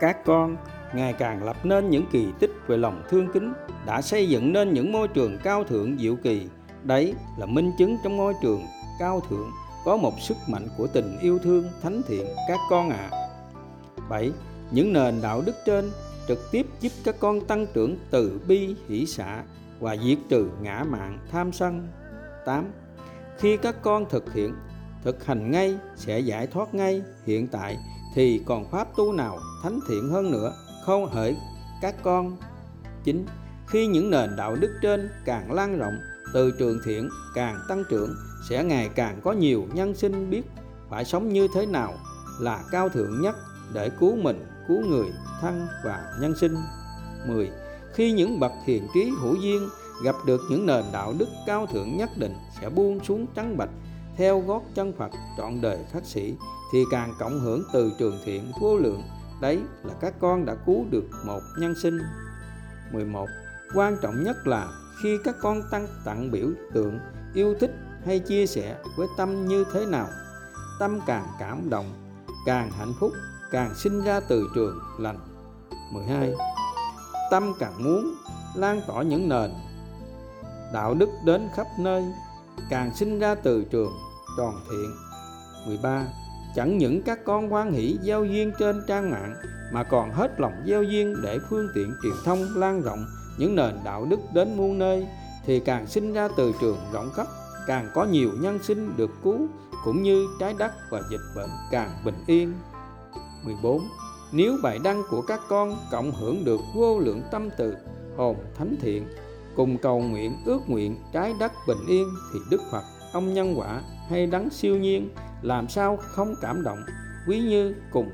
Các 0.00 0.24
con 0.24 0.56
ngày 0.94 1.12
càng 1.12 1.44
lập 1.44 1.56
nên 1.64 1.90
những 1.90 2.06
kỳ 2.12 2.26
tích 2.38 2.50
về 2.66 2.76
lòng 2.76 3.02
thương 3.10 3.28
kính, 3.32 3.52
đã 3.86 4.02
xây 4.02 4.28
dựng 4.28 4.52
nên 4.52 4.72
những 4.72 4.92
môi 4.92 5.08
trường 5.08 5.38
cao 5.42 5.64
thượng 5.64 5.98
diệu 5.98 6.16
kỳ 6.16 6.46
đấy 6.82 7.14
là 7.38 7.46
minh 7.46 7.72
chứng 7.78 7.96
trong 8.04 8.16
môi 8.16 8.34
trường 8.42 8.66
cao 8.98 9.20
thượng 9.28 9.50
có 9.84 9.96
một 9.96 10.20
sức 10.20 10.36
mạnh 10.48 10.68
của 10.76 10.86
tình 10.86 11.18
yêu 11.18 11.38
thương 11.38 11.64
thánh 11.82 12.02
thiện 12.08 12.26
các 12.48 12.58
con 12.70 12.90
ạ 12.90 13.08
à. 13.10 13.28
7. 14.08 14.32
Những 14.70 14.92
nền 14.92 15.22
đạo 15.22 15.42
đức 15.46 15.56
trên 15.66 15.90
trực 16.28 16.50
tiếp 16.50 16.66
giúp 16.80 16.92
các 17.04 17.16
con 17.20 17.40
tăng 17.40 17.66
trưởng 17.74 17.96
từ 18.10 18.40
bi 18.48 18.74
hỷ 18.88 19.06
xả 19.06 19.42
và 19.80 19.96
diệt 19.96 20.18
trừ 20.28 20.48
ngã 20.62 20.84
mạn 20.88 21.18
tham 21.30 21.52
sân 21.52 21.88
8. 22.46 22.64
Khi 23.38 23.56
các 23.56 23.82
con 23.82 24.04
thực 24.10 24.34
hiện, 24.34 24.54
thực 25.04 25.24
hành 25.24 25.50
ngay 25.50 25.76
sẽ 25.96 26.18
giải 26.18 26.46
thoát 26.46 26.74
ngay 26.74 27.02
hiện 27.26 27.46
tại 27.46 27.76
thì 28.14 28.42
còn 28.46 28.70
pháp 28.70 28.96
tu 28.96 29.12
nào 29.12 29.38
thánh 29.62 29.80
thiện 29.88 30.08
hơn 30.08 30.30
nữa 30.30 30.52
không 30.86 31.06
hỡi 31.06 31.36
các 31.82 31.94
con 32.02 32.36
chính 33.04 33.26
Khi 33.66 33.86
những 33.86 34.10
nền 34.10 34.36
đạo 34.36 34.56
đức 34.60 34.78
trên 34.82 35.10
càng 35.24 35.52
lan 35.52 35.78
rộng 35.78 35.98
từ 36.34 36.52
trường 36.58 36.78
thiện 36.84 37.08
càng 37.34 37.58
tăng 37.68 37.84
trưởng 37.90 38.14
sẽ 38.48 38.64
ngày 38.64 38.90
càng 38.94 39.20
có 39.24 39.32
nhiều 39.32 39.66
nhân 39.72 39.94
sinh 39.94 40.30
biết 40.30 40.42
phải 40.90 41.04
sống 41.04 41.28
như 41.28 41.48
thế 41.54 41.66
nào 41.66 41.94
là 42.40 42.64
cao 42.70 42.88
thượng 42.88 43.22
nhất 43.22 43.36
để 43.72 43.90
cứu 44.00 44.16
mình, 44.16 44.46
cứu 44.68 44.80
người, 44.86 45.06
thân 45.40 45.66
và 45.84 46.04
nhân 46.20 46.34
sinh. 46.40 46.56
10. 47.26 47.50
Khi 47.94 48.12
những 48.12 48.40
bậc 48.40 48.52
hiền 48.66 48.86
trí 48.94 49.12
hữu 49.20 49.34
duyên 49.34 49.68
gặp 50.04 50.14
được 50.26 50.40
những 50.50 50.66
nền 50.66 50.84
đạo 50.92 51.14
đức 51.18 51.28
cao 51.46 51.66
thượng 51.66 51.96
nhất 51.96 52.10
định 52.16 52.34
sẽ 52.60 52.68
buông 52.68 53.04
xuống 53.04 53.26
trắng 53.34 53.56
bạch 53.56 53.70
theo 54.16 54.40
gót 54.40 54.62
chân 54.74 54.92
Phật 54.98 55.10
trọn 55.38 55.60
đời 55.60 55.78
khắc 55.92 56.04
sĩ 56.04 56.34
thì 56.72 56.84
càng 56.90 57.14
cộng 57.18 57.40
hưởng 57.40 57.62
từ 57.72 57.92
trường 57.98 58.18
thiện 58.24 58.52
vô 58.60 58.76
lượng 58.76 59.02
đấy 59.40 59.60
là 59.84 59.94
các 60.00 60.14
con 60.20 60.46
đã 60.46 60.54
cứu 60.66 60.84
được 60.90 61.04
một 61.24 61.40
nhân 61.58 61.74
sinh. 61.82 61.98
11 62.92 63.26
quan 63.74 63.96
trọng 64.02 64.24
nhất 64.24 64.36
là 64.44 64.68
khi 65.02 65.18
các 65.24 65.34
con 65.42 65.62
tăng 65.70 65.86
tặng 66.04 66.30
biểu 66.30 66.48
tượng, 66.74 66.98
yêu 67.34 67.54
thích 67.60 67.70
hay 68.06 68.18
chia 68.18 68.46
sẻ 68.46 68.76
với 68.96 69.06
tâm 69.16 69.48
như 69.48 69.64
thế 69.72 69.86
nào, 69.86 70.08
tâm 70.80 71.00
càng 71.06 71.26
cảm 71.38 71.70
động, 71.70 71.92
càng 72.46 72.70
hạnh 72.70 72.92
phúc, 73.00 73.12
càng 73.50 73.74
sinh 73.74 74.04
ra 74.04 74.20
từ 74.28 74.48
trường 74.54 74.80
lành. 74.98 75.18
12 75.92 76.34
tâm 77.30 77.52
càng 77.58 77.84
muốn 77.84 78.14
lan 78.54 78.80
tỏa 78.86 79.02
những 79.02 79.28
nền 79.28 79.50
đạo 80.72 80.94
đức 80.94 81.08
đến 81.24 81.48
khắp 81.54 81.66
nơi, 81.78 82.04
càng 82.70 82.94
sinh 82.94 83.18
ra 83.18 83.34
từ 83.34 83.64
trường 83.64 83.92
tròn 84.36 84.54
thiện. 84.70 84.94
13 85.66 86.04
chẳng 86.56 86.78
những 86.78 87.02
các 87.02 87.24
con 87.24 87.48
hoan 87.48 87.72
hỷ 87.72 87.98
giao 88.02 88.24
duyên 88.24 88.52
trên 88.58 88.82
trang 88.86 89.10
mạng, 89.10 89.34
mà 89.72 89.82
còn 89.82 90.12
hết 90.12 90.40
lòng 90.40 90.52
giao 90.64 90.82
duyên 90.82 91.16
để 91.22 91.38
phương 91.50 91.68
tiện 91.74 91.94
truyền 92.02 92.14
thông 92.24 92.44
lan 92.56 92.82
rộng 92.82 93.06
những 93.38 93.56
nền 93.56 93.74
đạo 93.84 94.06
đức 94.10 94.20
đến 94.34 94.56
muôn 94.56 94.78
nơi, 94.78 95.06
thì 95.44 95.60
càng 95.60 95.86
sinh 95.86 96.12
ra 96.12 96.28
từ 96.36 96.52
trường 96.60 96.78
rộng 96.92 97.10
khắp, 97.14 97.26
càng 97.66 97.88
có 97.94 98.04
nhiều 98.04 98.30
nhân 98.40 98.58
sinh 98.62 98.96
được 98.96 99.10
cứu, 99.24 99.48
cũng 99.84 100.02
như 100.02 100.26
trái 100.40 100.54
đất 100.58 100.72
và 100.90 101.00
dịch 101.10 101.20
bệnh 101.36 101.50
càng 101.70 101.90
bình 102.04 102.24
yên. 102.26 102.52
14 103.44 103.82
Nếu 104.32 104.56
bài 104.62 104.78
đăng 104.84 105.02
của 105.10 105.22
các 105.22 105.40
con 105.48 105.76
cộng 105.90 106.12
hưởng 106.12 106.44
được 106.44 106.60
vô 106.74 106.98
lượng 106.98 107.22
tâm 107.30 107.48
từ, 107.58 107.74
hồn 108.16 108.36
thánh 108.58 108.76
thiện, 108.80 109.08
cùng 109.56 109.78
cầu 109.78 110.00
nguyện 110.00 110.36
ước 110.44 110.60
nguyện 110.66 110.96
trái 111.12 111.34
đất 111.40 111.52
bình 111.68 111.86
yên, 111.88 112.08
thì 112.32 112.38
Đức 112.50 112.60
Phật, 112.70 112.82
ông 113.12 113.34
nhân 113.34 113.58
quả, 113.58 113.82
hay 114.08 114.26
đấng 114.26 114.50
siêu 114.50 114.76
nhiên 114.76 115.10
làm 115.42 115.68
sao 115.68 115.96
không 115.96 116.34
cảm 116.40 116.62
động, 116.62 116.78
quý 117.28 117.40
như 117.40 117.74
cùng 117.90 118.12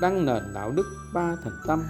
đăng 0.00 0.26
nền 0.26 0.42
đạo 0.54 0.70
đức 0.70 0.86
ba 1.14 1.36
thành 1.44 1.56
tâm. 1.66 1.84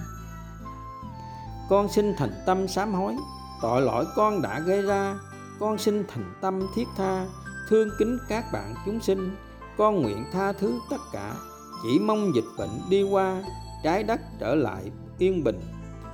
Con 1.70 1.88
xin 1.88 2.14
thành 2.16 2.32
tâm 2.46 2.68
sám 2.68 2.94
hối, 2.94 3.16
tội 3.62 3.82
lỗi 3.82 4.06
con 4.16 4.42
đã 4.42 4.60
gây 4.60 4.82
ra. 4.82 5.18
Con 5.60 5.78
xin 5.78 6.04
thành 6.08 6.34
tâm 6.40 6.66
thiết 6.74 6.86
tha, 6.96 7.26
thương 7.68 7.88
kính 7.98 8.18
các 8.28 8.44
bạn 8.52 8.74
chúng 8.86 9.00
sinh. 9.00 9.36
Con 9.76 10.02
nguyện 10.02 10.24
tha 10.32 10.52
thứ 10.52 10.78
tất 10.90 11.00
cả, 11.12 11.34
chỉ 11.82 11.98
mong 11.98 12.34
dịch 12.34 12.44
bệnh 12.58 12.70
đi 12.90 13.02
qua, 13.02 13.42
trái 13.82 14.02
đất 14.02 14.20
trở 14.40 14.54
lại 14.54 14.90
yên 15.18 15.44
bình, 15.44 15.60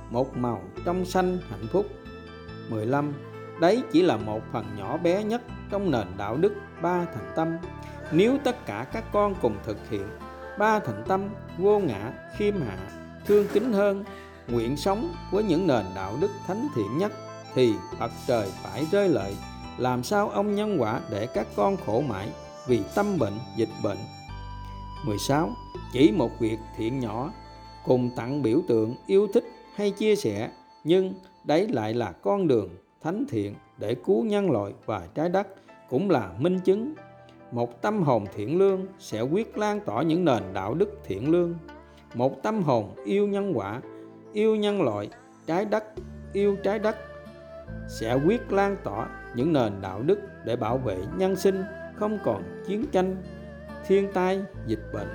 một 0.09 0.37
màu 0.37 0.61
trong 0.85 1.05
xanh 1.05 1.39
hạnh 1.49 1.67
phúc. 1.71 1.85
15 2.69 3.13
đấy 3.61 3.83
chỉ 3.91 4.01
là 4.01 4.17
một 4.17 4.41
phần 4.51 4.65
nhỏ 4.77 4.97
bé 4.97 5.23
nhất 5.23 5.41
trong 5.69 5.91
nền 5.91 6.07
đạo 6.17 6.37
đức 6.37 6.53
ba 6.81 7.05
thành 7.05 7.33
tâm 7.35 7.57
nếu 8.11 8.37
tất 8.43 8.65
cả 8.65 8.85
các 8.93 9.03
con 9.11 9.35
cùng 9.41 9.55
thực 9.65 9.89
hiện, 9.89 10.07
ba 10.59 10.79
thành 10.79 11.03
tâm, 11.07 11.29
vô 11.57 11.79
ngã, 11.79 12.11
khiêm 12.37 12.61
hạ, 12.61 12.77
thương 13.25 13.47
kính 13.53 13.73
hơn, 13.73 14.03
nguyện 14.47 14.77
sống 14.77 15.13
với 15.31 15.43
những 15.43 15.67
nền 15.67 15.85
đạo 15.95 16.13
đức 16.21 16.31
thánh 16.47 16.67
thiện 16.75 16.97
nhất, 16.97 17.11
thì 17.55 17.73
Phật 17.99 18.11
trời 18.27 18.47
phải 18.63 18.85
rơi 18.91 19.09
lợi 19.09 19.35
làm 19.77 20.03
sao 20.03 20.29
ông 20.29 20.55
nhân 20.55 20.77
quả 20.79 20.99
để 21.11 21.27
các 21.33 21.47
con 21.55 21.77
khổ 21.85 22.03
mãi 22.07 22.29
vì 22.67 22.81
tâm 22.95 23.19
bệnh, 23.19 23.33
dịch 23.57 23.69
bệnh? 23.83 23.97
16 25.05 25.49
chỉ 25.93 26.11
một 26.11 26.31
việc 26.39 26.57
thiện 26.77 26.99
nhỏ, 26.99 27.31
cùng 27.85 28.09
tặng 28.15 28.41
biểu 28.41 28.61
tượng 28.67 28.95
yêu 29.07 29.27
thích 29.33 29.43
hay 29.75 29.91
chia 29.91 30.15
sẻ, 30.15 30.49
nhưng 30.83 31.13
đấy 31.43 31.67
lại 31.67 31.93
là 31.93 32.11
con 32.11 32.47
đường 32.47 32.69
thánh 33.03 33.25
thiện 33.29 33.55
để 33.77 33.95
cứu 34.05 34.23
nhân 34.23 34.51
loại 34.51 34.73
và 34.85 35.07
trái 35.15 35.29
đất, 35.29 35.47
cũng 35.89 36.09
là 36.09 36.31
minh 36.39 36.59
chứng 36.59 36.93
một 37.51 37.81
tâm 37.81 38.03
hồn 38.03 38.25
thiện 38.35 38.57
lương 38.57 38.85
sẽ 38.99 39.21
quyết 39.21 39.57
lan 39.57 39.79
tỏa 39.79 40.01
những 40.03 40.25
nền 40.25 40.43
đạo 40.53 40.73
đức 40.73 40.99
thiện 41.05 41.31
lương. 41.31 41.55
Một 42.13 42.43
tâm 42.43 42.63
hồn 42.63 42.95
yêu 43.05 43.27
nhân 43.27 43.51
quả 43.55 43.81
yêu 44.33 44.55
nhân 44.55 44.81
loại 44.81 45.09
trái 45.45 45.65
đất 45.65 45.83
yêu 46.33 46.57
trái 46.63 46.79
đất 46.79 46.95
sẽ 47.87 48.19
quyết 48.25 48.51
lan 48.51 48.77
tỏa 48.83 49.07
những 49.35 49.53
nền 49.53 49.81
đạo 49.81 50.01
đức 50.01 50.19
để 50.45 50.55
bảo 50.55 50.77
vệ 50.77 50.97
nhân 51.17 51.35
sinh 51.35 51.63
không 51.95 52.19
còn 52.23 52.43
chiến 52.67 52.85
tranh 52.91 53.23
thiên 53.87 54.13
tai 54.13 54.41
dịch 54.65 54.83
bệnh. 54.93 55.09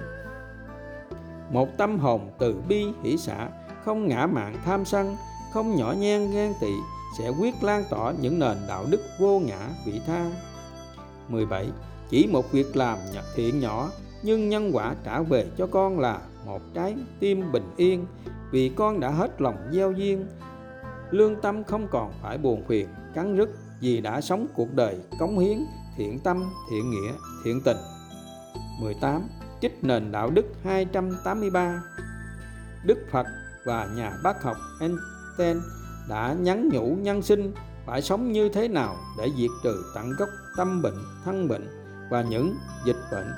Một 1.50 1.68
tâm 1.76 1.98
hồn 1.98 2.30
từ 2.38 2.54
bi 2.68 2.86
hỷ 3.02 3.16
xã, 3.16 3.48
không 3.84 4.08
ngã 4.08 4.26
mạn 4.26 4.56
tham 4.64 4.84
sân 4.84 5.16
không 5.52 5.76
nhỏ 5.76 5.94
nhen 5.98 6.30
ghen 6.30 6.52
tị 6.60 6.72
sẽ 7.18 7.28
quyết 7.40 7.54
lan 7.62 7.84
tỏa 7.90 8.12
những 8.20 8.38
nền 8.38 8.56
đạo 8.68 8.84
đức 8.90 9.00
vô 9.18 9.40
ngã 9.40 9.68
vị 9.86 10.00
tha. 10.06 10.30
17 11.28 11.66
chỉ 12.12 12.26
một 12.26 12.52
việc 12.52 12.76
làm 12.76 12.98
thiện 13.34 13.60
nhỏ 13.60 13.90
nhưng 14.22 14.48
nhân 14.48 14.70
quả 14.72 14.94
trả 15.04 15.22
về 15.22 15.46
cho 15.58 15.66
con 15.66 16.00
là 16.00 16.20
một 16.46 16.60
trái 16.74 16.94
tim 17.20 17.52
bình 17.52 17.70
yên 17.76 18.06
vì 18.50 18.68
con 18.76 19.00
đã 19.00 19.10
hết 19.10 19.40
lòng 19.40 19.56
gieo 19.72 19.92
duyên. 19.92 20.26
Lương 21.10 21.40
tâm 21.40 21.64
không 21.64 21.88
còn 21.90 22.12
phải 22.22 22.38
buồn 22.38 22.64
phiền 22.68 22.88
cắn 23.14 23.36
rứt 23.36 23.50
vì 23.80 24.00
đã 24.00 24.20
sống 24.20 24.46
cuộc 24.54 24.74
đời 24.74 24.96
cống 25.18 25.38
hiến 25.38 25.58
thiện 25.96 26.20
tâm 26.20 26.44
thiện 26.70 26.90
nghĩa 26.90 27.12
thiện 27.44 27.60
tình. 27.64 27.76
18 28.80 29.22
trích 29.60 29.84
nền 29.84 30.12
đạo 30.12 30.30
đức 30.30 30.46
283 30.64 31.82
Đức 32.86 32.98
Phật 33.10 33.26
và 33.64 33.88
nhà 33.96 34.12
bác 34.24 34.42
học 34.42 34.56
Einstein 34.80 35.56
đã 36.08 36.36
nhắn 36.40 36.68
nhủ 36.72 36.96
nhân 37.00 37.22
sinh 37.22 37.52
phải 37.86 38.02
sống 38.02 38.32
như 38.32 38.48
thế 38.48 38.68
nào 38.68 38.96
để 39.18 39.28
diệt 39.38 39.50
trừ 39.62 39.84
tận 39.94 40.10
gốc 40.18 40.28
tâm 40.56 40.82
bệnh, 40.82 40.98
thân 41.24 41.48
bệnh 41.48 41.81
và 42.12 42.22
những 42.22 42.56
dịch 42.84 42.96
bệnh 43.12 43.32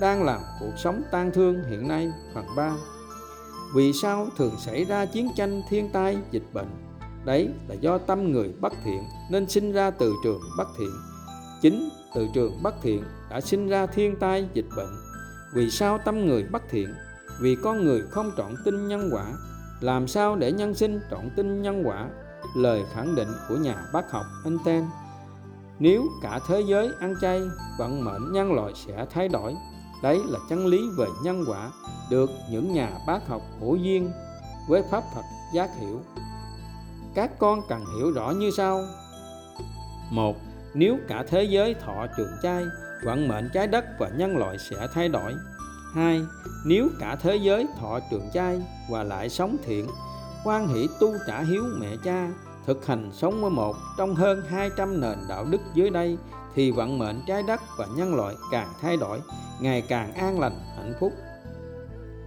đang 0.00 0.22
làm 0.22 0.40
cuộc 0.60 0.72
sống 0.76 1.02
tan 1.10 1.30
thương 1.32 1.64
hiện 1.64 1.88
nay 1.88 2.12
phần 2.34 2.44
3. 2.56 2.72
Vì 3.74 3.92
sao 4.02 4.28
thường 4.38 4.54
xảy 4.58 4.84
ra 4.84 5.06
chiến 5.06 5.28
tranh, 5.36 5.62
thiên 5.68 5.90
tai, 5.92 6.18
dịch 6.30 6.42
bệnh? 6.52 6.68
Đấy 7.24 7.48
là 7.68 7.74
do 7.74 7.98
tâm 7.98 8.32
người 8.32 8.52
bất 8.60 8.72
thiện 8.84 9.02
nên 9.30 9.48
sinh 9.48 9.72
ra 9.72 9.90
từ 9.90 10.14
trường 10.24 10.40
bất 10.58 10.68
thiện. 10.78 10.90
Chính 11.62 11.88
từ 12.14 12.28
trường 12.34 12.62
bất 12.62 12.74
thiện 12.82 13.04
đã 13.30 13.40
sinh 13.40 13.68
ra 13.68 13.86
thiên 13.86 14.16
tai, 14.16 14.48
dịch 14.54 14.68
bệnh. 14.76 14.96
Vì 15.54 15.70
sao 15.70 15.98
tâm 16.04 16.26
người 16.26 16.42
bất 16.42 16.62
thiện? 16.70 16.94
Vì 17.40 17.56
con 17.62 17.84
người 17.84 18.02
không 18.10 18.30
trọn 18.36 18.54
tin 18.64 18.88
nhân 18.88 19.10
quả. 19.12 19.24
Làm 19.80 20.08
sao 20.08 20.36
để 20.36 20.52
nhân 20.52 20.74
sinh 20.74 21.00
trọn 21.10 21.30
tin 21.36 21.62
nhân 21.62 21.82
quả? 21.86 22.08
Lời 22.56 22.82
khẳng 22.94 23.14
định 23.14 23.28
của 23.48 23.56
nhà 23.56 23.76
bác 23.92 24.10
học 24.10 24.24
Einstein 24.44 24.84
nếu 25.78 26.08
cả 26.22 26.40
thế 26.48 26.60
giới 26.60 26.90
ăn 27.00 27.14
chay, 27.20 27.40
vận 27.78 28.04
mệnh 28.04 28.32
nhân 28.32 28.52
loại 28.52 28.72
sẽ 28.74 29.06
thay 29.10 29.28
đổi. 29.28 29.56
Đấy 30.02 30.20
là 30.26 30.38
chân 30.50 30.66
lý 30.66 30.88
về 30.98 31.06
nhân 31.22 31.44
quả 31.48 31.70
được 32.10 32.30
những 32.50 32.72
nhà 32.72 32.90
bác 33.06 33.28
học 33.28 33.42
hữu 33.60 33.76
duyên 33.76 34.10
với 34.68 34.82
pháp 34.90 35.04
Phật 35.14 35.24
giác 35.54 35.70
hiểu. 35.80 36.00
Các 37.14 37.38
con 37.38 37.60
cần 37.68 37.84
hiểu 37.96 38.12
rõ 38.12 38.30
như 38.30 38.50
sau. 38.50 38.84
Một, 40.10 40.36
nếu 40.74 40.96
cả 41.08 41.24
thế 41.28 41.44
giới 41.44 41.74
thọ 41.74 42.06
trường 42.16 42.32
chay, 42.42 42.64
vận 43.04 43.28
mệnh 43.28 43.50
trái 43.54 43.66
đất 43.66 43.84
và 43.98 44.08
nhân 44.08 44.36
loại 44.36 44.56
sẽ 44.58 44.86
thay 44.94 45.08
đổi. 45.08 45.34
Hai, 45.94 46.20
nếu 46.66 46.88
cả 47.00 47.16
thế 47.22 47.36
giới 47.36 47.66
thọ 47.80 48.00
trường 48.10 48.30
chay 48.34 48.62
và 48.90 49.02
lại 49.02 49.28
sống 49.28 49.56
thiện, 49.64 49.86
quan 50.44 50.68
hỷ 50.68 50.88
tu 51.00 51.12
trả 51.26 51.42
hiếu 51.42 51.64
mẹ 51.80 51.96
cha 52.04 52.28
thực 52.68 52.86
hành 52.86 53.10
sống 53.12 53.40
với 53.40 53.50
một 53.50 53.76
trong 53.98 54.14
hơn 54.14 54.42
200 54.48 55.00
nền 55.00 55.18
đạo 55.28 55.44
đức 55.50 55.60
dưới 55.74 55.90
đây 55.90 56.18
thì 56.54 56.70
vận 56.70 56.98
mệnh 56.98 57.20
trái 57.26 57.42
đất 57.42 57.60
và 57.78 57.86
nhân 57.96 58.14
loại 58.14 58.34
càng 58.50 58.68
thay 58.80 58.96
đổi, 58.96 59.20
ngày 59.60 59.82
càng 59.88 60.14
an 60.14 60.40
lành, 60.40 60.60
hạnh 60.76 60.94
phúc. 61.00 61.12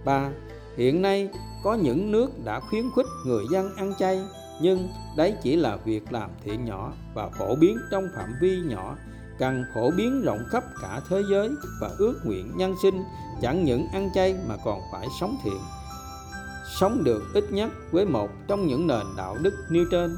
3. 0.04 0.30
Hiện 0.76 1.02
nay 1.02 1.28
có 1.64 1.74
những 1.74 2.10
nước 2.10 2.30
đã 2.44 2.60
khuyến 2.60 2.84
khích 2.96 3.06
người 3.26 3.44
dân 3.52 3.76
ăn 3.76 3.92
chay, 3.98 4.22
nhưng 4.62 4.88
đấy 5.16 5.34
chỉ 5.42 5.56
là 5.56 5.76
việc 5.76 6.12
làm 6.12 6.30
thiện 6.44 6.64
nhỏ 6.64 6.92
và 7.14 7.28
phổ 7.28 7.54
biến 7.54 7.78
trong 7.90 8.08
phạm 8.16 8.34
vi 8.40 8.60
nhỏ, 8.64 8.96
cần 9.38 9.64
phổ 9.74 9.90
biến 9.90 10.22
rộng 10.22 10.40
khắp 10.50 10.64
cả 10.82 11.00
thế 11.08 11.22
giới 11.30 11.50
và 11.80 11.90
ước 11.98 12.20
nguyện 12.24 12.52
nhân 12.56 12.74
sinh 12.82 13.02
chẳng 13.42 13.64
những 13.64 13.86
ăn 13.92 14.10
chay 14.14 14.34
mà 14.48 14.56
còn 14.64 14.80
phải 14.92 15.06
sống 15.20 15.36
thiện 15.44 15.58
sống 16.80 17.04
được 17.04 17.22
ít 17.34 17.44
nhất 17.50 17.70
với 17.90 18.04
một 18.04 18.30
trong 18.48 18.66
những 18.66 18.86
nền 18.86 19.06
đạo 19.16 19.36
đức 19.42 19.54
nêu 19.70 19.84
trên 19.90 20.16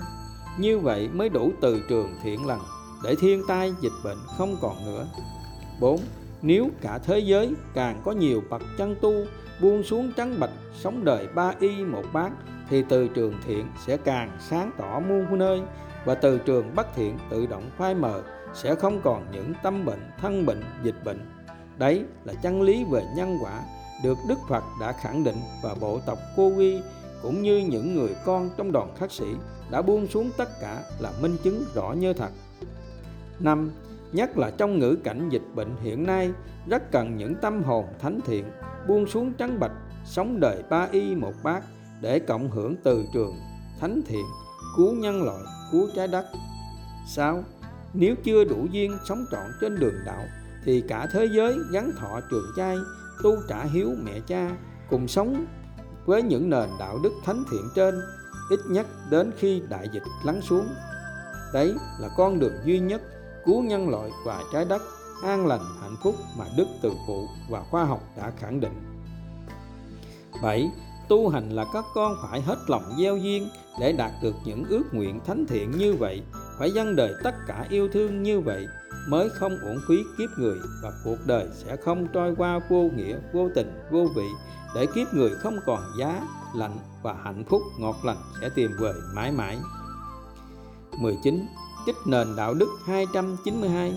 như 0.58 0.78
vậy 0.78 1.08
mới 1.12 1.28
đủ 1.28 1.52
từ 1.60 1.82
trường 1.88 2.14
thiện 2.22 2.46
lành 2.46 2.62
để 3.04 3.14
thiên 3.20 3.42
tai 3.48 3.74
dịch 3.80 3.92
bệnh 4.04 4.18
không 4.38 4.56
còn 4.60 4.86
nữa 4.86 5.06
4. 5.80 6.00
Nếu 6.42 6.68
cả 6.80 6.98
thế 6.98 7.18
giới 7.18 7.54
càng 7.74 8.02
có 8.04 8.12
nhiều 8.12 8.42
bậc 8.50 8.62
chân 8.78 8.96
tu 9.00 9.12
buông 9.60 9.82
xuống 9.82 10.12
trắng 10.16 10.40
bạch 10.40 10.50
sống 10.74 11.04
đời 11.04 11.26
ba 11.34 11.52
y 11.60 11.84
một 11.84 12.04
bát 12.12 12.32
thì 12.70 12.84
từ 12.88 13.08
trường 13.08 13.34
thiện 13.46 13.66
sẽ 13.86 13.96
càng 13.96 14.38
sáng 14.40 14.70
tỏ 14.78 15.00
muôn 15.00 15.38
nơi 15.38 15.62
và 16.04 16.14
từ 16.14 16.38
trường 16.38 16.74
bất 16.74 16.86
thiện 16.96 17.18
tự 17.30 17.46
động 17.46 17.70
phai 17.78 17.94
mờ 17.94 18.22
sẽ 18.54 18.74
không 18.74 19.00
còn 19.04 19.26
những 19.32 19.52
tâm 19.62 19.84
bệnh, 19.84 20.10
thân 20.20 20.46
bệnh, 20.46 20.62
dịch 20.82 21.04
bệnh. 21.04 21.20
Đấy 21.78 22.04
là 22.24 22.34
chân 22.34 22.62
lý 22.62 22.84
về 22.90 23.02
nhân 23.16 23.38
quả 23.42 23.60
được 24.02 24.18
Đức 24.28 24.38
Phật 24.48 24.64
đã 24.80 24.92
khẳng 24.92 25.24
định 25.24 25.38
và 25.62 25.74
bộ 25.80 26.00
tộc 26.06 26.18
Cô 26.36 26.48
Quy 26.48 26.80
cũng 27.22 27.42
như 27.42 27.58
những 27.58 27.94
người 27.94 28.16
con 28.24 28.50
trong 28.56 28.72
đoàn 28.72 28.94
khắc 28.98 29.12
sĩ 29.12 29.26
đã 29.70 29.82
buông 29.82 30.06
xuống 30.06 30.30
tất 30.36 30.60
cả 30.60 30.82
là 30.98 31.12
minh 31.22 31.36
chứng 31.44 31.64
rõ 31.74 31.92
như 31.92 32.12
thật. 32.12 32.30
Năm, 33.40 33.70
Nhất 34.14 34.38
là 34.38 34.50
trong 34.50 34.78
ngữ 34.78 34.96
cảnh 35.04 35.28
dịch 35.28 35.42
bệnh 35.54 35.76
hiện 35.82 36.06
nay 36.06 36.30
rất 36.68 36.90
cần 36.90 37.16
những 37.16 37.34
tâm 37.34 37.62
hồn 37.62 37.84
thánh 37.98 38.20
thiện 38.26 38.44
buông 38.88 39.06
xuống 39.06 39.32
trắng 39.32 39.60
bạch 39.60 39.72
sống 40.04 40.40
đời 40.40 40.62
ba 40.70 40.88
y 40.92 41.14
một 41.14 41.32
bát 41.42 41.64
để 42.00 42.18
cộng 42.18 42.50
hưởng 42.50 42.76
từ 42.84 43.04
trường 43.14 43.34
thánh 43.80 44.02
thiện 44.06 44.24
cứu 44.76 44.94
nhân 44.94 45.22
loại 45.22 45.42
cứu 45.72 45.88
trái 45.96 46.08
đất 46.08 46.24
6. 47.08 47.44
Nếu 47.94 48.14
chưa 48.24 48.44
đủ 48.44 48.66
duyên 48.70 48.98
sống 49.08 49.24
trọn 49.30 49.46
trên 49.60 49.78
đường 49.78 49.98
đạo 50.06 50.24
thì 50.64 50.82
cả 50.88 51.06
thế 51.12 51.28
giới 51.32 51.58
gắn 51.72 51.90
thọ 52.00 52.20
trường 52.30 52.46
trai 52.56 52.76
tu 53.22 53.36
trả 53.48 53.64
hiếu 53.64 53.90
mẹ 54.04 54.20
cha 54.26 54.50
cùng 54.90 55.08
sống 55.08 55.46
với 56.06 56.22
những 56.22 56.50
nền 56.50 56.68
đạo 56.78 56.98
đức 57.02 57.12
thánh 57.24 57.44
thiện 57.50 57.68
trên 57.74 58.00
ít 58.50 58.60
nhất 58.68 58.86
đến 59.10 59.32
khi 59.38 59.62
đại 59.68 59.88
dịch 59.92 60.02
lắng 60.24 60.40
xuống 60.42 60.68
đấy 61.52 61.74
là 62.00 62.08
con 62.16 62.38
đường 62.38 62.54
duy 62.64 62.78
nhất 62.78 63.02
cứu 63.44 63.62
nhân 63.62 63.88
loại 63.88 64.10
và 64.26 64.42
trái 64.52 64.64
đất 64.64 64.82
an 65.24 65.46
lành 65.46 65.64
hạnh 65.80 65.96
phúc 66.02 66.14
mà 66.38 66.44
đức 66.56 66.66
từ 66.82 66.92
phụ 67.06 67.28
và 67.50 67.62
khoa 67.70 67.84
học 67.84 68.00
đã 68.16 68.32
khẳng 68.38 68.60
định 68.60 68.72
7. 70.42 70.70
Tu 71.08 71.28
hành 71.28 71.50
là 71.50 71.64
các 71.72 71.84
con 71.94 72.16
phải 72.22 72.40
hết 72.40 72.56
lòng 72.68 72.94
gieo 72.98 73.16
duyên 73.16 73.48
để 73.80 73.92
đạt 73.92 74.10
được 74.22 74.34
những 74.44 74.64
ước 74.68 74.82
nguyện 74.92 75.20
thánh 75.26 75.46
thiện 75.46 75.70
như 75.70 75.94
vậy, 75.94 76.22
phải 76.58 76.70
dâng 76.70 76.96
đời 76.96 77.12
tất 77.24 77.34
cả 77.46 77.66
yêu 77.70 77.88
thương 77.92 78.22
như 78.22 78.40
vậy 78.40 78.66
mới 79.08 79.28
không 79.28 79.58
uổng 79.62 79.80
phí 79.88 80.04
kiếp 80.18 80.38
người 80.38 80.58
và 80.82 80.92
cuộc 81.04 81.18
đời 81.26 81.48
sẽ 81.52 81.76
không 81.76 82.06
trôi 82.12 82.34
qua 82.36 82.60
vô 82.68 82.90
nghĩa, 82.96 83.16
vô 83.32 83.48
tình, 83.54 83.72
vô 83.90 84.06
vị 84.16 84.28
để 84.74 84.86
kiếp 84.94 85.14
người 85.14 85.30
không 85.30 85.56
còn 85.66 85.80
giá, 85.98 86.22
lạnh 86.56 86.78
và 87.02 87.14
hạnh 87.24 87.44
phúc 87.48 87.62
ngọt 87.78 87.96
lành 88.04 88.16
sẽ 88.40 88.48
tìm 88.48 88.70
về 88.80 88.92
mãi 89.14 89.32
mãi. 89.32 89.58
19. 90.98 91.46
Trích 91.86 91.96
nền 92.06 92.36
đạo 92.36 92.54
đức 92.54 92.68
292 92.86 93.92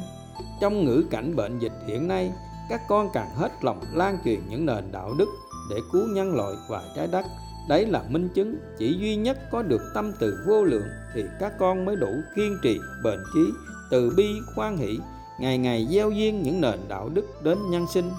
Trong 0.62 0.86
ngữ 0.86 1.04
cảnh 1.10 1.36
bệnh 1.36 1.60
dịch 1.60 1.74
hiện 1.88 2.08
nay, 2.08 2.34
các 2.70 2.82
con 2.90 3.10
càng 3.14 3.36
hết 3.36 3.52
lòng 3.62 3.84
lan 3.94 4.18
truyền 4.26 4.40
những 4.50 4.66
nền 4.66 4.92
đạo 4.92 5.14
đức 5.18 5.28
để 5.70 5.76
cứu 5.92 6.08
nhân 6.08 6.36
loại 6.36 6.56
và 6.70 6.84
trái 6.96 7.08
đất. 7.08 7.26
Đấy 7.70 7.86
là 7.86 8.04
minh 8.10 8.30
chứng 8.36 8.58
chỉ 8.78 8.98
duy 9.00 9.16
nhất 9.16 9.38
có 9.52 9.62
được 9.62 9.82
tâm 9.94 10.12
từ 10.20 10.38
vô 10.48 10.64
lượng 10.64 10.88
thì 11.14 11.24
các 11.40 11.54
con 11.60 11.86
mới 11.86 11.96
đủ 11.96 12.22
kiên 12.36 12.58
trì, 12.64 12.80
bền 13.04 13.20
chí, 13.34 13.52
từ 13.92 14.14
bi, 14.18 14.36
khoan 14.56 14.78
hỷ, 14.78 15.00
ngày 15.40 15.58
ngày 15.58 15.88
gieo 15.90 16.12
duyên 16.12 16.44
những 16.44 16.62
nền 16.62 16.80
đạo 16.88 17.10
đức 17.10 17.26
đến 17.44 17.58
nhân 17.70 17.86
sinh. 17.94 18.12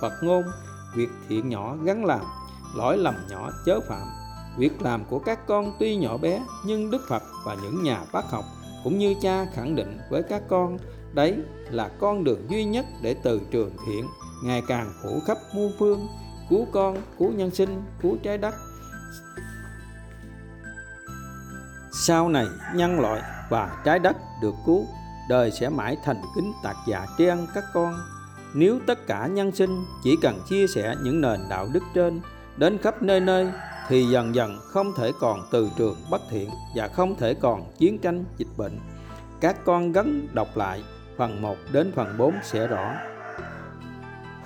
Phật 0.00 0.12
ngôn, 0.22 0.42
việc 0.94 1.08
thiện 1.28 1.48
nhỏ 1.48 1.76
gắn 1.84 2.04
làm, 2.04 2.20
lỗi 2.76 2.98
lầm 2.98 3.14
nhỏ 3.30 3.50
chớ 3.66 3.80
phạm. 3.88 4.08
Việc 4.56 4.82
làm 4.82 5.04
của 5.04 5.18
các 5.18 5.46
con 5.46 5.72
tuy 5.78 5.96
nhỏ 5.96 6.16
bé 6.16 6.42
nhưng 6.64 6.90
Đức 6.90 7.02
Phật 7.08 7.22
và 7.44 7.56
những 7.62 7.82
nhà 7.82 8.04
bác 8.12 8.30
học 8.30 8.44
cũng 8.84 8.98
như 8.98 9.14
cha 9.22 9.46
khẳng 9.54 9.76
định 9.76 9.98
với 10.10 10.22
các 10.22 10.42
con 10.48 10.78
đấy 11.14 11.36
là 11.70 11.88
con 11.88 12.24
đường 12.24 12.50
duy 12.50 12.64
nhất 12.64 12.86
để 13.02 13.16
từ 13.22 13.40
trường 13.50 13.70
thiện 13.86 14.08
ngày 14.44 14.62
càng 14.68 14.92
phủ 15.02 15.20
khắp 15.26 15.38
muôn 15.54 15.72
phương 15.78 16.08
cứu 16.50 16.66
con 16.72 16.96
cứu 17.18 17.32
nhân 17.32 17.50
sinh 17.50 17.82
cứu 18.02 18.16
trái 18.22 18.38
đất 18.38 18.54
sau 21.92 22.28
này 22.28 22.46
nhân 22.74 23.00
loại 23.00 23.22
và 23.50 23.82
trái 23.84 23.98
đất 23.98 24.16
được 24.42 24.54
cứu 24.66 24.86
đời 25.32 25.50
sẽ 25.50 25.68
mãi 25.68 25.96
thành 26.04 26.22
kính 26.34 26.52
tạc 26.62 26.76
dạ 26.86 27.06
tri 27.18 27.26
ân 27.26 27.46
các 27.54 27.64
con 27.72 27.94
nếu 28.54 28.78
tất 28.86 29.06
cả 29.06 29.26
nhân 29.26 29.52
sinh 29.52 29.84
chỉ 30.02 30.16
cần 30.22 30.40
chia 30.48 30.66
sẻ 30.66 30.94
những 31.02 31.20
nền 31.20 31.40
đạo 31.50 31.68
đức 31.72 31.82
trên 31.94 32.20
đến 32.56 32.78
khắp 32.78 33.02
nơi 33.02 33.20
nơi, 33.20 33.48
thì 33.88 34.04
dần 34.04 34.34
dần 34.34 34.58
không 34.68 34.92
thể 34.96 35.12
còn 35.20 35.40
từ 35.50 35.70
trường 35.78 35.96
bất 36.10 36.22
thiện 36.30 36.50
và 36.74 36.88
không 36.88 37.16
thể 37.16 37.34
còn 37.34 37.64
chiến 37.78 37.98
tranh 37.98 38.24
dịch 38.36 38.48
bệnh. 38.56 38.78
Các 39.40 39.64
con 39.64 39.92
gắn 39.92 40.26
đọc 40.32 40.56
lại 40.56 40.82
phần 41.16 41.42
1 41.42 41.56
đến 41.72 41.92
phần 41.94 42.18
4 42.18 42.34
sẽ 42.42 42.66
rõ. 42.66 42.94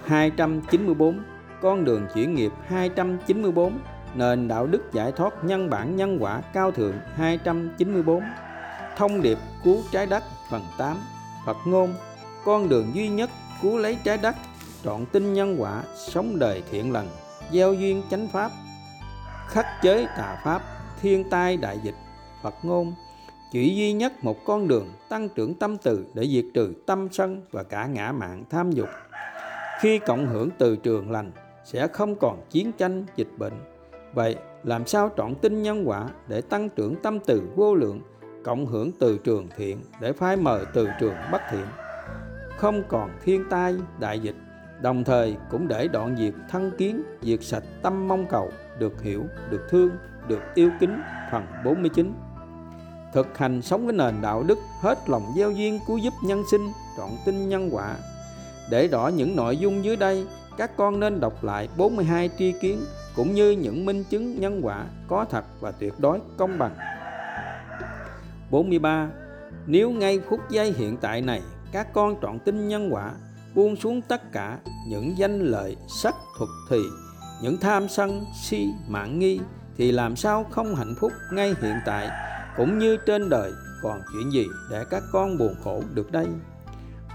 294 0.05 1.21
Con 1.63 1.85
đường 1.85 2.07
chuyển 2.15 2.35
nghiệp 2.35 2.53
294 2.67 3.79
Nền 4.15 4.49
đạo 4.49 4.67
đức 4.67 4.93
giải 4.93 5.13
thoát 5.13 5.45
nhân 5.45 5.71
bản 5.71 5.97
nhân 5.97 6.19
quả 6.21 6.41
cao 6.53 6.71
thượng 6.71 6.95
294 7.17 8.23
Thông 8.97 9.23
điệp 9.23 9.39
cứu 9.65 9.83
trái 9.93 10.07
đất 10.07 10.23
phần 10.51 10.63
8 10.79 10.97
Phật 11.47 11.57
ngôn. 11.67 11.95
Con 12.45 12.69
đường 12.69 12.91
duy 12.95 13.09
nhất 13.09 13.31
cứu 13.63 13.79
lấy 13.79 13.99
trái 14.05 14.19
đất, 14.19 14.37
trọn 14.85 15.07
tin 15.07 15.35
nhân 15.35 15.57
quả, 15.59 15.83
sống 15.97 16.39
đời 16.39 16.63
thiện 16.71 16.93
lành, 16.93 17.09
gieo 17.53 17.75
duyên 17.75 18.03
chánh 18.11 18.29
pháp. 18.29 18.51
Khắc 19.49 19.67
chế 19.83 20.07
tà 20.07 20.41
pháp, 20.45 20.63
thiên 21.01 21.31
tai 21.31 21.57
đại 21.57 21.79
dịch. 21.83 21.95
Phật 22.43 22.55
ngôn, 22.63 22.95
chỉ 23.53 23.77
duy 23.77 23.93
nhất 23.93 24.25
một 24.25 24.45
con 24.45 24.69
đường 24.69 24.93
tăng 25.09 25.29
trưởng 25.29 25.55
tâm 25.55 25.77
từ 25.77 26.07
để 26.15 26.29
diệt 26.29 26.45
trừ 26.55 26.75
tâm 26.87 27.09
sân 27.13 27.43
và 27.51 27.63
cả 27.63 27.87
ngã 27.87 28.13
mạng 28.13 28.45
tham 28.51 28.71
dục. 28.71 28.89
Khi 29.81 29.99
cộng 29.99 30.27
hưởng 30.27 30.51
từ 30.59 30.77
trường 30.77 31.11
lành, 31.11 31.33
sẽ 31.65 31.89
không 31.89 32.17
còn 32.17 32.43
chiến 32.51 32.73
tranh, 32.73 33.07
dịch 33.17 33.31
bệnh. 33.39 33.53
Vậy 34.15 34.37
làm 34.63 34.87
sao 34.87 35.11
trọn 35.17 35.35
tin 35.35 35.63
nhân 35.63 35.89
quả 35.89 36.09
để 36.29 36.41
tăng 36.41 36.69
trưởng 36.69 36.97
tâm 37.03 37.19
từ 37.27 37.43
vô 37.57 37.75
lượng 37.75 38.01
cộng 38.47 38.67
hưởng 38.67 38.93
từ 38.99 39.19
trường 39.19 39.49
thiện 39.57 39.79
để 40.01 40.13
phai 40.13 40.37
mờ 40.37 40.65
từ 40.75 40.89
trường 41.01 41.15
bất 41.33 41.41
thiện. 41.51 41.67
Không 42.57 42.83
còn 42.89 43.11
thiên 43.25 43.45
tai, 43.51 43.75
đại 43.99 44.21
dịch, 44.21 44.37
đồng 44.81 45.05
thời 45.05 45.37
cũng 45.51 45.69
để 45.69 45.89
đoạn 45.89 46.17
diệt 46.19 46.35
thân 46.51 46.71
kiến, 46.79 47.03
diệt 47.23 47.43
sạch 47.43 47.65
tâm 47.83 48.09
mong 48.09 48.27
cầu, 48.27 48.51
được 48.79 49.03
hiểu, 49.03 49.25
được 49.51 49.67
thương, 49.71 49.91
được 50.29 50.41
yêu 50.55 50.71
kính, 50.81 51.01
phần 51.33 51.47
49 51.65 52.13
thực 53.13 53.39
hành 53.39 53.63
sống 53.63 53.87
với 53.87 53.95
nền 53.95 54.15
đạo 54.23 54.43
đức, 54.43 54.59
hết 54.81 54.99
lòng 55.09 55.23
gieo 55.37 55.51
duyên 55.51 55.81
cứu 55.87 55.99
giúp 55.99 56.13
nhân 56.25 56.43
sinh, 56.51 56.73
trọn 56.97 57.11
tin 57.25 57.49
nhân 57.49 57.69
quả. 57.73 57.97
Để 58.71 58.89
rõ 58.89 59.09
những 59.09 59.37
nội 59.37 59.57
dung 59.57 59.85
dưới 59.85 59.97
đây, 59.97 60.27
các 60.57 60.77
con 60.77 61.01
nên 61.01 61.21
đọc 61.21 61.45
lại 61.45 61.69
42 61.77 62.31
tri 62.39 62.53
kiến, 62.61 62.85
cũng 63.17 63.35
như 63.35 63.51
những 63.51 63.87
minh 63.87 64.05
chứng 64.11 64.41
nhân 64.41 64.61
quả 64.65 64.85
có 65.09 65.25
thật 65.31 65.45
và 65.61 65.73
tuyệt 65.73 65.93
đối 65.99 66.21
công 66.37 66.59
bằng. 66.59 66.96
43 68.51 69.09
nếu 69.67 69.91
ngay 69.91 70.21
phút 70.29 70.41
giây 70.51 70.73
hiện 70.73 70.97
tại 70.97 71.21
này, 71.21 71.43
các 71.73 71.93
con 71.93 72.15
trọn 72.23 72.39
tin 72.39 72.69
nhân 72.69 72.89
quả, 72.93 73.13
buông 73.55 73.77
xuống 73.77 74.03
tất 74.03 74.33
cả 74.33 74.59
những 74.89 75.19
danh 75.19 75.41
lợi, 75.41 75.77
sắc 75.89 76.15
thuật 76.39 76.51
thì, 76.71 76.79
những 77.43 77.57
tham 77.57 77.89
sân 77.89 78.25
si, 78.43 78.67
mạng 78.89 79.19
nghi, 79.19 79.41
thì 79.77 79.93
làm 79.93 80.17
sao 80.17 80.45
không 80.51 80.75
hạnh 80.75 80.95
phúc 81.01 81.13
ngay 81.33 81.55
hiện 81.63 81.77
tại, 81.87 82.09
cũng 82.57 82.79
như 82.79 82.97
trên 83.07 83.29
đời? 83.29 83.53
Còn 83.83 84.01
chuyện 84.13 84.33
gì 84.33 84.47
để 84.71 84.85
các 84.91 85.03
con 85.13 85.39
buồn 85.39 85.55
khổ 85.65 85.83
được 85.95 86.13
đây? 86.13 86.27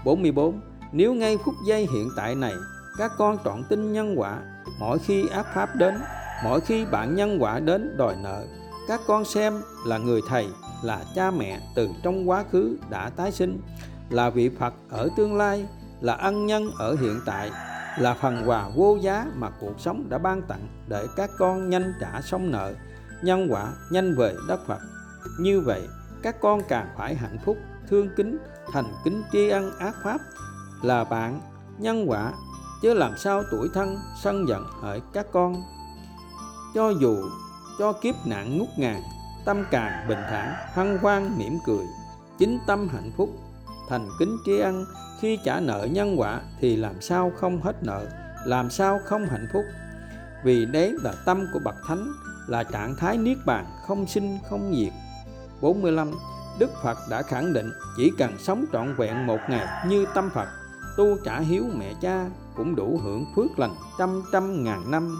44 0.04 0.60
nếu 0.92 1.14
ngay 1.14 1.38
phút 1.44 1.54
giây 1.66 1.88
hiện 1.92 2.08
tại 2.16 2.34
này, 2.34 2.54
các 2.98 3.12
con 3.18 3.38
trọn 3.44 3.62
tin 3.68 3.92
nhân 3.92 4.14
quả, 4.16 4.38
mỗi 4.80 4.98
khi 4.98 5.28
ác 5.28 5.46
pháp 5.54 5.76
đến, 5.76 5.94
mỗi 6.44 6.60
khi 6.60 6.84
bạn 6.84 7.14
nhân 7.14 7.42
quả 7.42 7.60
đến 7.60 7.96
đòi 7.96 8.16
nợ, 8.22 8.44
các 8.88 9.00
con 9.06 9.24
xem 9.24 9.54
là 9.86 9.98
người 9.98 10.20
thầy 10.28 10.48
là 10.82 11.04
cha 11.14 11.30
mẹ 11.30 11.60
từ 11.74 11.88
trong 12.02 12.30
quá 12.30 12.44
khứ 12.52 12.78
đã 12.90 13.10
tái 13.10 13.32
sinh, 13.32 13.60
là 14.10 14.30
vị 14.30 14.50
phật 14.58 14.74
ở 14.90 15.08
tương 15.16 15.36
lai, 15.36 15.66
là 16.00 16.14
ân 16.14 16.46
nhân 16.46 16.70
ở 16.78 16.96
hiện 17.00 17.20
tại, 17.26 17.50
là 17.98 18.14
phần 18.14 18.42
quà 18.46 18.68
vô 18.68 18.98
giá 19.00 19.26
mà 19.34 19.50
cuộc 19.60 19.80
sống 19.80 20.06
đã 20.08 20.18
ban 20.18 20.42
tặng 20.42 20.68
để 20.88 21.06
các 21.16 21.30
con 21.38 21.70
nhanh 21.70 21.94
trả 22.00 22.20
xong 22.20 22.50
nợ, 22.50 22.74
nhân 23.22 23.46
quả 23.50 23.72
nhanh 23.90 24.14
về 24.16 24.34
đất 24.48 24.66
phật. 24.66 24.78
Như 25.40 25.60
vậy, 25.60 25.88
các 26.22 26.40
con 26.40 26.62
càng 26.68 26.88
phải 26.96 27.14
hạnh 27.14 27.38
phúc, 27.44 27.56
thương 27.88 28.08
kính, 28.16 28.38
thành 28.72 28.92
kính 29.04 29.22
tri 29.32 29.48
ân 29.48 29.78
ác 29.78 29.94
pháp 30.04 30.20
là 30.82 31.04
bạn, 31.04 31.40
nhân 31.78 32.10
quả, 32.10 32.32
chứ 32.82 32.94
làm 32.94 33.18
sao 33.18 33.42
tuổi 33.50 33.68
thân 33.74 33.96
sân 34.22 34.48
giận 34.48 34.64
hỡi 34.80 35.00
các 35.12 35.26
con. 35.32 35.62
Cho 36.74 36.90
dù 36.90 37.16
cho 37.78 37.92
kiếp 37.92 38.14
nạn 38.26 38.58
ngút 38.58 38.68
ngàn 38.76 39.02
tâm 39.44 39.64
càng 39.70 40.08
bình 40.08 40.18
thản 40.30 40.54
hân 40.74 40.98
hoan 40.98 41.38
mỉm 41.38 41.58
cười. 41.66 41.86
Chính 42.38 42.58
tâm 42.66 42.88
hạnh 42.88 43.10
phúc, 43.16 43.30
thành 43.88 44.08
kính 44.18 44.36
tri 44.44 44.58
ân. 44.58 44.84
Khi 45.20 45.38
trả 45.44 45.60
nợ 45.60 45.86
nhân 45.90 46.14
quả 46.18 46.40
thì 46.60 46.76
làm 46.76 47.00
sao 47.00 47.32
không 47.36 47.60
hết 47.60 47.82
nợ, 47.82 48.06
làm 48.46 48.70
sao 48.70 49.00
không 49.04 49.26
hạnh 49.26 49.48
phúc? 49.52 49.64
Vì 50.44 50.66
đấy 50.66 50.94
là 51.02 51.12
tâm 51.26 51.46
của 51.52 51.58
bậc 51.64 51.74
thánh, 51.86 52.12
là 52.46 52.64
trạng 52.64 52.96
thái 52.96 53.18
niết 53.18 53.38
bàn, 53.46 53.66
không 53.86 54.06
sinh, 54.06 54.38
không 54.50 54.74
diệt. 54.76 54.92
45 55.60 56.10
Đức 56.58 56.70
Phật 56.82 56.98
đã 57.10 57.22
khẳng 57.22 57.52
định 57.52 57.70
chỉ 57.96 58.10
cần 58.18 58.38
sống 58.38 58.64
trọn 58.72 58.94
vẹn 58.94 59.26
một 59.26 59.38
ngày 59.48 59.66
như 59.88 60.06
tâm 60.14 60.30
Phật, 60.34 60.48
tu 60.96 61.16
trả 61.24 61.40
hiếu 61.40 61.64
mẹ 61.78 61.94
cha 62.00 62.26
cũng 62.56 62.76
đủ 62.76 63.00
hưởng 63.02 63.24
phước 63.36 63.58
lành 63.58 63.74
trăm 63.98 64.22
trăm 64.32 64.64
ngàn 64.64 64.90
năm. 64.90 65.18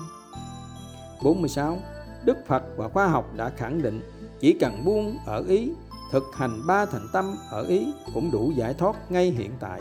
46 1.25 1.79
Đức 2.25 2.37
Phật 2.47 2.63
và 2.77 2.89
khoa 2.89 3.07
học 3.07 3.31
đã 3.37 3.51
khẳng 3.57 3.83
định 3.83 4.01
chỉ 4.41 4.57
cần 4.61 4.85
buông 4.85 5.19
ở 5.27 5.45
ý, 5.49 5.73
thực 6.13 6.23
hành 6.35 6.67
ba 6.67 6.87
thành 6.87 7.07
tâm 7.13 7.35
ở 7.51 7.63
ý 7.63 7.93
cũng 8.15 8.31
đủ 8.31 8.53
giải 8.57 8.75
thoát 8.75 9.11
ngay 9.11 9.31
hiện 9.31 9.51
tại. 9.61 9.81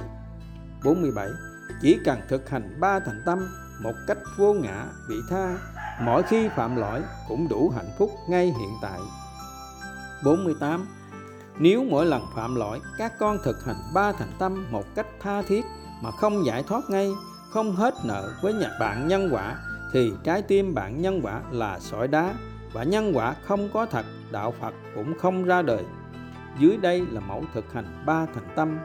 47 0.83 1.29
chỉ 1.81 1.97
cần 2.05 2.19
thực 2.29 2.49
hành 2.49 2.77
ba 2.79 2.99
thành 2.99 3.21
tâm 3.25 3.47
một 3.83 3.93
cách 4.07 4.17
vô 4.37 4.53
ngã, 4.53 4.85
vị 5.09 5.15
tha 5.29 5.57
mỗi 6.01 6.23
khi 6.23 6.49
phạm 6.55 6.75
lỗi 6.75 7.01
cũng 7.27 7.47
đủ 7.47 7.69
hạnh 7.75 7.89
phúc 7.97 8.11
ngay 8.29 8.45
hiện 8.45 8.73
tại. 8.81 8.99
48 10.25 10.87
nếu 11.59 11.83
mỗi 11.83 12.05
lần 12.05 12.25
phạm 12.35 12.55
lỗi, 12.55 12.79
các 12.97 13.13
con 13.19 13.37
thực 13.43 13.65
hành 13.65 13.75
ba 13.93 14.11
thành 14.11 14.31
tâm 14.39 14.65
một 14.71 14.83
cách 14.95 15.07
tha 15.19 15.41
thiết 15.41 15.65
mà 16.01 16.11
không 16.11 16.45
giải 16.45 16.63
thoát 16.63 16.89
ngay, 16.89 17.11
không 17.49 17.75
hết 17.75 17.93
nợ 18.03 18.33
với 18.41 18.53
nhà 18.53 18.69
bạn 18.79 19.07
nhân 19.07 19.29
quả 19.31 19.55
thì 19.93 20.13
trái 20.23 20.41
tim 20.41 20.73
bạn 20.73 21.01
nhân 21.01 21.19
quả 21.23 21.41
là 21.51 21.79
sỏi 21.79 22.07
đá 22.07 22.33
và 22.73 22.83
nhân 22.83 23.11
quả 23.15 23.35
không 23.43 23.69
có 23.73 23.85
thật, 23.85 24.05
đạo 24.31 24.53
phật 24.59 24.73
cũng 24.95 25.17
không 25.17 25.43
ra 25.43 25.61
đời. 25.61 25.83
Dưới 26.59 26.77
đây 26.77 27.01
là 27.11 27.21
mẫu 27.21 27.43
thực 27.53 27.73
hành 27.73 28.03
ba 28.05 28.25
thành 28.33 28.47
tâm. 28.55 28.79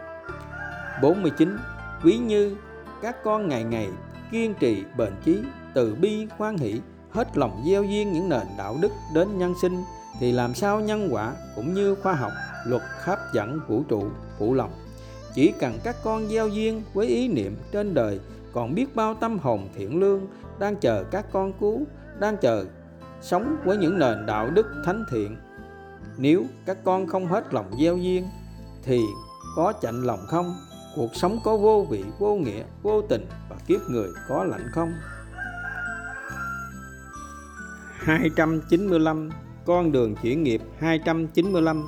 49 1.03 1.57
quý 2.05 2.17
như 2.17 2.57
các 3.03 3.17
con 3.25 3.49
ngày 3.49 3.65
ngày 3.65 3.89
kiên 4.31 4.55
trì 4.55 4.85
bền 4.99 5.13
chí, 5.25 5.39
từ 5.75 5.95
bi 5.95 6.27
khoan 6.39 6.59
hỷ, 6.59 6.81
hết 7.11 7.39
lòng 7.39 7.63
gieo 7.67 7.85
duyên 7.85 8.13
những 8.13 8.29
nền 8.29 8.47
đạo 8.59 8.77
đức 8.81 8.93
đến 9.15 9.39
nhân 9.39 9.55
sinh, 9.63 9.83
thì 10.21 10.33
làm 10.33 10.55
sao 10.55 10.81
nhân 10.81 11.09
quả 11.11 11.33
cũng 11.57 11.75
như 11.75 11.95
khoa 11.95 12.13
học, 12.13 12.33
luật 12.67 12.83
hấp 13.05 13.19
dẫn 13.35 13.61
vũ 13.69 13.83
trụ 13.89 14.09
phụ 14.39 14.55
lòng. 14.55 14.71
Chỉ 15.35 15.53
cần 15.61 15.79
các 15.85 15.97
con 16.05 16.29
gieo 16.29 16.49
duyên 16.49 16.83
với 16.95 17.07
ý 17.07 17.29
niệm 17.29 17.57
trên 17.73 17.95
đời, 17.95 18.21
còn 18.53 18.75
biết 18.75 18.97
bao 18.97 19.15
tâm 19.15 19.39
hồn 19.39 19.69
thiện 19.77 20.01
lương 20.01 20.21
đang 20.59 20.77
chờ 20.77 21.05
các 21.11 21.27
con 21.33 21.53
cứu, 21.61 21.87
đang 22.19 22.37
chờ 22.37 22.65
sống 23.21 23.57
với 23.65 23.77
những 23.77 23.99
nền 23.99 24.27
đạo 24.27 24.51
đức 24.51 24.67
thánh 24.85 25.05
thiện. 25.11 25.37
Nếu 26.19 26.45
các 26.67 26.77
con 26.85 27.07
không 27.07 27.27
hết 27.27 27.55
lòng 27.55 27.71
gieo 27.81 27.97
duyên, 27.97 28.29
thì 28.83 29.01
có 29.57 29.73
chạnh 29.81 30.03
lòng 30.03 30.21
không? 30.29 30.55
Cuộc 30.97 31.15
sống 31.15 31.39
có 31.45 31.57
vô 31.57 31.87
vị, 31.91 32.05
vô 32.19 32.37
nghĩa, 32.37 32.65
vô 32.83 33.03
tình 33.03 33.27
và 33.49 33.57
kiếp 33.67 33.81
người 33.91 34.09
có 34.29 34.45
lạnh 34.45 34.67
không? 34.73 34.93
295 38.07 39.31
con 39.65 39.93
đường 39.93 40.15
chuyển 40.23 40.43
nghiệp 40.43 40.61
295 40.79 41.85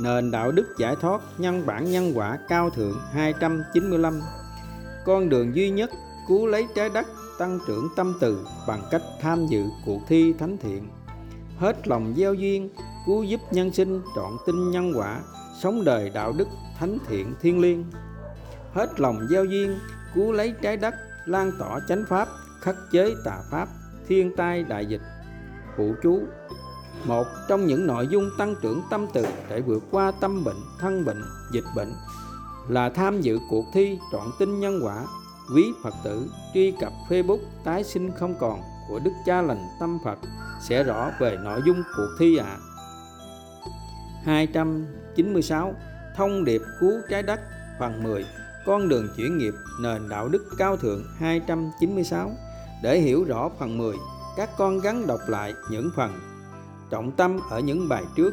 nền 0.00 0.30
đạo 0.30 0.52
đức 0.52 0.66
giải 0.78 0.96
thoát 1.00 1.20
nhân 1.38 1.66
bản 1.66 1.90
nhân 1.90 2.12
quả 2.14 2.38
cao 2.48 2.70
thượng 2.70 3.00
295 3.12 4.20
con 5.04 5.28
đường 5.28 5.54
duy 5.56 5.70
nhất 5.70 5.90
cứu 6.28 6.46
lấy 6.46 6.66
trái 6.74 6.88
đất 6.88 7.06
tăng 7.38 7.58
trưởng 7.66 7.88
tâm 7.96 8.14
từ 8.20 8.46
bằng 8.66 8.82
cách 8.90 9.02
tham 9.20 9.46
dự 9.46 9.64
cuộc 9.86 10.00
thi 10.08 10.32
thánh 10.38 10.56
thiện. 10.58 10.88
Hết 11.58 11.88
lòng 11.88 12.14
gieo 12.16 12.34
duyên, 12.34 12.70
cứu 13.06 13.22
giúp 13.22 13.40
nhân 13.50 13.72
sinh 13.72 14.02
trọn 14.16 14.32
tin 14.46 14.70
nhân 14.70 14.92
quả, 14.96 15.20
sống 15.62 15.84
đời 15.84 16.10
đạo 16.10 16.32
đức 16.32 16.48
thánh 16.78 16.98
thiện 17.08 17.34
thiên 17.40 17.60
liêng. 17.60 17.84
Hết 18.72 19.00
lòng 19.00 19.18
gieo 19.30 19.44
duyên, 19.44 19.78
cứu 20.14 20.32
lấy 20.32 20.54
trái 20.62 20.76
đất, 20.76 20.94
lan 21.26 21.52
tỏa 21.58 21.80
chánh 21.88 22.04
pháp, 22.08 22.28
khắc 22.60 22.76
chế 22.92 23.14
tà 23.24 23.38
pháp, 23.50 23.68
thiên 24.08 24.36
tai 24.36 24.62
đại 24.62 24.86
dịch. 24.86 25.02
Phụ 25.76 25.94
chú, 26.02 26.20
một 27.04 27.26
trong 27.48 27.66
những 27.66 27.86
nội 27.86 28.08
dung 28.10 28.30
tăng 28.38 28.54
trưởng 28.62 28.82
tâm 28.90 29.06
từ 29.12 29.26
để 29.48 29.60
vượt 29.60 29.82
qua 29.90 30.12
tâm 30.20 30.44
bệnh, 30.44 30.60
thân 30.78 31.04
bệnh, 31.04 31.22
dịch 31.52 31.64
bệnh 31.76 31.92
là 32.68 32.90
tham 32.90 33.20
dự 33.20 33.38
cuộc 33.50 33.64
thi 33.72 33.98
trọn 34.12 34.26
tin 34.38 34.60
nhân 34.60 34.80
quả 34.82 35.04
quý 35.54 35.72
phật 35.82 35.94
tử 36.04 36.30
truy 36.54 36.74
cập 36.80 36.92
facebook 37.08 37.38
tái 37.64 37.84
sinh 37.84 38.10
không 38.18 38.34
còn 38.40 38.60
của 38.88 38.98
đức 38.98 39.12
cha 39.26 39.42
lành 39.42 39.66
tâm 39.80 39.98
phật 40.04 40.18
sẽ 40.60 40.82
rõ 40.82 41.10
về 41.20 41.36
nội 41.44 41.60
dung 41.66 41.82
cuộc 41.96 42.08
thi 42.18 42.36
ạ 42.36 42.46
à. 42.46 42.58
296 44.24 45.74
thông 46.16 46.44
điệp 46.44 46.62
cứu 46.80 46.92
trái 47.10 47.22
đất, 47.22 47.40
phần 47.78 48.02
10 48.02 48.24
con 48.66 48.88
đường 48.88 49.08
chuyển 49.16 49.38
nghiệp 49.38 49.54
nền 49.80 50.08
đạo 50.08 50.28
đức 50.28 50.44
cao 50.58 50.76
thượng 50.76 51.04
296 51.18 52.30
để 52.82 52.98
hiểu 52.98 53.24
rõ 53.24 53.50
phần 53.58 53.78
10 53.78 53.96
các 54.36 54.50
con 54.58 54.80
gắn 54.80 55.06
đọc 55.06 55.20
lại 55.28 55.54
những 55.70 55.90
phần 55.96 56.20
trọng 56.90 57.12
tâm 57.12 57.40
ở 57.50 57.60
những 57.60 57.88
bài 57.88 58.04
trước 58.16 58.32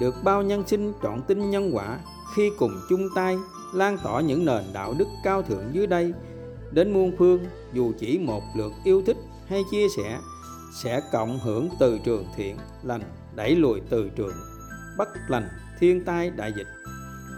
được 0.00 0.14
bao 0.24 0.42
nhân 0.42 0.64
sinh 0.66 0.92
trọn 1.02 1.22
tin 1.22 1.50
nhân 1.50 1.70
quả 1.74 1.98
khi 2.36 2.50
cùng 2.58 2.72
chung 2.88 3.08
tay 3.14 3.36
lan 3.74 3.98
tỏa 3.98 4.20
những 4.20 4.44
nền 4.44 4.64
đạo 4.72 4.94
đức 4.98 5.08
cao 5.24 5.42
thượng 5.42 5.64
dưới 5.72 5.86
đây. 5.86 6.12
Đến 6.70 6.92
muôn 6.92 7.16
phương, 7.18 7.44
dù 7.72 7.92
chỉ 7.98 8.18
một 8.18 8.42
lượt 8.56 8.72
yêu 8.84 9.02
thích 9.06 9.16
hay 9.48 9.62
chia 9.70 9.88
sẻ, 9.96 10.18
sẽ 10.82 11.00
cộng 11.12 11.38
hưởng 11.38 11.68
từ 11.80 11.98
trường 12.04 12.26
thiện, 12.36 12.56
lành 12.82 13.02
đẩy 13.34 13.56
lùi 13.56 13.80
từ 13.90 14.08
trường, 14.08 14.34
bất 14.98 15.08
lành 15.28 15.48
thiên 15.80 16.04
tai 16.04 16.30
đại 16.30 16.52
dịch. 16.56 16.66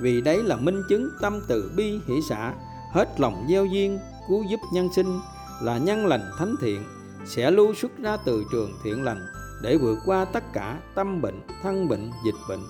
Vì 0.01 0.21
đấy 0.21 0.43
là 0.43 0.57
minh 0.57 0.83
chứng 0.89 1.09
tâm 1.21 1.41
từ 1.49 1.73
bi 1.77 2.01
hỷ 2.07 2.15
xã 2.29 2.55
hết 2.93 3.21
lòng 3.21 3.47
gieo 3.49 3.67
duyên, 3.67 3.99
cứu 4.29 4.45
giúp 4.51 4.61
nhân 4.73 4.89
sinh, 4.97 5.21
là 5.63 5.79
nhân 5.79 6.07
lành 6.07 6.31
thánh 6.39 6.55
thiện, 6.61 6.83
sẽ 7.27 7.51
lưu 7.51 7.75
xuất 7.75 7.99
ra 7.99 8.17
từ 8.17 8.45
trường 8.53 8.73
thiện 8.85 9.05
lành 9.05 9.27
để 9.63 9.77
vượt 9.77 9.99
qua 10.07 10.25
tất 10.25 10.53
cả 10.53 10.79
tâm 10.95 11.21
bệnh, 11.21 11.41
thân 11.63 11.89
bệnh, 11.89 12.11
dịch 12.25 12.35
bệnh. 12.49 12.63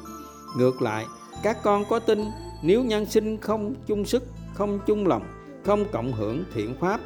Ngược 0.56 0.82
lại, 0.82 1.06
các 1.42 1.56
con 1.62 1.84
có 1.84 1.98
tin 1.98 2.24
nếu 2.62 2.84
nhân 2.84 3.06
sinh 3.06 3.40
không 3.40 3.74
chung 3.86 4.04
sức, 4.04 4.22
không 4.54 4.78
chung 4.86 5.06
lòng, 5.06 5.22
không 5.64 5.84
cộng 5.92 6.12
hưởng 6.12 6.44
thiện 6.54 6.74
pháp, 6.80 7.00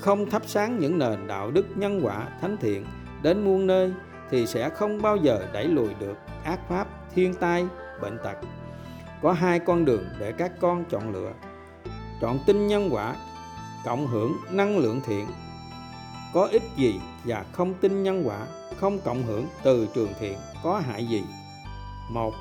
không 0.00 0.30
thắp 0.30 0.42
sáng 0.46 0.78
những 0.78 0.98
nền 0.98 1.26
đạo 1.26 1.50
đức 1.50 1.66
nhân 1.76 2.00
quả 2.02 2.28
thánh 2.40 2.56
thiện, 2.60 2.84
đến 3.22 3.44
muôn 3.44 3.66
nơi 3.66 3.92
thì 4.30 4.46
sẽ 4.46 4.68
không 4.68 5.02
bao 5.02 5.16
giờ 5.16 5.46
đẩy 5.52 5.64
lùi 5.64 5.94
được 6.00 6.16
ác 6.44 6.60
pháp, 6.68 6.88
thiên 7.14 7.34
tai, 7.34 7.66
bệnh 8.02 8.18
tật. 8.24 8.36
Có 9.22 9.32
hai 9.32 9.58
con 9.58 9.84
đường 9.84 10.04
để 10.18 10.32
các 10.32 10.52
con 10.60 10.84
chọn 10.90 11.12
lựa. 11.12 11.32
Chọn 12.20 12.38
tin 12.46 12.66
nhân 12.66 12.88
quả, 12.92 13.16
cộng 13.84 14.06
hưởng 14.06 14.32
năng 14.50 14.78
lượng 14.78 15.00
thiện. 15.06 15.26
Có 16.34 16.48
ích 16.52 16.62
gì 16.76 17.00
và 17.24 17.44
không 17.52 17.74
tin 17.74 18.02
nhân 18.02 18.22
quả, 18.26 18.46
không 18.76 18.98
cộng 19.04 19.22
hưởng 19.22 19.46
từ 19.62 19.88
trường 19.94 20.12
thiện, 20.20 20.38
có 20.62 20.78
hại 20.78 21.06
gì? 21.06 21.24
Một, 22.10 22.34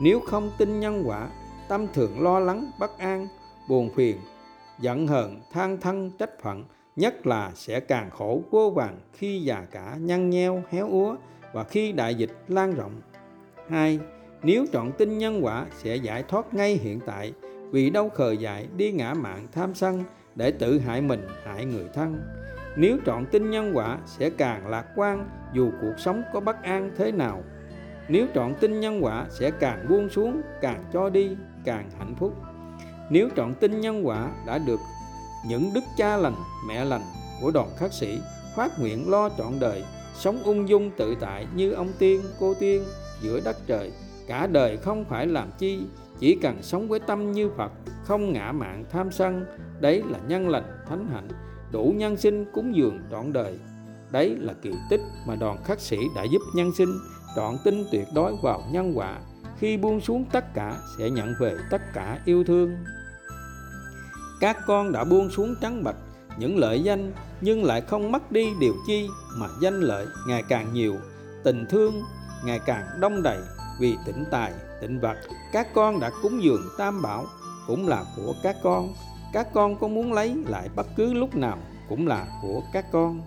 nếu 0.00 0.20
không 0.20 0.50
tin 0.58 0.80
nhân 0.80 1.02
quả 1.06 1.28
tâm 1.68 1.86
thường 1.94 2.22
lo 2.22 2.40
lắng, 2.40 2.70
bất 2.78 2.98
an, 2.98 3.28
buồn 3.68 3.90
phiền, 3.94 4.16
giận 4.80 5.06
hờn, 5.06 5.40
than 5.52 5.80
thân, 5.80 6.10
trách 6.18 6.40
phận, 6.42 6.64
nhất 6.96 7.26
là 7.26 7.50
sẽ 7.54 7.80
càng 7.80 8.10
khổ, 8.10 8.42
vô 8.50 8.70
vàng 8.70 8.98
khi 9.12 9.40
già 9.40 9.66
cả, 9.70 9.96
nhăn 10.00 10.30
nheo, 10.30 10.62
héo 10.70 10.88
úa 10.88 11.16
và 11.52 11.64
khi 11.64 11.92
đại 11.92 12.14
dịch 12.14 12.30
lan 12.48 12.74
rộng. 12.74 13.00
Hai, 13.68 14.00
nếu 14.42 14.66
chọn 14.72 14.92
tin 14.92 15.18
nhân 15.18 15.44
quả, 15.44 15.66
sẽ 15.76 15.96
giải 15.96 16.22
thoát 16.22 16.54
ngay 16.54 16.74
hiện 16.74 17.00
tại 17.06 17.32
vì 17.70 17.90
đâu 17.90 18.08
khờ 18.08 18.32
dại, 18.32 18.66
đi 18.76 18.92
ngã 18.92 19.14
mạng, 19.14 19.48
tham 19.52 19.74
sân 19.74 20.04
để 20.34 20.50
tự 20.50 20.78
hại 20.78 21.00
mình, 21.00 21.26
hại 21.44 21.64
người 21.64 21.86
thân. 21.94 22.20
Nếu 22.76 22.96
chọn 23.04 23.26
tin 23.26 23.50
nhân 23.50 23.72
quả, 23.74 23.98
sẽ 24.06 24.30
càng 24.30 24.66
lạc 24.66 24.86
quan 24.96 25.28
dù 25.52 25.70
cuộc 25.80 25.94
sống 25.98 26.22
có 26.32 26.40
bất 26.40 26.62
an 26.62 26.90
thế 26.96 27.12
nào. 27.12 27.42
Nếu 28.08 28.26
trọn 28.34 28.54
tin 28.60 28.80
nhân 28.80 29.04
quả, 29.04 29.26
sẽ 29.30 29.50
càng 29.50 29.86
buông 29.88 30.08
xuống, 30.08 30.42
càng 30.60 30.84
cho 30.92 31.10
đi 31.10 31.36
càng 31.66 31.90
hạnh 31.98 32.14
phúc. 32.18 32.34
Nếu 33.10 33.28
trọn 33.36 33.54
tin 33.54 33.80
nhân 33.80 34.06
quả 34.06 34.30
đã 34.46 34.58
được 34.58 34.80
những 35.48 35.70
đức 35.74 35.84
cha 35.96 36.16
lành, 36.16 36.34
mẹ 36.68 36.84
lành 36.84 37.02
của 37.40 37.50
đoàn 37.50 37.68
khắc 37.76 37.92
sĩ 37.92 38.18
phát 38.56 38.80
nguyện 38.80 39.10
lo 39.10 39.28
trọn 39.38 39.60
đời, 39.60 39.84
sống 40.14 40.42
ung 40.44 40.68
dung 40.68 40.90
tự 40.96 41.14
tại 41.20 41.46
như 41.54 41.72
ông 41.72 41.92
tiên, 41.98 42.20
cô 42.40 42.54
tiên 42.54 42.84
giữa 43.22 43.40
đất 43.44 43.56
trời, 43.66 43.92
cả 44.26 44.46
đời 44.46 44.76
không 44.76 45.04
phải 45.04 45.26
làm 45.26 45.50
chi, 45.58 45.78
chỉ 46.18 46.38
cần 46.42 46.62
sống 46.62 46.88
với 46.88 47.00
tâm 47.00 47.32
như 47.32 47.50
phật, 47.56 47.72
không 48.04 48.32
ngã 48.32 48.52
mạn 48.52 48.84
tham 48.90 49.12
sân, 49.12 49.44
đấy 49.80 50.02
là 50.10 50.18
nhân 50.28 50.48
lành, 50.48 50.84
thánh 50.88 51.08
hạnh, 51.12 51.28
đủ 51.72 51.94
nhân 51.96 52.16
sinh 52.16 52.44
cúng 52.52 52.76
dường 52.76 53.00
trọn 53.10 53.32
đời. 53.32 53.58
Đấy 54.10 54.36
là 54.38 54.52
kỳ 54.62 54.70
tích 54.90 55.00
mà 55.26 55.36
đoàn 55.36 55.58
khắc 55.64 55.80
sĩ 55.80 55.98
đã 56.16 56.24
giúp 56.32 56.42
nhân 56.54 56.70
sinh, 56.74 56.98
trọn 57.36 57.54
tin 57.64 57.84
tuyệt 57.92 58.06
đối 58.14 58.36
vào 58.42 58.62
nhân 58.72 58.92
quả 58.94 59.18
khi 59.58 59.76
buông 59.76 60.00
xuống 60.00 60.24
tất 60.32 60.54
cả 60.54 60.76
sẽ 60.98 61.10
nhận 61.10 61.34
về 61.40 61.56
tất 61.70 61.82
cả 61.94 62.18
yêu 62.24 62.44
thương. 62.44 62.76
Các 64.40 64.56
con 64.66 64.92
đã 64.92 65.04
buông 65.04 65.30
xuống 65.30 65.54
trắng 65.60 65.84
bạch 65.84 65.96
những 66.38 66.58
lợi 66.58 66.82
danh, 66.82 67.12
nhưng 67.40 67.64
lại 67.64 67.80
không 67.80 68.12
mất 68.12 68.32
đi 68.32 68.48
điều 68.60 68.74
chi 68.86 69.08
mà 69.36 69.46
danh 69.60 69.80
lợi 69.80 70.06
ngày 70.28 70.42
càng 70.48 70.74
nhiều, 70.74 70.96
tình 71.44 71.66
thương 71.70 72.02
ngày 72.44 72.60
càng 72.66 72.86
đông 73.00 73.22
đầy 73.22 73.38
vì 73.80 73.96
tịnh 74.06 74.24
tài, 74.30 74.52
tịnh 74.80 75.00
vật. 75.00 75.16
Các 75.52 75.74
con 75.74 76.00
đã 76.00 76.10
cúng 76.22 76.42
dường 76.42 76.62
tam 76.78 77.02
bảo 77.02 77.26
cũng 77.66 77.88
là 77.88 78.04
của 78.16 78.34
các 78.42 78.56
con. 78.62 78.94
Các 79.32 79.48
con 79.54 79.78
có 79.78 79.88
muốn 79.88 80.12
lấy 80.12 80.36
lại 80.46 80.68
bất 80.76 80.86
cứ 80.96 81.12
lúc 81.12 81.34
nào 81.34 81.58
cũng 81.88 82.06
là 82.06 82.26
của 82.42 82.62
các 82.72 82.84
con. 82.92 83.20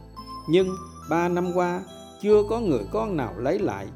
Nhưng 0.49 0.75
ba 1.09 1.29
năm 1.29 1.51
qua, 1.55 1.81
chưa 2.21 2.43
có 2.49 2.59
người 2.59 2.85
con 2.91 3.17
nào 3.17 3.33
lấy 3.37 3.59
lại, 3.59 3.87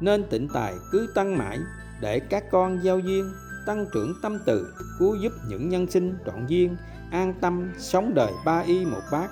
nên 0.00 0.24
tịnh 0.30 0.48
tài 0.48 0.74
cứ 0.92 1.12
tăng 1.14 1.38
mãi 1.38 1.58
để 2.00 2.20
các 2.20 2.44
con 2.50 2.84
giao 2.84 2.98
duyên, 2.98 3.32
tăng 3.66 3.86
trưởng 3.94 4.14
tâm 4.22 4.38
từ, 4.46 4.74
cứu 4.98 5.14
giúp 5.14 5.32
những 5.48 5.68
nhân 5.68 5.90
sinh 5.90 6.18
trọn 6.26 6.46
duyên, 6.46 6.76
an 7.10 7.34
tâm 7.40 7.72
sống 7.78 8.14
đời 8.14 8.32
ba 8.44 8.58
y 8.60 8.84
một 8.84 9.02
bát. 9.12 9.30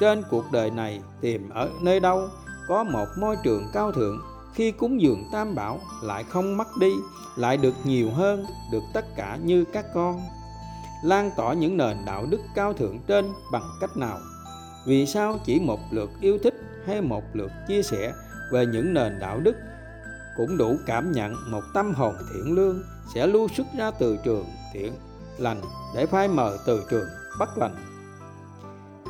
Trên 0.00 0.22
cuộc 0.30 0.44
đời 0.52 0.70
này 0.70 1.00
tìm 1.20 1.50
ở 1.50 1.70
nơi 1.82 2.00
đâu, 2.00 2.28
có 2.68 2.84
một 2.84 3.06
môi 3.18 3.36
trường 3.44 3.62
cao 3.72 3.92
thượng, 3.92 4.20
khi 4.54 4.70
cúng 4.70 5.00
dường 5.00 5.24
tam 5.32 5.54
bảo 5.54 5.80
lại 6.02 6.24
không 6.24 6.56
mất 6.56 6.68
đi, 6.80 6.92
lại 7.36 7.56
được 7.56 7.74
nhiều 7.84 8.10
hơn 8.10 8.44
được 8.72 8.82
tất 8.94 9.04
cả 9.16 9.38
như 9.44 9.64
các 9.72 9.84
con. 9.94 10.20
Lan 11.04 11.30
tỏa 11.36 11.54
những 11.54 11.76
nền 11.76 11.96
đạo 12.06 12.26
đức 12.30 12.40
cao 12.54 12.72
thượng 12.72 12.98
trên 13.06 13.24
bằng 13.52 13.70
cách 13.80 13.96
nào? 13.96 14.18
Vì 14.86 15.06
sao 15.06 15.38
chỉ 15.44 15.60
một 15.60 15.80
lượt 15.90 16.10
yêu 16.20 16.38
thích 16.42 16.54
hay 16.86 17.00
một 17.00 17.22
lượt 17.32 17.50
chia 17.68 17.82
sẻ 17.82 18.12
về 18.52 18.66
những 18.66 18.94
nền 18.94 19.18
đạo 19.18 19.40
đức 19.40 19.56
cũng 20.36 20.56
đủ 20.56 20.76
cảm 20.86 21.12
nhận 21.12 21.50
một 21.50 21.62
tâm 21.74 21.94
hồn 21.94 22.14
thiện 22.32 22.54
lương 22.54 22.82
sẽ 23.14 23.26
lưu 23.26 23.48
xuất 23.48 23.66
ra 23.78 23.90
từ 23.90 24.18
trường 24.24 24.46
thiện 24.72 24.92
lành 25.38 25.60
để 25.94 26.06
phai 26.06 26.28
mờ 26.28 26.58
từ 26.66 26.84
trường 26.90 27.08
bất 27.38 27.58
lành. 27.58 27.74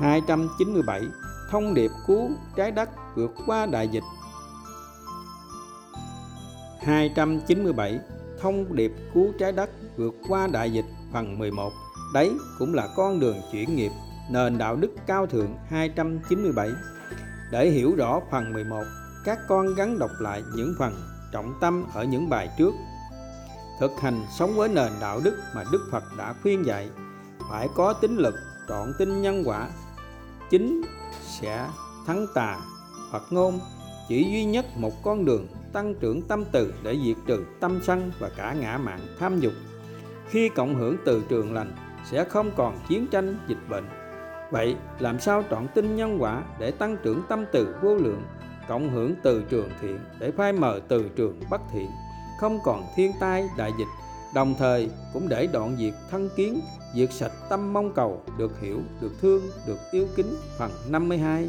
297 0.01 1.03
Thông 1.51 1.74
điệp 1.74 1.91
cứu 2.07 2.31
trái 2.57 2.70
đất 2.70 2.89
vượt 3.14 3.31
qua 3.47 3.66
đại 3.66 3.89
dịch. 3.89 4.05
297 6.81 8.01
Thông 8.41 8.77
điệp 8.77 8.93
cứu 9.14 9.33
trái 9.39 9.53
đất 9.53 9.70
vượt 9.97 10.14
qua 10.29 10.47
đại 10.47 10.72
dịch, 10.72 10.85
phần 11.12 11.39
11 11.39 11.72
Đấy 12.14 12.33
cũng 12.59 12.74
là 12.74 12.89
con 12.97 13.20
đường 13.20 13.37
chuyển 13.53 13.77
nghiệp, 13.77 13.91
nền 14.31 14.59
đạo 14.59 14.77
đức 14.77 14.91
cao 15.07 15.27
thượng 15.27 15.57
297 15.68 16.70
Để 17.53 17.70
hiểu 17.70 17.95
rõ 17.97 18.20
phần 18.31 18.53
11 18.53 18.85
các 19.27 19.39
con 19.49 19.74
gắn 19.74 19.99
đọc 19.99 20.11
lại 20.20 20.43
những 20.55 20.74
phần 20.79 20.93
trọng 21.37 21.55
tâm 21.61 21.84
ở 21.95 22.05
những 22.05 22.28
bài 22.28 22.51
trước. 22.59 22.74
Thực 23.80 23.93
hành 24.01 24.20
sống 24.39 24.57
với 24.57 24.68
nền 24.68 24.93
đạo 25.01 25.20
đức 25.24 25.39
mà 25.55 25.64
Đức 25.72 25.89
Phật 25.93 26.05
đã 26.18 26.34
khuyên 26.43 26.66
dạy, 26.66 26.89
phải 27.51 27.68
có 27.74 27.93
tính 27.93 28.16
lực, 28.16 28.34
trọn 28.68 28.93
tin 28.99 29.22
nhân 29.22 29.43
quả. 29.47 29.68
Chính 30.51 30.82
sẽ 31.22 31.68
thắng 32.07 32.26
tà 32.34 32.59
Phật 33.12 33.22
ngôn 33.30 33.61
chỉ 34.09 34.24
duy 34.24 34.45
nhất 34.45 34.66
một 34.76 35.03
con 35.03 35.24
đường 35.24 35.47
tăng 35.72 35.95
trưởng 35.95 36.22
tâm 36.22 36.45
từ 36.53 36.74
để 36.82 36.99
diệt 37.05 37.16
trừ 37.26 37.45
tâm 37.61 37.80
sân 37.82 38.12
và 38.18 38.30
cả 38.37 38.53
ngã 38.53 38.78
mạn 38.78 39.01
tham 39.18 39.41
dục. 39.41 39.53
Khi 40.28 40.49
cộng 40.49 40.74
hưởng 40.74 40.97
từ 41.05 41.22
trường 41.28 41.55
lành, 41.55 41.76
sẽ 42.11 42.24
không 42.24 42.51
còn 42.57 42.78
chiến 42.89 43.07
tranh, 43.07 43.39
dịch 43.49 43.68
bệnh. 43.68 43.84
Vậy 44.51 44.76
làm 44.99 45.20
sao 45.20 45.43
trọn 45.51 45.66
tin 45.74 45.97
nhân 45.97 46.22
quả 46.22 46.43
để 46.59 46.70
tăng 46.70 46.97
trưởng 47.03 47.22
tâm 47.28 47.45
từ 47.53 47.76
vô 47.82 47.95
lượng? 47.95 48.22
Cộng 48.69 48.91
hưởng 48.91 49.14
từ 49.23 49.45
trường 49.51 49.71
thiện 49.81 49.99
để 50.21 50.31
phai 50.31 50.53
mờ 50.53 50.81
từ 50.89 51.11
trường 51.17 51.41
bất 51.51 51.61
thiện, 51.73 51.91
không 52.41 52.59
còn 52.64 52.85
thiên 52.97 53.12
tai 53.21 53.49
đại 53.57 53.73
dịch. 53.79 53.89
Đồng 54.35 54.55
thời 54.59 54.91
cũng 55.12 55.29
để 55.29 55.47
đoạn 55.47 55.77
diệt 55.79 55.95
thân 56.11 56.29
kiến, 56.37 56.61
diệt 56.95 57.12
sạch 57.12 57.33
tâm 57.49 57.73
mong 57.73 57.93
cầu, 57.95 58.23
được 58.39 58.61
hiểu, 58.61 58.81
được 59.01 59.12
thương, 59.21 59.43
được 59.67 59.79
yêu 59.93 60.07
kính, 60.17 60.37
phần 60.59 60.71
52 60.89 61.49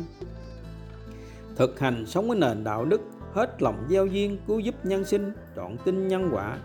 thực 1.57 1.79
hành 1.79 2.05
sống 2.05 2.27
với 2.27 2.37
nền 2.37 2.63
đạo 2.63 2.85
đức, 2.85 3.01
hết 3.33 3.61
lòng 3.61 3.87
gieo 3.89 4.05
duyên 4.05 4.37
cứu 4.47 4.59
giúp 4.59 4.75
nhân 4.83 5.05
sinh 5.05 5.33
trọn 5.55 5.77
tin 5.85 6.07
nhân 6.07 6.29
quả. 6.33 6.57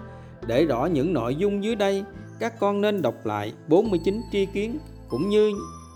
Để 0.46 0.64
rõ 0.66 0.86
những 0.86 1.12
nội 1.12 1.34
dung 1.34 1.64
dưới 1.64 1.74
đây, 1.74 2.04
các 2.38 2.60
con 2.60 2.80
nên 2.80 3.02
đọc 3.02 3.14
lại 3.24 3.52
49 3.68 4.22
tri 4.32 4.46
kiến, 4.46 4.78
cũng 5.08 5.28
như 5.28 5.52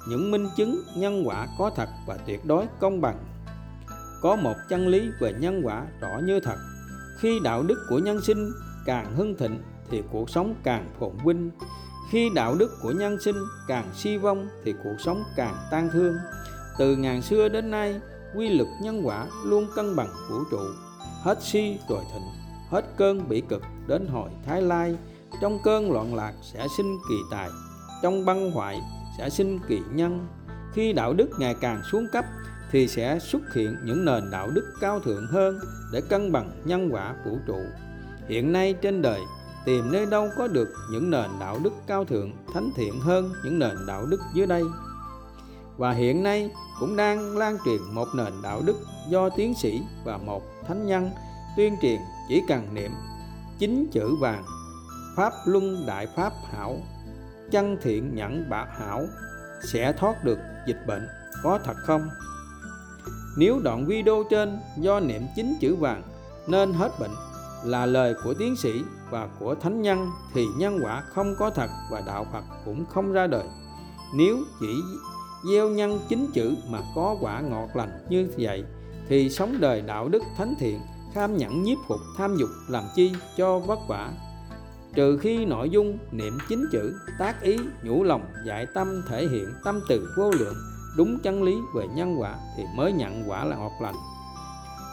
những 0.09 0.31
minh 0.31 0.47
chứng 0.57 0.83
nhân 0.97 1.23
quả 1.27 1.47
có 1.59 1.71
thật 1.77 1.89
và 2.07 2.17
tuyệt 2.27 2.45
đối 2.45 2.67
công 2.81 3.01
bằng 3.01 3.17
có 4.27 4.37
một 4.37 4.57
chân 4.69 4.89
lý 4.89 5.11
về 5.21 5.33
nhân 5.33 5.61
quả 5.65 5.87
rõ 6.01 6.19
như 6.19 6.41
thật. 6.41 6.57
Khi 7.19 7.41
đạo 7.45 7.63
đức 7.63 7.87
của 7.89 7.99
nhân 7.99 8.21
sinh 8.21 8.53
càng 8.87 9.17
hưng 9.17 9.37
thịnh 9.37 9.63
thì 9.91 10.03
cuộc 10.13 10.31
sống 10.31 10.55
càng 10.63 10.95
phồn 10.99 11.13
vinh. 11.25 11.51
Khi 12.11 12.31
đạo 12.35 12.55
đức 12.55 12.71
của 12.83 12.91
nhân 12.91 13.21
sinh 13.21 13.37
càng 13.69 13.85
si 13.95 14.17
vong 14.17 14.49
thì 14.65 14.75
cuộc 14.85 14.97
sống 15.05 15.23
càng 15.37 15.57
tan 15.71 15.89
thương. 15.93 16.17
Từ 16.79 16.97
ngàn 16.97 17.23
xưa 17.23 17.49
đến 17.49 17.71
nay, 17.71 18.01
quy 18.35 18.49
luật 18.49 18.69
nhân 18.83 19.07
quả 19.07 19.27
luôn 19.45 19.67
cân 19.75 19.97
bằng 19.97 20.11
vũ 20.31 20.37
trụ. 20.51 20.61
Hết 21.23 21.43
si 21.43 21.79
rồi 21.89 22.05
thịnh, 22.13 22.27
hết 22.71 22.85
cơn 22.97 23.29
bị 23.29 23.41
cực 23.41 23.63
đến 23.87 24.07
hồi 24.07 24.31
thái 24.47 24.63
lai. 24.63 24.97
Trong 25.41 25.59
cơn 25.65 25.93
loạn 25.93 26.15
lạc 26.15 26.33
sẽ 26.43 26.67
sinh 26.77 26.99
kỳ 27.09 27.17
tài, 27.31 27.49
trong 28.03 28.25
băng 28.25 28.51
hoại 28.51 28.81
sẽ 29.19 29.31
sinh 29.31 29.59
kỳ 29.69 29.81
nhân. 29.93 30.27
Khi 30.73 30.93
đạo 30.93 31.13
đức 31.13 31.31
ngày 31.39 31.55
càng 31.61 31.83
xuống 31.93 32.07
cấp 32.13 32.25
thì 32.71 32.89
sẽ 32.89 33.19
xuất 33.19 33.55
hiện 33.55 33.77
những 33.85 34.05
nền 34.05 34.31
đạo 34.31 34.51
đức 34.51 34.73
cao 34.81 35.01
thượng 35.01 35.27
hơn 35.27 35.59
để 35.93 36.01
cân 36.01 36.33
bằng 36.33 36.51
nhân 36.65 36.89
quả 36.93 37.15
vũ 37.25 37.39
trụ. 37.47 37.61
Hiện 38.29 38.53
nay 38.53 38.75
trên 38.83 39.03
đời, 39.03 39.21
tìm 39.65 39.93
nơi 39.93 40.07
đâu 40.07 40.31
có 40.37 40.49
được 40.49 40.69
những 40.91 41.11
nền 41.11 41.31
đạo 41.41 41.59
đức 41.65 41.73
cao 41.87 42.05
thượng 42.05 42.33
thánh 42.55 42.71
thiện 42.77 43.01
hơn 43.01 43.33
những 43.45 43.59
nền 43.59 43.77
đạo 43.87 44.07
đức 44.07 44.21
dưới 44.35 44.47
đây. 44.47 44.63
Và 45.77 45.93
hiện 45.93 46.23
nay 46.23 46.51
cũng 46.81 46.97
đang 46.97 47.37
lan 47.37 47.59
truyền 47.65 47.83
một 47.93 48.09
nền 48.15 48.33
đạo 48.43 48.63
đức 48.67 48.77
do 49.09 49.29
tiến 49.29 49.55
sĩ 49.55 49.83
và 50.05 50.17
một 50.17 50.43
thánh 50.69 50.87
nhân 50.87 51.11
tuyên 51.57 51.77
truyền 51.83 52.01
chỉ 52.29 52.43
cần 52.49 52.75
niệm 52.75 52.91
chín 53.59 53.87
chữ 53.93 54.17
vàng, 54.21 54.45
pháp 55.17 55.33
luân 55.45 55.87
đại 55.87 56.07
pháp 56.17 56.33
hảo, 56.53 56.77
chân 57.51 57.77
thiện 57.83 58.15
nhẫn 58.15 58.51
bạc 58.51 58.69
hảo, 58.79 59.07
sẽ 59.65 59.93
thoát 59.93 60.25
được 60.25 60.39
dịch 60.67 60.87
bệnh, 60.87 61.09
có 61.43 61.59
thật 61.65 61.77
không? 61.77 62.09
Nếu 63.37 63.61
đoạn 63.65 63.87
video 63.87 64.25
trên 64.31 64.59
do 64.77 65.01
niệm 65.01 65.23
chính 65.37 65.55
chữ 65.61 65.77
vàng, 65.77 66.03
nên 66.47 66.73
hết 66.73 66.91
bệnh 67.01 67.11
là 67.65 67.87
lời 67.87 68.15
của 68.25 68.35
tiến 68.35 68.57
sĩ 68.57 68.83
và 69.11 69.29
của 69.39 69.55
thánh 69.55 69.83
nhân 69.83 70.11
thì 70.35 70.47
nhân 70.57 70.79
quả 70.83 71.01
không 71.01 71.35
có 71.39 71.51
thật 71.51 71.69
và 71.91 72.03
đạo 72.07 72.27
Phật 72.33 72.45
cũng 72.65 72.87
không 72.87 73.13
ra 73.13 73.27
đời. 73.27 73.45
Nếu 74.15 74.39
chỉ 74.61 74.75
gieo 75.51 75.71
nhân 75.71 76.01
chính 76.09 76.27
chữ 76.35 76.55
mà 76.71 76.81
có 76.95 77.17
quả 77.21 77.41
ngọt 77.41 77.69
lành 77.75 78.07
như 78.11 78.29
vậy, 78.39 78.65
thì 79.09 79.31
sống 79.31 79.61
đời 79.61 79.81
đạo 79.81 80.09
đức 80.09 80.23
thánh 80.37 80.55
thiện, 80.59 80.81
tham 81.15 81.37
nhẫn 81.37 81.63
nhiếp 81.63 81.79
phục, 81.89 82.01
tham 82.17 82.37
dục 82.37 82.49
làm 82.69 82.85
chi 82.95 83.13
cho 83.37 83.59
vất 83.59 83.79
vả 83.89 84.13
trừ 84.97 85.19
khi 85.19 85.45
nội 85.45 85.71
dung 85.71 85.99
niệm 86.13 86.39
chính 86.49 86.65
chữ, 86.73 86.95
tác 87.19 87.43
ý, 87.43 87.59
nhủ 87.83 88.03
lòng, 88.03 88.25
dạy 88.47 88.67
tâm 88.75 89.03
thể 89.09 89.29
hiện 89.29 89.47
tâm 89.65 89.81
từ 89.89 90.09
vô 90.17 90.31
lượng 90.31 90.55
đúng 90.97 91.19
chân 91.23 91.43
lý 91.43 91.57
về 91.75 91.89
nhân 91.89 92.21
quả 92.21 92.35
thì 92.57 92.65
mới 92.77 92.93
nhận 92.93 93.31
quả 93.31 93.45
là 93.45 93.57
ngọt 93.57 93.73
lành. 93.81 93.95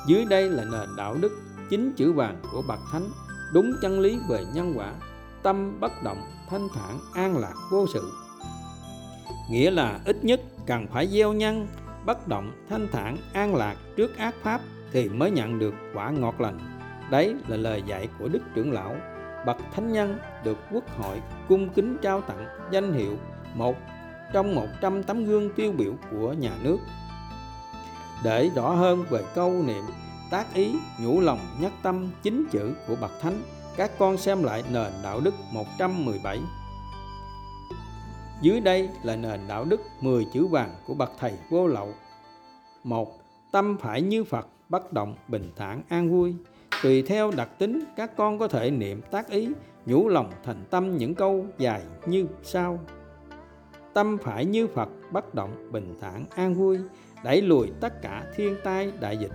Dưới 0.08 0.26
đây 0.26 0.50
là 0.50 0.64
nền 0.72 0.96
đạo 0.98 1.16
đức 1.22 1.42
chính 1.70 1.94
chữ 1.96 2.14
vàng 2.14 2.42
của 2.52 2.62
bậc 2.68 2.80
thánh, 2.92 3.10
đúng 3.54 3.74
chân 3.82 4.00
lý 4.00 4.20
về 4.30 4.46
nhân 4.54 4.74
quả, 4.76 4.94
tâm 5.44 5.80
bất 5.80 5.92
động, 6.04 6.22
thanh 6.50 6.68
thản, 6.74 7.00
an 7.14 7.38
lạc, 7.38 7.54
vô 7.72 7.86
sự. 7.94 8.12
Nghĩa 9.50 9.72
là 9.72 10.00
ít 10.06 10.24
nhất 10.24 10.42
cần 10.66 10.88
phải 10.88 11.08
gieo 11.08 11.34
nhân, 11.34 11.68
bất 12.06 12.28
động, 12.28 12.52
thanh 12.70 12.88
thản, 12.92 13.18
an 13.34 13.56
lạc 13.56 13.76
trước 13.98 14.18
ác 14.18 14.36
pháp 14.44 14.62
thì 14.92 15.10
mới 15.10 15.32
nhận 15.32 15.60
được 15.60 15.74
quả 15.94 16.10
ngọt 16.10 16.42
lành. 16.42 16.60
Đấy 17.12 17.36
là 17.48 17.58
lời 17.58 17.84
dạy 17.88 18.08
của 18.20 18.28
đức 18.28 18.42
trưởng 18.56 18.72
lão. 18.72 18.96
Bậc 19.46 19.58
thánh 19.76 19.92
nhân 19.92 20.18
được 20.44 20.58
quốc 20.72 20.84
hội 20.98 21.22
cung 21.50 21.70
kính 21.70 21.98
trao 22.02 22.22
tặng 22.22 22.46
danh 22.72 22.94
hiệu 22.94 23.18
một 23.56 23.76
trong 24.34 24.56
100 24.56 25.04
tấm 25.04 25.26
gương 25.26 25.50
tiêu 25.56 25.72
biểu 25.72 25.94
của 26.12 26.34
nhà 26.34 26.52
nước. 26.64 26.78
Để 28.24 28.50
rõ 28.56 28.70
hơn 28.70 29.06
về 29.10 29.24
câu 29.36 29.52
niệm 29.52 29.84
tác 30.32 30.54
ý 30.54 30.76
nhủ 31.02 31.20
lòng 31.20 31.40
nhất 31.60 31.72
tâm 31.84 32.10
chính 32.24 32.46
chữ 32.52 32.74
của 32.88 32.96
bậc 33.02 33.12
thánh, 33.22 33.42
các 33.78 33.92
con 34.00 34.18
xem 34.18 34.44
lại 34.44 34.64
nền 34.72 34.92
đạo 35.04 35.20
đức 35.20 35.34
117. 35.52 36.40
Dưới 38.42 38.60
đây 38.60 38.90
là 39.04 39.16
nền 39.16 39.40
đạo 39.48 39.66
đức 39.66 39.82
10 40.02 40.26
chữ 40.34 40.48
vàng 40.48 40.76
của 40.88 40.94
bậc 40.94 41.12
thầy 41.20 41.34
vô 41.50 41.68
lậu. 41.68 41.94
một 42.84 43.20
Tâm 43.52 43.78
phải 43.82 44.02
như 44.02 44.24
Phật, 44.24 44.48
bất 44.70 44.94
động, 44.94 45.16
bình 45.28 45.52
thản, 45.56 45.82
an 45.90 46.12
vui. 46.12 46.36
Tùy 46.84 47.02
theo 47.02 47.32
đặc 47.32 47.50
tính, 47.58 47.84
các 47.96 48.16
con 48.18 48.40
có 48.40 48.48
thể 48.48 48.72
niệm 48.72 49.02
tác 49.12 49.30
ý, 49.30 49.50
nhủ 49.86 50.10
lòng 50.10 50.32
thành 50.44 50.64
tâm 50.70 50.98
những 50.98 51.16
câu 51.16 51.46
dài 51.58 51.82
như 52.06 52.28
sau 52.44 52.80
tâm 53.94 54.18
phải 54.18 54.46
như 54.46 54.68
Phật 54.68 54.90
bất 55.12 55.34
động 55.34 55.72
bình 55.72 55.96
thản 56.02 56.26
an 56.36 56.54
vui 56.54 56.78
đẩy 57.24 57.42
lùi 57.42 57.72
tất 57.80 58.02
cả 58.02 58.24
thiên 58.36 58.56
tai 58.64 58.92
đại 59.00 59.18
dịch. 59.18 59.32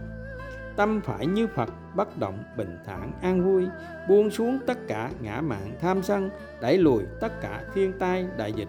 Tâm 0.76 1.00
phải 1.04 1.26
như 1.26 1.46
Phật 1.46 1.68
bất 1.94 2.18
động 2.18 2.38
bình 2.56 2.78
thản 2.86 3.12
an 3.22 3.44
vui 3.44 3.66
buông 4.08 4.30
xuống 4.30 4.58
tất 4.66 4.78
cả 4.88 5.10
ngã 5.20 5.40
mạn 5.40 5.76
tham 5.80 6.02
sân 6.02 6.30
đẩy 6.60 6.78
lùi 6.78 7.02
tất 7.20 7.40
cả 7.40 7.64
thiên 7.74 7.92
tai 7.98 8.26
đại 8.36 8.52
dịch. 8.52 8.68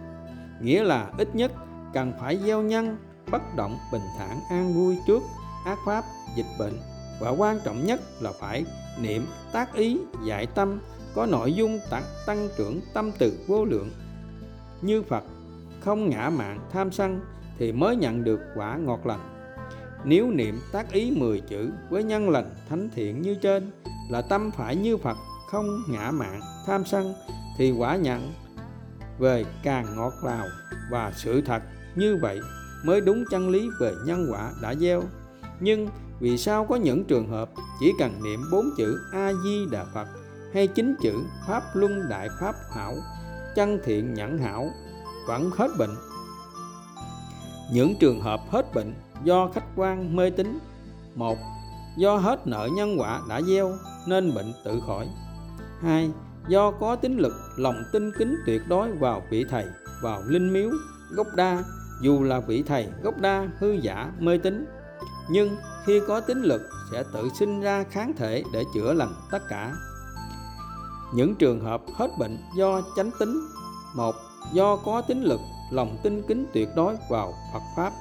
Nghĩa 0.62 0.84
là 0.84 1.12
ít 1.18 1.36
nhất 1.36 1.52
cần 1.94 2.14
phải 2.20 2.38
gieo 2.38 2.62
nhân 2.62 2.98
bất 3.32 3.42
động 3.56 3.78
bình 3.92 4.02
thản 4.18 4.40
an 4.50 4.74
vui 4.74 4.98
trước 5.08 5.22
ác 5.66 5.78
pháp 5.86 6.04
dịch 6.36 6.46
bệnh. 6.60 6.74
Và 7.20 7.30
quan 7.30 7.60
trọng 7.64 7.86
nhất 7.86 8.02
là 8.22 8.32
phải 8.40 8.66
niệm 9.02 9.26
tác 9.52 9.74
ý 9.74 10.00
dạy 10.26 10.46
tâm 10.46 10.80
có 11.16 11.26
nội 11.26 11.54
dung 11.54 11.80
tăng, 11.90 12.04
tăng 12.26 12.48
trưởng 12.58 12.82
tâm 12.94 13.12
từ 13.20 13.40
vô 13.48 13.66
lượng. 13.66 13.90
Như 14.82 15.04
Phật 15.04 15.24
không 15.82 16.10
ngã 16.10 16.30
mạn 16.30 16.60
tham 16.72 16.92
sân 16.92 17.22
thì 17.58 17.72
mới 17.72 17.96
nhận 17.96 18.24
được 18.24 18.40
quả 18.56 18.78
ngọt 18.78 19.06
lành. 19.06 19.20
Nếu 20.04 20.32
niệm 20.32 20.60
tác 20.72 20.92
ý 20.92 21.12
10 21.12 21.42
chữ 21.42 21.72
với 21.90 22.04
nhân 22.04 22.30
lành 22.30 22.56
thánh 22.70 22.90
thiện 22.96 23.22
như 23.22 23.36
trên 23.36 23.72
là 24.10 24.22
tâm 24.22 24.52
phải 24.52 24.76
như 24.76 24.98
Phật, 24.98 25.18
không 25.52 25.68
ngã 25.90 26.12
mạn 26.12 26.42
tham 26.68 26.86
sân 26.86 27.14
thì 27.58 27.72
quả 27.72 27.96
nhận 27.96 28.34
về 29.20 29.46
càng 29.64 29.86
ngọt 29.96 30.14
lào 30.24 30.46
và 30.92 31.12
sự 31.16 31.42
thật 31.42 31.64
như 31.96 32.18
vậy 32.22 32.40
mới 32.86 33.02
đúng 33.02 33.24
chân 33.32 33.50
lý 33.50 33.70
về 33.80 33.92
nhân 34.06 34.28
quả 34.32 34.52
đã 34.62 34.76
gieo. 34.76 35.04
Nhưng 35.60 35.90
vì 36.20 36.38
sao 36.38 36.66
có 36.66 36.76
những 36.76 37.06
trường 37.06 37.30
hợp 37.30 37.50
chỉ 37.80 37.94
cần 38.00 38.24
niệm 38.24 38.40
bốn 38.52 38.70
chữ 38.78 39.00
a 39.14 39.32
di 39.44 39.66
đà 39.72 39.86
phật 39.94 40.08
hay 40.54 40.68
chín 40.68 40.96
chữ 41.02 41.14
pháp 41.48 41.64
luân 41.74 42.10
đại 42.10 42.30
pháp 42.40 42.56
hảo, 42.76 42.96
chân 43.56 43.80
thiện 43.84 44.14
nhẫn 44.14 44.38
hảo 44.38 44.70
vẫn 45.30 45.52
hết 45.58 45.68
bệnh. 45.78 45.96
Những 47.72 47.96
trường 48.00 48.22
hợp 48.22 48.42
hết 48.52 48.74
bệnh 48.74 48.94
do 49.24 49.50
khách 49.54 49.66
quan, 49.76 50.16
mê 50.16 50.30
tín. 50.30 50.60
Một, 51.16 51.38
do 51.98 52.18
hết 52.18 52.48
nợ 52.48 52.70
nhân 52.76 53.00
quả 53.00 53.22
đã 53.30 53.42
gieo 53.42 53.72
nên 54.08 54.36
bệnh 54.36 54.54
tự 54.66 54.82
khỏi. 54.88 55.08
Hai, 55.82 56.12
do 56.48 56.72
có 56.72 56.96
tín 56.96 57.18
lực, 57.18 57.34
lòng 57.58 57.84
tin 57.94 58.12
kính 58.18 58.36
tuyệt 58.46 58.62
đối 58.68 58.92
vào 58.92 59.24
vị 59.32 59.46
thầy, 59.50 59.66
vào 60.02 60.22
linh 60.26 60.54
miếu, 60.54 60.70
gốc 61.12 61.28
đa. 61.36 61.64
Dù 62.02 62.24
là 62.24 62.40
vị 62.40 62.64
thầy, 62.68 62.88
gốc 63.04 63.18
đa, 63.22 63.48
hư 63.60 63.72
giả, 63.72 64.12
mê 64.20 64.38
tín, 64.38 64.66
nhưng 65.32 65.58
khi 65.86 66.02
có 66.08 66.20
tín 66.20 66.42
lực 66.42 66.62
sẽ 66.92 67.04
tự 67.14 67.30
sinh 67.40 67.62
ra 67.62 67.84
kháng 67.84 68.14
thể 68.18 68.44
để 68.54 68.64
chữa 68.74 68.94
lành 68.94 69.14
tất 69.32 69.42
cả. 69.50 69.74
Những 71.14 71.36
trường 71.36 71.60
hợp 71.60 71.82
hết 71.96 72.08
bệnh 72.20 72.38
do 72.58 72.82
chánh 72.96 73.12
tính 73.20 73.40
một 73.96 74.16
do 74.54 74.76
có 74.76 75.02
tín 75.02 75.22
lực, 75.24 75.40
lòng 75.72 75.98
tin 76.04 76.22
kính 76.28 76.46
tuyệt 76.54 76.70
đối 76.76 76.96
vào 77.10 77.34
Phật 77.54 77.62
pháp. 77.76 77.94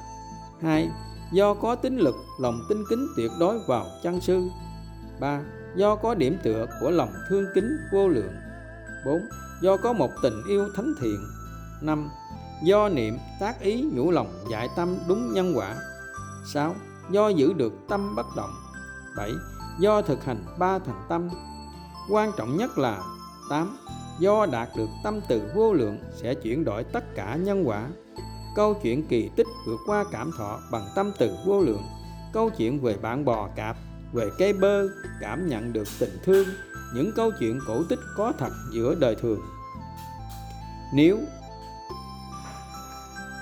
2. 0.61 0.89
Do 1.31 1.53
có 1.53 1.75
tín 1.75 1.97
lực, 1.97 2.15
lòng 2.39 2.59
tin 2.69 2.83
kính 2.89 3.07
tuyệt 3.15 3.31
đối 3.39 3.59
vào 3.67 3.85
chân 4.03 4.21
sư. 4.21 4.49
3. 5.19 5.41
Do 5.75 5.95
có 5.95 6.15
điểm 6.15 6.37
tựa 6.43 6.65
của 6.81 6.91
lòng 6.91 7.13
thương 7.29 7.45
kính 7.55 7.77
vô 7.93 8.07
lượng. 8.07 8.33
4. 9.05 9.21
Do 9.61 9.77
có 9.77 9.93
một 9.93 10.09
tình 10.23 10.43
yêu 10.47 10.69
thánh 10.75 10.93
thiện. 11.01 11.19
5. 11.81 12.09
Do 12.63 12.89
niệm 12.89 13.17
tác 13.39 13.59
ý 13.59 13.83
nhủ 13.93 14.11
lòng 14.11 14.45
dạy 14.51 14.69
tâm 14.75 14.97
đúng 15.07 15.33
nhân 15.33 15.53
quả. 15.57 15.75
6. 16.53 16.75
Do 17.11 17.29
giữ 17.29 17.53
được 17.53 17.73
tâm 17.89 18.15
bất 18.15 18.25
động. 18.35 18.51
7. 19.17 19.31
Do 19.79 20.01
thực 20.01 20.23
hành 20.23 20.45
ba 20.59 20.79
thành 20.79 21.05
tâm. 21.09 21.29
Quan 22.09 22.31
trọng 22.37 22.57
nhất 22.57 22.77
là 22.77 23.03
8 23.49 23.77
do 24.19 24.45
đạt 24.45 24.69
được 24.77 24.89
tâm 25.03 25.19
từ 25.27 25.41
vô 25.55 25.73
lượng, 25.73 25.97
sẽ 26.15 26.33
chuyển 26.33 26.65
đổi 26.65 26.83
tất 26.83 27.15
cả 27.15 27.35
nhân 27.35 27.67
quả. 27.67 27.87
Câu 28.55 28.73
chuyện 28.83 29.07
kỳ 29.07 29.29
tích 29.35 29.47
vượt 29.67 29.79
qua 29.85 30.05
cảm 30.11 30.31
thọ 30.37 30.59
bằng 30.71 30.87
tâm 30.95 31.11
từ 31.19 31.35
vô 31.45 31.61
lượng. 31.61 31.83
Câu 32.33 32.49
chuyện 32.49 32.79
về 32.79 32.97
bạn 33.01 33.25
bò 33.25 33.49
cạp, 33.55 33.77
về 34.13 34.29
cây 34.37 34.53
bơ, 34.53 34.87
cảm 35.21 35.47
nhận 35.47 35.73
được 35.73 35.87
tình 35.99 36.17
thương. 36.23 36.47
Những 36.95 37.11
câu 37.15 37.31
chuyện 37.39 37.59
cổ 37.67 37.83
tích 37.83 37.99
có 38.17 38.33
thật 38.39 38.51
giữa 38.73 38.95
đời 38.95 39.15
thường. 39.15 39.39
Nếu 40.93 41.19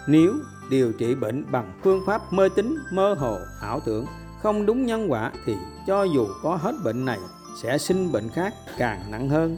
nếu 0.07 0.34
điều 0.69 0.93
trị 0.93 1.15
bệnh 1.15 1.51
bằng 1.51 1.80
phương 1.84 2.01
pháp 2.07 2.34
mơ 2.34 2.49
tín, 2.55 2.75
mơ 2.91 3.13
hồ, 3.13 3.38
ảo 3.61 3.80
tưởng 3.86 4.05
không 4.41 4.65
đúng 4.65 4.86
nhân 4.86 5.11
quả 5.11 5.32
thì 5.45 5.55
cho 5.88 6.03
dù 6.03 6.28
có 6.43 6.55
hết 6.55 6.75
bệnh 6.84 7.05
này 7.05 7.19
sẽ 7.61 7.78
sinh 7.78 8.11
bệnh 8.11 8.30
khác 8.30 8.53
càng 8.78 9.11
nặng 9.11 9.30
hơn 9.30 9.57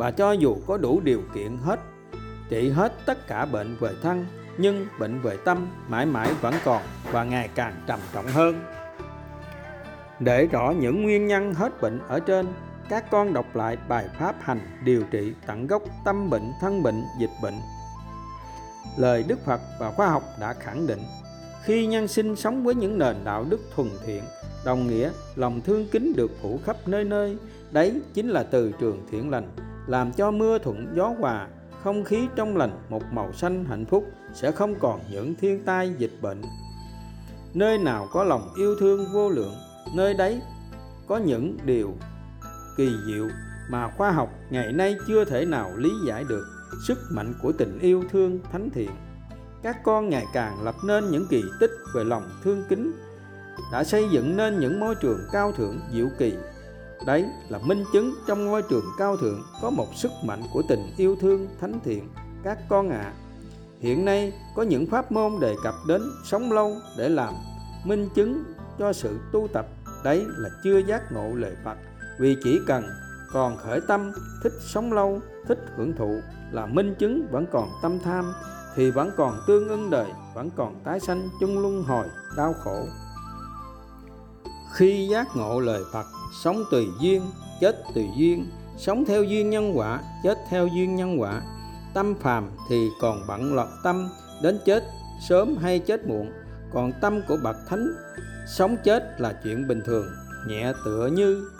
và 0.00 0.10
cho 0.10 0.32
dù 0.32 0.56
có 0.66 0.76
đủ 0.76 1.00
điều 1.00 1.22
kiện 1.34 1.56
hết, 1.56 1.80
trị 2.48 2.70
hết 2.70 2.92
tất 3.06 3.26
cả 3.26 3.46
bệnh 3.46 3.76
về 3.80 3.90
thân, 4.02 4.26
nhưng 4.58 4.86
bệnh 4.98 5.20
về 5.20 5.36
tâm 5.44 5.68
mãi 5.88 6.06
mãi 6.06 6.30
vẫn 6.40 6.54
còn 6.64 6.82
và 7.12 7.24
ngày 7.24 7.48
càng 7.54 7.82
trầm 7.86 8.00
trọng 8.12 8.26
hơn. 8.26 8.64
Để 10.20 10.46
rõ 10.46 10.70
những 10.70 11.02
nguyên 11.02 11.26
nhân 11.26 11.54
hết 11.54 11.80
bệnh 11.80 11.98
ở 12.08 12.20
trên, 12.20 12.46
các 12.88 13.10
con 13.10 13.32
đọc 13.32 13.56
lại 13.56 13.76
bài 13.88 14.08
pháp 14.18 14.36
hành 14.40 14.60
điều 14.84 15.02
trị 15.10 15.32
tận 15.46 15.66
gốc 15.66 15.82
tâm 16.04 16.30
bệnh, 16.30 16.52
thân 16.60 16.82
bệnh, 16.82 17.04
dịch 17.20 17.30
bệnh. 17.42 17.54
Lời 18.98 19.24
đức 19.28 19.44
phật 19.44 19.60
và 19.80 19.92
khoa 19.92 20.08
học 20.08 20.22
đã 20.40 20.52
khẳng 20.52 20.86
định, 20.86 21.00
khi 21.64 21.86
nhân 21.86 22.08
sinh 22.08 22.36
sống 22.36 22.64
với 22.64 22.74
những 22.74 22.98
nền 22.98 23.16
đạo 23.24 23.44
đức 23.48 23.60
thuần 23.74 23.88
thiện, 24.06 24.22
đồng 24.64 24.86
nghĩa, 24.86 25.10
lòng 25.36 25.60
thương 25.60 25.86
kính 25.92 26.12
được 26.16 26.30
phủ 26.42 26.60
khắp 26.64 26.76
nơi 26.86 27.04
nơi, 27.04 27.36
đấy 27.70 28.00
chính 28.14 28.28
là 28.28 28.42
từ 28.42 28.72
trường 28.80 29.06
thiện 29.10 29.30
lành 29.30 29.48
làm 29.90 30.12
cho 30.12 30.30
mưa 30.30 30.58
thuận 30.58 30.86
gió 30.94 31.14
hòa, 31.18 31.48
không 31.82 32.04
khí 32.04 32.28
trong 32.36 32.56
lành 32.56 32.78
một 32.88 33.02
màu 33.12 33.32
xanh 33.32 33.64
hạnh 33.64 33.84
phúc 33.86 34.04
sẽ 34.34 34.52
không 34.52 34.74
còn 34.80 35.00
những 35.10 35.34
thiên 35.34 35.64
tai 35.64 35.94
dịch 35.98 36.12
bệnh. 36.22 36.42
Nơi 37.54 37.78
nào 37.78 38.08
có 38.12 38.24
lòng 38.24 38.48
yêu 38.56 38.76
thương 38.80 39.06
vô 39.12 39.28
lượng, 39.28 39.54
nơi 39.94 40.14
đấy 40.14 40.40
có 41.08 41.16
những 41.16 41.58
điều 41.64 41.94
kỳ 42.76 42.88
diệu 43.06 43.28
mà 43.70 43.90
khoa 43.96 44.10
học 44.10 44.30
ngày 44.50 44.72
nay 44.72 44.96
chưa 45.06 45.24
thể 45.24 45.44
nào 45.44 45.70
lý 45.76 45.90
giải 46.06 46.24
được. 46.28 46.44
Sức 46.86 46.98
mạnh 47.10 47.34
của 47.42 47.52
tình 47.52 47.78
yêu 47.78 48.04
thương 48.10 48.38
thánh 48.52 48.70
thiện, 48.70 48.90
các 49.62 49.76
con 49.84 50.08
ngày 50.08 50.24
càng 50.32 50.64
lập 50.64 50.74
nên 50.84 51.10
những 51.10 51.26
kỳ 51.30 51.42
tích 51.60 51.70
về 51.94 52.04
lòng 52.04 52.30
thương 52.44 52.62
kính, 52.68 52.92
đã 53.72 53.84
xây 53.84 54.08
dựng 54.10 54.36
nên 54.36 54.60
những 54.60 54.80
môi 54.80 54.94
trường 54.94 55.20
cao 55.32 55.52
thượng 55.52 55.80
diệu 55.92 56.08
kỳ. 56.18 56.34
Đấy 57.06 57.26
là 57.48 57.58
minh 57.58 57.84
chứng 57.92 58.14
trong 58.26 58.46
ngôi 58.46 58.62
trường 58.62 58.84
cao 58.98 59.16
thượng 59.16 59.42
có 59.62 59.70
một 59.70 59.86
sức 59.94 60.10
mạnh 60.24 60.42
của 60.52 60.62
tình 60.68 60.92
yêu 60.96 61.16
thương 61.20 61.48
thánh 61.60 61.80
thiện 61.84 62.08
các 62.42 62.58
con 62.68 62.90
ạ. 62.90 63.02
À, 63.02 63.12
hiện 63.80 64.04
nay 64.04 64.32
có 64.56 64.62
những 64.62 64.86
pháp 64.86 65.12
môn 65.12 65.32
đề 65.40 65.54
cập 65.62 65.74
đến 65.88 66.02
sống 66.24 66.52
lâu 66.52 66.72
để 66.98 67.08
làm 67.08 67.34
minh 67.84 68.08
chứng 68.14 68.44
cho 68.78 68.92
sự 68.92 69.18
tu 69.32 69.48
tập. 69.52 69.66
Đấy 70.04 70.24
là 70.26 70.48
chưa 70.64 70.78
giác 70.78 71.12
ngộ 71.12 71.34
lời 71.34 71.56
Phật 71.64 71.76
vì 72.20 72.36
chỉ 72.44 72.60
cần 72.66 72.84
còn 73.32 73.56
khởi 73.56 73.80
tâm 73.88 74.12
thích 74.42 74.52
sống 74.60 74.92
lâu, 74.92 75.20
thích 75.48 75.58
hưởng 75.76 75.96
thụ 75.96 76.20
là 76.52 76.66
minh 76.66 76.94
chứng 76.98 77.26
vẫn 77.30 77.46
còn 77.52 77.68
tâm 77.82 77.98
tham 78.04 78.32
thì 78.74 78.90
vẫn 78.90 79.10
còn 79.16 79.40
tương 79.46 79.68
ưng 79.68 79.90
đời, 79.90 80.06
vẫn 80.34 80.50
còn 80.56 80.80
tái 80.84 81.00
sanh 81.00 81.28
chung 81.40 81.58
luân 81.58 81.82
hồi 81.82 82.06
đau 82.36 82.54
khổ. 82.64 82.84
Khi 84.72 85.08
giác 85.10 85.26
ngộ 85.36 85.60
lời 85.60 85.82
Phật 85.92 86.06
sống 86.44 86.64
tùy 86.70 86.86
duyên, 87.00 87.22
chết 87.60 87.76
tùy 87.94 88.08
duyên. 88.16 88.50
Sống 88.78 89.04
theo 89.04 89.22
duyên 89.22 89.50
nhân 89.50 89.78
quả, 89.78 90.00
chết 90.24 90.38
theo 90.50 90.66
duyên 90.66 90.96
nhân 90.96 91.20
quả. 91.20 91.42
Tâm 91.94 92.14
phàm 92.14 92.50
thì 92.68 92.88
còn 93.00 93.26
bận 93.28 93.54
lọt 93.54 93.68
tâm, 93.84 94.08
đến 94.42 94.58
chết 94.66 94.84
sớm 95.28 95.56
hay 95.56 95.78
chết 95.78 96.06
muộn. 96.06 96.32
Còn 96.72 96.92
tâm 97.00 97.20
của 97.28 97.36
bậc 97.42 97.56
thánh, 97.68 97.88
sống 98.56 98.76
chết 98.84 99.20
là 99.20 99.40
chuyện 99.44 99.68
bình 99.68 99.80
thường, 99.86 100.06
nhẹ 100.48 100.72
tựa 100.84 101.06
như 101.12 101.50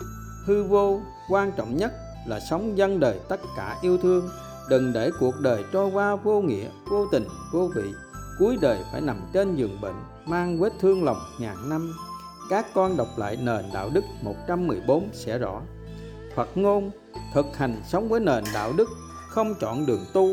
hư 0.46 0.64
vô. 0.64 1.00
Quan 1.28 1.52
trọng 1.56 1.76
nhất 1.76 1.92
là 2.26 2.40
sống 2.40 2.78
dân 2.78 3.00
đời 3.00 3.20
tất 3.28 3.40
cả 3.56 3.78
yêu 3.82 3.98
thương. 3.98 4.28
Đừng 4.68 4.92
để 4.92 5.10
cuộc 5.20 5.34
đời 5.40 5.64
trôi 5.72 5.90
qua 5.90 6.16
vô 6.16 6.40
nghĩa, 6.40 6.68
vô 6.90 7.06
tình, 7.12 7.24
vô 7.52 7.70
vị. 7.76 7.94
Cuối 8.38 8.58
đời 8.60 8.78
phải 8.92 9.00
nằm 9.00 9.20
trên 9.32 9.56
giường 9.56 9.80
bệnh, 9.80 9.94
mang 10.26 10.60
vết 10.60 10.72
thương 10.80 11.04
lòng 11.04 11.18
ngàn 11.38 11.68
năm 11.68 11.92
các 12.50 12.66
con 12.74 12.96
đọc 12.96 13.08
lại 13.16 13.36
nền 13.36 13.64
đạo 13.72 13.90
đức 13.92 14.04
114 14.22 15.08
sẽ 15.12 15.38
rõ. 15.38 15.60
Phật 16.34 16.48
ngôn, 16.54 16.90
thực 17.34 17.56
hành 17.56 17.82
sống 17.88 18.08
với 18.08 18.20
nền 18.20 18.44
đạo 18.54 18.72
đức, 18.76 18.88
không 19.28 19.54
chọn 19.60 19.86
đường 19.86 20.04
tu, 20.12 20.28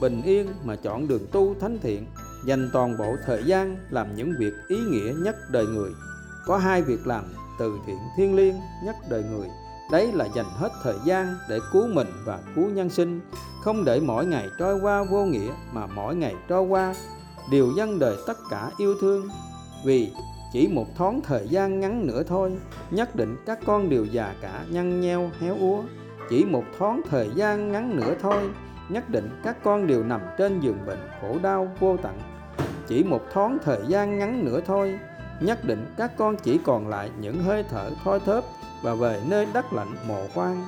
bình 0.00 0.22
yên 0.22 0.54
mà 0.64 0.76
chọn 0.76 1.08
đường 1.08 1.26
tu 1.32 1.54
thánh 1.60 1.78
thiện, 1.82 2.06
dành 2.46 2.70
toàn 2.72 2.98
bộ 2.98 3.16
thời 3.26 3.44
gian 3.44 3.76
làm 3.90 4.16
những 4.16 4.32
việc 4.38 4.52
ý 4.68 4.76
nghĩa 4.76 5.12
nhất 5.24 5.36
đời 5.50 5.66
người. 5.66 5.90
Có 6.46 6.56
hai 6.56 6.82
việc 6.82 7.06
làm, 7.06 7.34
từ 7.58 7.78
thiện 7.86 7.98
thiên 8.16 8.36
liêng 8.36 8.56
nhất 8.84 8.96
đời 9.10 9.24
người. 9.32 9.48
Đấy 9.90 10.12
là 10.12 10.28
dành 10.34 10.50
hết 10.56 10.70
thời 10.82 10.96
gian 11.04 11.36
để 11.48 11.58
cứu 11.72 11.86
mình 11.88 12.08
và 12.24 12.40
cứu 12.54 12.70
nhân 12.70 12.90
sinh, 12.90 13.20
không 13.62 13.84
để 13.84 14.00
mỗi 14.00 14.26
ngày 14.26 14.48
trôi 14.58 14.80
qua 14.80 15.02
vô 15.02 15.24
nghĩa 15.24 15.50
mà 15.72 15.86
mỗi 15.86 16.14
ngày 16.14 16.34
trôi 16.48 16.62
qua. 16.62 16.94
Điều 17.50 17.72
dân 17.76 17.98
đời 17.98 18.16
tất 18.26 18.36
cả 18.50 18.70
yêu 18.78 18.94
thương, 19.00 19.28
vì 19.84 20.12
chỉ 20.52 20.68
một 20.68 20.86
thoáng 20.96 21.20
thời 21.20 21.48
gian 21.48 21.80
ngắn 21.80 22.06
nữa 22.06 22.22
thôi, 22.22 22.52
nhất 22.90 23.16
định 23.16 23.36
các 23.46 23.58
con 23.66 23.90
đều 23.90 24.04
già 24.04 24.34
cả, 24.40 24.64
nhăn 24.70 25.00
nheo, 25.00 25.30
héo 25.40 25.56
úa. 25.60 25.82
Chỉ 26.30 26.44
một 26.44 26.64
thoáng 26.78 27.00
thời 27.10 27.30
gian 27.34 27.72
ngắn 27.72 27.96
nữa 27.96 28.14
thôi, 28.22 28.50
nhất 28.88 29.10
định 29.10 29.40
các 29.44 29.56
con 29.62 29.86
đều 29.86 30.04
nằm 30.04 30.20
trên 30.38 30.60
giường 30.60 30.86
bệnh 30.86 31.08
khổ 31.20 31.38
đau, 31.42 31.68
vô 31.80 31.96
tận. 31.96 32.18
Chỉ 32.86 33.04
một 33.04 33.20
thoáng 33.32 33.58
thời 33.64 33.80
gian 33.88 34.18
ngắn 34.18 34.44
nữa 34.44 34.60
thôi, 34.66 34.98
nhất 35.40 35.64
định 35.64 35.86
các 35.96 36.16
con 36.16 36.36
chỉ 36.36 36.58
còn 36.64 36.88
lại 36.88 37.10
những 37.20 37.42
hơi 37.42 37.64
thở 37.70 37.90
thoi 38.04 38.20
thóp 38.20 38.44
và 38.82 38.94
về 38.94 39.20
nơi 39.28 39.46
đất 39.54 39.72
lạnh 39.72 39.96
mồ 40.08 40.26
hoang 40.34 40.64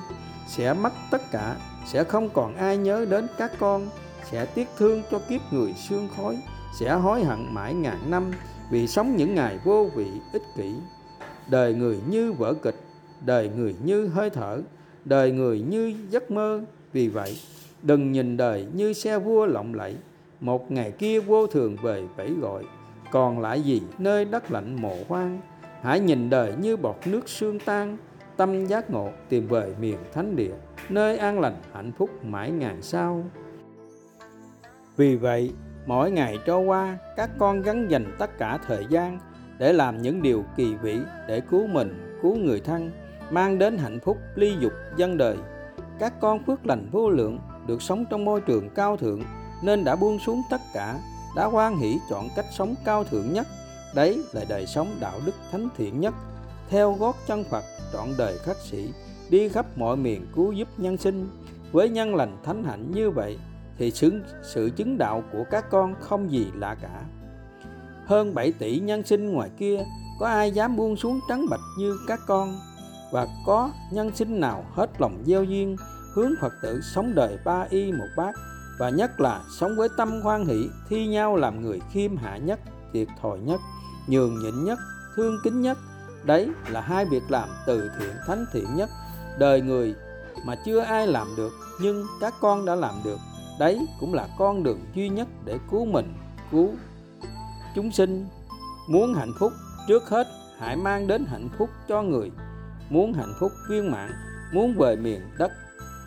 sẽ 0.47 0.73
mất 0.73 0.93
tất 1.11 1.21
cả, 1.31 1.55
sẽ 1.85 2.03
không 2.03 2.29
còn 2.29 2.55
ai 2.55 2.77
nhớ 2.77 3.05
đến 3.09 3.27
các 3.37 3.51
con, 3.59 3.89
sẽ 4.31 4.45
tiếc 4.45 4.67
thương 4.77 5.03
cho 5.11 5.19
kiếp 5.29 5.41
người 5.51 5.73
xương 5.89 6.07
khói, 6.17 6.37
sẽ 6.79 6.93
hối 6.93 7.23
hận 7.23 7.53
mãi 7.53 7.73
ngàn 7.73 8.11
năm 8.11 8.31
vì 8.69 8.87
sống 8.87 9.15
những 9.15 9.35
ngày 9.35 9.59
vô 9.63 9.89
vị, 9.95 10.07
ích 10.33 10.43
kỷ. 10.57 10.73
Đời 11.49 11.73
người 11.73 11.99
như 12.09 12.33
vở 12.33 12.53
kịch, 12.53 12.75
đời 13.25 13.49
người 13.57 13.75
như 13.83 14.07
hơi 14.07 14.29
thở, 14.29 14.61
đời 15.05 15.31
người 15.31 15.61
như 15.61 15.93
giấc 16.09 16.31
mơ. 16.31 16.61
Vì 16.93 17.07
vậy, 17.07 17.37
đừng 17.81 18.11
nhìn 18.11 18.37
đời 18.37 18.67
như 18.73 18.93
xe 18.93 19.19
vua 19.19 19.45
lộng 19.45 19.73
lẫy. 19.73 19.95
Một 20.39 20.71
ngày 20.71 20.91
kia 20.91 21.19
vô 21.19 21.47
thường 21.47 21.77
về 21.83 22.03
vẫy 22.15 22.33
gọi, 22.41 22.63
còn 23.11 23.39
lại 23.39 23.61
gì 23.61 23.81
nơi 23.97 24.25
đất 24.25 24.51
lạnh 24.51 24.81
mồ 24.81 24.95
hoang? 25.07 25.41
Hãy 25.81 25.99
nhìn 25.99 26.29
đời 26.29 26.53
như 26.61 26.77
bọt 26.77 26.95
nước 27.05 27.29
sương 27.29 27.59
tan, 27.59 27.97
tâm 28.37 28.65
giác 28.65 28.91
ngộ 28.91 29.09
tìm 29.29 29.47
về 29.47 29.73
miền 29.81 29.97
thánh 30.13 30.35
địa, 30.35 30.53
nơi 30.89 31.17
an 31.17 31.39
lành 31.39 31.55
hạnh 31.73 31.91
phúc 31.97 32.09
mãi 32.25 32.51
ngàn 32.51 32.81
sau 32.81 33.23
vì 34.97 35.15
vậy 35.15 35.51
mỗi 35.85 36.11
ngày 36.11 36.39
trôi 36.45 36.65
qua, 36.65 36.97
các 37.15 37.29
con 37.37 37.61
gắn 37.61 37.87
dành 37.87 38.15
tất 38.19 38.37
cả 38.37 38.59
thời 38.67 38.85
gian 38.89 39.19
để 39.57 39.73
làm 39.73 40.01
những 40.01 40.21
điều 40.21 40.43
kỳ 40.55 40.75
vĩ 40.75 40.99
để 41.27 41.41
cứu 41.41 41.67
mình, 41.67 42.19
cứu 42.21 42.35
người 42.35 42.59
thân, 42.59 42.91
mang 43.29 43.59
đến 43.59 43.77
hạnh 43.77 43.99
phúc, 43.99 44.17
ly 44.35 44.55
dục 44.59 44.73
dân 44.97 45.17
đời. 45.17 45.37
Các 45.99 46.13
con 46.19 46.43
phước 46.43 46.65
lành 46.65 46.89
vô 46.91 47.09
lượng, 47.09 47.39
được 47.67 47.81
sống 47.81 48.05
trong 48.09 48.25
môi 48.25 48.41
trường 48.41 48.69
cao 48.69 48.97
thượng, 48.97 49.23
nên 49.63 49.83
đã 49.83 49.95
buông 49.95 50.19
xuống 50.19 50.41
tất 50.49 50.61
cả, 50.73 50.99
đã 51.35 51.45
hoan 51.45 51.75
hỷ 51.75 51.97
chọn 52.09 52.27
cách 52.35 52.45
sống 52.51 52.75
cao 52.85 53.03
thượng 53.03 53.33
nhất. 53.33 53.47
Đấy 53.95 54.23
là 54.33 54.41
đời 54.49 54.65
sống 54.65 54.87
đạo 54.99 55.19
đức 55.25 55.35
thánh 55.51 55.67
thiện 55.77 55.99
nhất. 56.01 56.13
Theo 56.69 56.93
gót 56.93 57.15
chân 57.27 57.43
phật, 57.43 57.63
trọn 57.93 58.09
đời 58.17 58.37
khắc 58.37 58.57
sĩ 58.57 58.89
đi 59.29 59.49
khắp 59.49 59.65
mọi 59.77 59.97
miền 59.97 60.27
cứu 60.35 60.51
giúp 60.51 60.67
nhân 60.77 60.97
sinh. 60.97 61.29
Với 61.71 61.89
nhân 61.89 62.15
lành 62.15 62.37
thánh 62.43 62.63
hạnh 62.63 62.91
như 62.91 63.09
vậy 63.09 63.37
thì 63.77 63.91
sự, 63.91 64.11
sự 64.43 64.69
chứng 64.75 64.97
đạo 64.97 65.23
của 65.31 65.43
các 65.51 65.65
con 65.69 65.95
không 65.99 66.31
gì 66.31 66.47
lạ 66.55 66.75
cả. 66.81 67.01
Hơn 68.05 68.35
7 68.35 68.51
tỷ 68.51 68.79
nhân 68.79 69.03
sinh 69.05 69.31
ngoài 69.31 69.49
kia 69.57 69.83
có 70.19 70.27
ai 70.27 70.51
dám 70.51 70.75
buông 70.75 70.95
xuống 70.95 71.19
trắng 71.29 71.45
bạch 71.49 71.59
như 71.79 71.97
các 72.07 72.19
con? 72.27 72.55
Và 73.11 73.27
có 73.45 73.71
nhân 73.91 74.15
sinh 74.15 74.39
nào 74.39 74.65
hết 74.73 75.01
lòng 75.01 75.23
gieo 75.25 75.43
duyên 75.43 75.75
hướng 76.13 76.31
Phật 76.41 76.53
tử 76.61 76.81
sống 76.81 77.15
đời 77.15 77.37
ba 77.45 77.65
y 77.69 77.91
một 77.91 78.07
bát 78.17 78.35
và 78.79 78.89
nhất 78.89 79.19
là 79.19 79.43
sống 79.59 79.75
với 79.77 79.89
tâm 79.97 80.21
hoan 80.21 80.45
hỷ 80.45 80.69
thi 80.89 81.07
nhau 81.07 81.35
làm 81.35 81.61
người 81.61 81.79
khiêm 81.91 82.17
hạ 82.17 82.37
nhất 82.37 82.59
thiệt 82.93 83.07
thòi 83.21 83.39
nhất 83.39 83.59
nhường 84.07 84.39
nhịn 84.39 84.63
nhất 84.63 84.79
thương 85.15 85.37
kính 85.43 85.61
nhất? 85.61 85.77
Đấy 86.23 86.49
là 86.69 86.81
hai 86.81 87.05
việc 87.05 87.23
làm 87.29 87.49
từ 87.67 87.91
thiện 87.99 88.13
thánh 88.27 88.45
thiện 88.53 88.75
nhất. 88.75 88.89
Đời 89.39 89.61
người 89.61 89.95
mà 90.45 90.55
chưa 90.65 90.79
ai 90.79 91.07
làm 91.07 91.27
được 91.37 91.51
nhưng 91.81 92.05
các 92.21 92.33
con 92.41 92.65
đã 92.65 92.75
làm 92.75 92.93
được 93.03 93.17
đấy 93.59 93.87
cũng 93.99 94.13
là 94.13 94.27
con 94.37 94.63
đường 94.63 94.79
duy 94.95 95.09
nhất 95.09 95.27
để 95.45 95.59
cứu 95.71 95.85
mình, 95.85 96.13
cứu 96.51 96.69
chúng 97.75 97.91
sinh. 97.91 98.25
Muốn 98.89 99.13
hạnh 99.13 99.31
phúc, 99.39 99.51
trước 99.87 100.09
hết 100.09 100.27
hãy 100.59 100.75
mang 100.75 101.07
đến 101.07 101.25
hạnh 101.25 101.49
phúc 101.57 101.69
cho 101.87 102.01
người. 102.01 102.31
Muốn 102.89 103.13
hạnh 103.13 103.33
phúc 103.39 103.51
viên 103.69 103.91
mãn, 103.91 104.11
muốn 104.53 104.73
về 104.77 104.95
miền 104.95 105.21
đất 105.37 105.51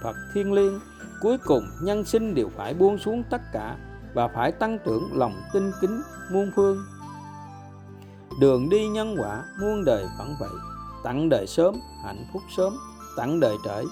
phật 0.03 0.17
thiên 0.35 0.53
liêng, 0.53 0.81
cuối 1.21 1.39
cùng 1.39 1.71
nhân 1.83 2.05
sinh 2.05 2.35
đều 2.35 2.49
phải 2.57 2.75
buông 2.75 2.99
xuống 2.99 3.23
tất 3.31 3.41
cả 3.53 3.77
và 4.15 4.29
phải 4.29 4.53
tăng 4.53 4.79
trưởng 4.85 5.11
lòng 5.13 5.43
tinh 5.53 5.73
kính 5.81 6.03
muôn 6.33 6.51
phương. 6.57 6.79
Đường 8.41 8.69
đi 8.69 8.89
nhân 8.89 9.17
quả 9.19 9.45
muôn 9.61 9.85
đời 9.85 10.07
vẫn 10.19 10.35
vậy, 10.41 10.51
tặng 11.05 11.29
đời 11.29 11.47
sớm, 11.47 11.75
hạnh 12.05 12.25
phúc 12.33 12.43
sớm, 12.57 12.77
tặng 13.17 13.41
đời 13.41 13.57
trễ 13.65 13.83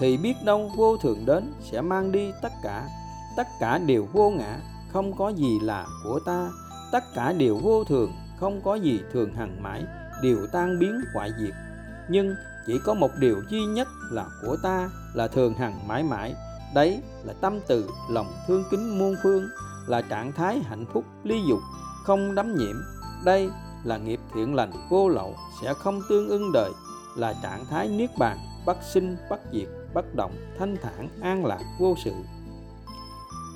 thì 0.00 0.16
biết 0.16 0.34
đâu 0.44 0.70
vô 0.76 0.96
thường 0.96 1.26
đến 1.26 1.52
sẽ 1.60 1.80
mang 1.80 2.12
đi 2.12 2.32
tất 2.42 2.52
cả. 2.62 2.88
Tất 3.36 3.46
cả 3.60 3.78
đều 3.78 4.08
vô 4.12 4.30
ngã, 4.30 4.58
không 4.92 5.16
có 5.16 5.28
gì 5.28 5.60
là 5.60 5.86
của 6.04 6.20
ta. 6.26 6.50
Tất 6.92 7.04
cả 7.14 7.32
đều 7.32 7.56
vô 7.56 7.84
thường, 7.84 8.12
không 8.40 8.60
có 8.64 8.74
gì 8.74 9.00
thường 9.12 9.34
hằng 9.34 9.62
mãi, 9.62 9.84
đều 10.22 10.46
tan 10.52 10.78
biến 10.78 11.00
hoại 11.14 11.30
diệt. 11.40 11.54
Nhưng 12.08 12.34
chỉ 12.66 12.78
có 12.84 12.94
một 12.94 13.10
điều 13.18 13.42
duy 13.50 13.64
nhất 13.64 13.88
là 14.10 14.26
của 14.42 14.56
ta, 14.62 14.90
là 15.14 15.28
thường 15.28 15.54
hằng 15.54 15.88
mãi 15.88 16.02
mãi. 16.02 16.34
Đấy 16.74 17.02
là 17.24 17.32
tâm 17.40 17.60
từ, 17.68 17.90
lòng 18.10 18.26
thương 18.46 18.64
kính 18.70 18.98
muôn 18.98 19.14
phương, 19.22 19.48
là 19.86 20.02
trạng 20.02 20.32
thái 20.32 20.58
hạnh 20.58 20.86
phúc 20.92 21.04
ly 21.24 21.42
dục, 21.48 21.60
không 22.04 22.34
đắm 22.34 22.54
nhiễm. 22.56 22.76
Đây 23.24 23.50
là 23.84 23.96
nghiệp 23.96 24.20
thiện 24.34 24.54
lành 24.54 24.72
vô 24.90 25.08
lậu, 25.08 25.34
sẽ 25.62 25.74
không 25.74 26.00
tương 26.08 26.28
ưng 26.28 26.52
đời, 26.52 26.72
là 27.16 27.34
trạng 27.42 27.64
thái 27.66 27.88
niết 27.88 28.10
bàn 28.18 28.38
bất 28.66 28.76
sinh 28.92 29.16
bất 29.30 29.40
diệt 29.52 29.68
bất 29.94 30.14
động, 30.14 30.32
thanh 30.58 30.76
thản, 30.82 31.08
an 31.20 31.46
lạc, 31.46 31.60
vô 31.78 31.94
sự. 32.04 32.12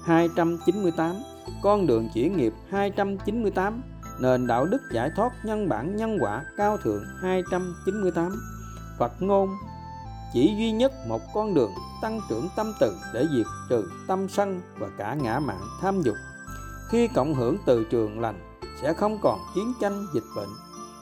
298 0.04 1.16
con 1.62 1.86
đường 1.86 2.08
chuyển 2.14 2.36
nghiệp 2.36 2.52
298 2.70 3.82
nền 4.20 4.46
đạo 4.46 4.66
đức 4.66 4.82
giải 4.92 5.10
thoát 5.16 5.32
nhân 5.44 5.68
bản, 5.68 5.96
nhân 5.96 6.18
quả, 6.20 6.44
cao 6.56 6.76
thượng 6.76 7.04
298 7.22 8.40
Phật 8.98 9.12
ngôn, 9.22 9.48
chỉ 10.32 10.54
duy 10.58 10.72
nhất 10.72 10.92
một 11.08 11.20
con 11.34 11.54
đường, 11.54 11.70
tăng 12.02 12.20
trưởng 12.28 12.48
tâm 12.56 12.72
từ 12.80 12.96
để 13.14 13.26
diệt 13.36 13.46
trừ 13.70 13.90
tâm 14.06 14.28
sân 14.28 14.60
và 14.78 14.88
cả 14.98 15.14
ngã 15.14 15.40
mạng, 15.40 15.66
tham 15.80 16.02
dục. 16.02 16.16
Khi 16.88 17.08
cộng 17.08 17.34
hưởng 17.34 17.58
từ 17.66 17.84
trường 17.84 18.20
lành, 18.20 18.58
sẽ 18.82 18.92
không 18.92 19.18
còn 19.22 19.38
chiến 19.54 19.72
tranh, 19.80 20.06
dịch 20.14 20.24
bệnh 20.36 20.48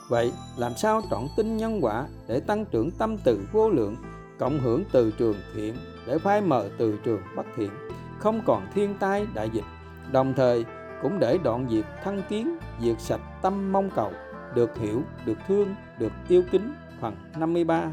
vậy 0.09 0.33
làm 0.57 0.77
sao 0.77 1.03
trọn 1.11 1.29
tin 1.37 1.57
nhân 1.57 1.85
quả 1.85 2.07
để 2.29 2.41
tăng 2.41 2.65
trưởng 2.65 2.91
tâm 2.91 3.17
từ 3.25 3.41
vô 3.53 3.71
lượng, 3.71 3.97
cộng 4.39 4.59
hưởng 4.59 4.85
từ 4.93 5.11
trường 5.11 5.37
thiện 5.55 5.75
để 6.07 6.19
phai 6.19 6.41
mờ 6.41 6.69
từ 6.79 6.99
trường 7.05 7.23
bất 7.37 7.47
thiện? 7.57 7.71
Không 8.19 8.43
còn 8.47 8.67
thiên 8.75 8.95
tai 9.01 9.27
đại 9.35 9.51
dịch, 9.53 9.65
đồng 10.13 10.35
thời 10.35 10.65
cũng 11.03 11.19
để 11.19 11.39
đoạn 11.45 11.67
diệt 11.71 11.85
thân 12.05 12.23
kiến 12.29 12.59
diệt 12.81 13.01
sạch 13.01 13.21
tâm 13.43 13.73
mong 13.73 13.91
cầu, 13.91 14.13
được 14.55 14.79
hiểu, 14.79 15.03
được 15.25 15.39
thương, 15.49 15.75
được 15.99 16.13
yêu 16.29 16.43
kính. 16.53 16.75
Phần 17.01 17.17
53 17.39 17.91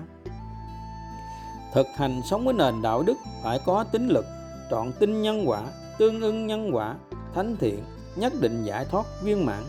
thực 1.73 1.87
hành 1.95 2.21
sống 2.21 2.45
với 2.45 2.53
nền 2.53 2.81
đạo 2.81 3.03
đức 3.03 3.17
phải 3.43 3.59
có 3.65 3.83
tính 3.83 4.07
lực, 4.07 4.25
trọn 4.71 4.91
tin 4.99 5.21
nhân 5.21 5.49
quả, 5.49 5.63
tương 5.97 6.21
ưng 6.21 6.47
nhân 6.47 6.75
quả, 6.75 6.95
thánh 7.35 7.57
thiện, 7.57 7.83
nhất 8.15 8.33
định 8.41 8.63
giải 8.63 8.85
thoát 8.91 9.05
viên 9.23 9.45
mãn 9.45 9.63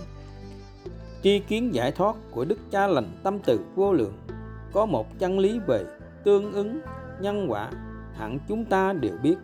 tri 1.24 1.38
kiến 1.38 1.74
giải 1.74 1.92
thoát 1.92 2.16
của 2.30 2.44
đức 2.44 2.58
cha 2.70 2.86
lành 2.86 3.12
tâm 3.22 3.38
từ 3.38 3.60
vô 3.74 3.92
lượng. 3.92 4.12
Có 4.72 4.86
một 4.86 5.18
chân 5.18 5.38
lý 5.38 5.58
về 5.66 5.84
tương 6.24 6.52
ứng, 6.52 6.80
nhân 7.20 7.46
quả, 7.50 7.70
hẳn 8.14 8.38
chúng 8.48 8.64
ta 8.64 8.92
đều 8.92 9.18
biết. 9.22 9.36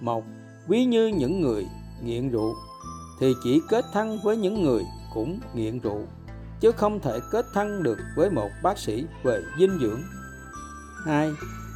Một, 0.00 0.24
ví 0.68 0.84
như 0.84 1.06
những 1.06 1.40
người 1.40 1.66
nghiện 2.02 2.30
rượu, 2.30 2.54
thì 3.20 3.34
chỉ 3.44 3.60
kết 3.68 3.84
thân 3.92 4.18
với 4.24 4.36
những 4.36 4.62
người 4.62 4.82
cũng 5.14 5.40
nghiện 5.54 5.78
rượu, 5.78 6.00
chứ 6.60 6.72
không 6.72 7.00
thể 7.00 7.18
kết 7.30 7.46
thân 7.54 7.82
được 7.82 7.98
với 8.16 8.30
một 8.30 8.48
bác 8.62 8.78
sĩ 8.78 9.06
về 9.22 9.42
dinh 9.58 9.78
dưỡng. 9.78 10.00
Hai, 11.04 11.32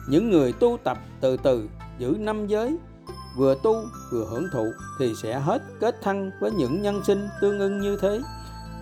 những 0.08 0.30
người 0.30 0.52
tu 0.52 0.78
tập 0.84 0.98
từ 1.20 1.36
từ, 1.36 1.68
giữ 1.98 2.16
năm 2.18 2.46
giới, 2.46 2.76
vừa 3.36 3.54
tu 3.62 3.74
vừa 4.12 4.26
hưởng 4.30 4.46
thụ, 4.52 4.72
thì 4.98 5.12
sẽ 5.22 5.40
hết 5.40 5.62
kết 5.80 6.02
thân 6.02 6.30
với 6.40 6.50
những 6.50 6.82
nhân 6.82 7.00
sinh 7.04 7.28
tương 7.40 7.58
ưng 7.58 7.80
như 7.80 7.98
thế 8.02 8.20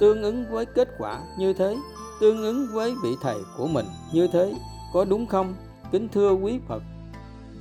tương 0.01 0.23
ứng 0.23 0.51
với 0.51 0.67
kết 0.67 0.89
quả 0.99 1.21
như 1.39 1.53
thế, 1.53 1.77
tương 2.21 2.43
ứng 2.43 2.67
với 2.73 2.95
vị 3.03 3.17
thầy 3.23 3.37
của 3.57 3.67
mình 3.67 3.87
như 4.13 4.29
thế, 4.33 4.55
có 4.93 5.05
đúng 5.05 5.27
không? 5.27 5.55
Kính 5.93 6.09
thưa 6.09 6.33
quý 6.33 6.61
phật, 6.69 6.83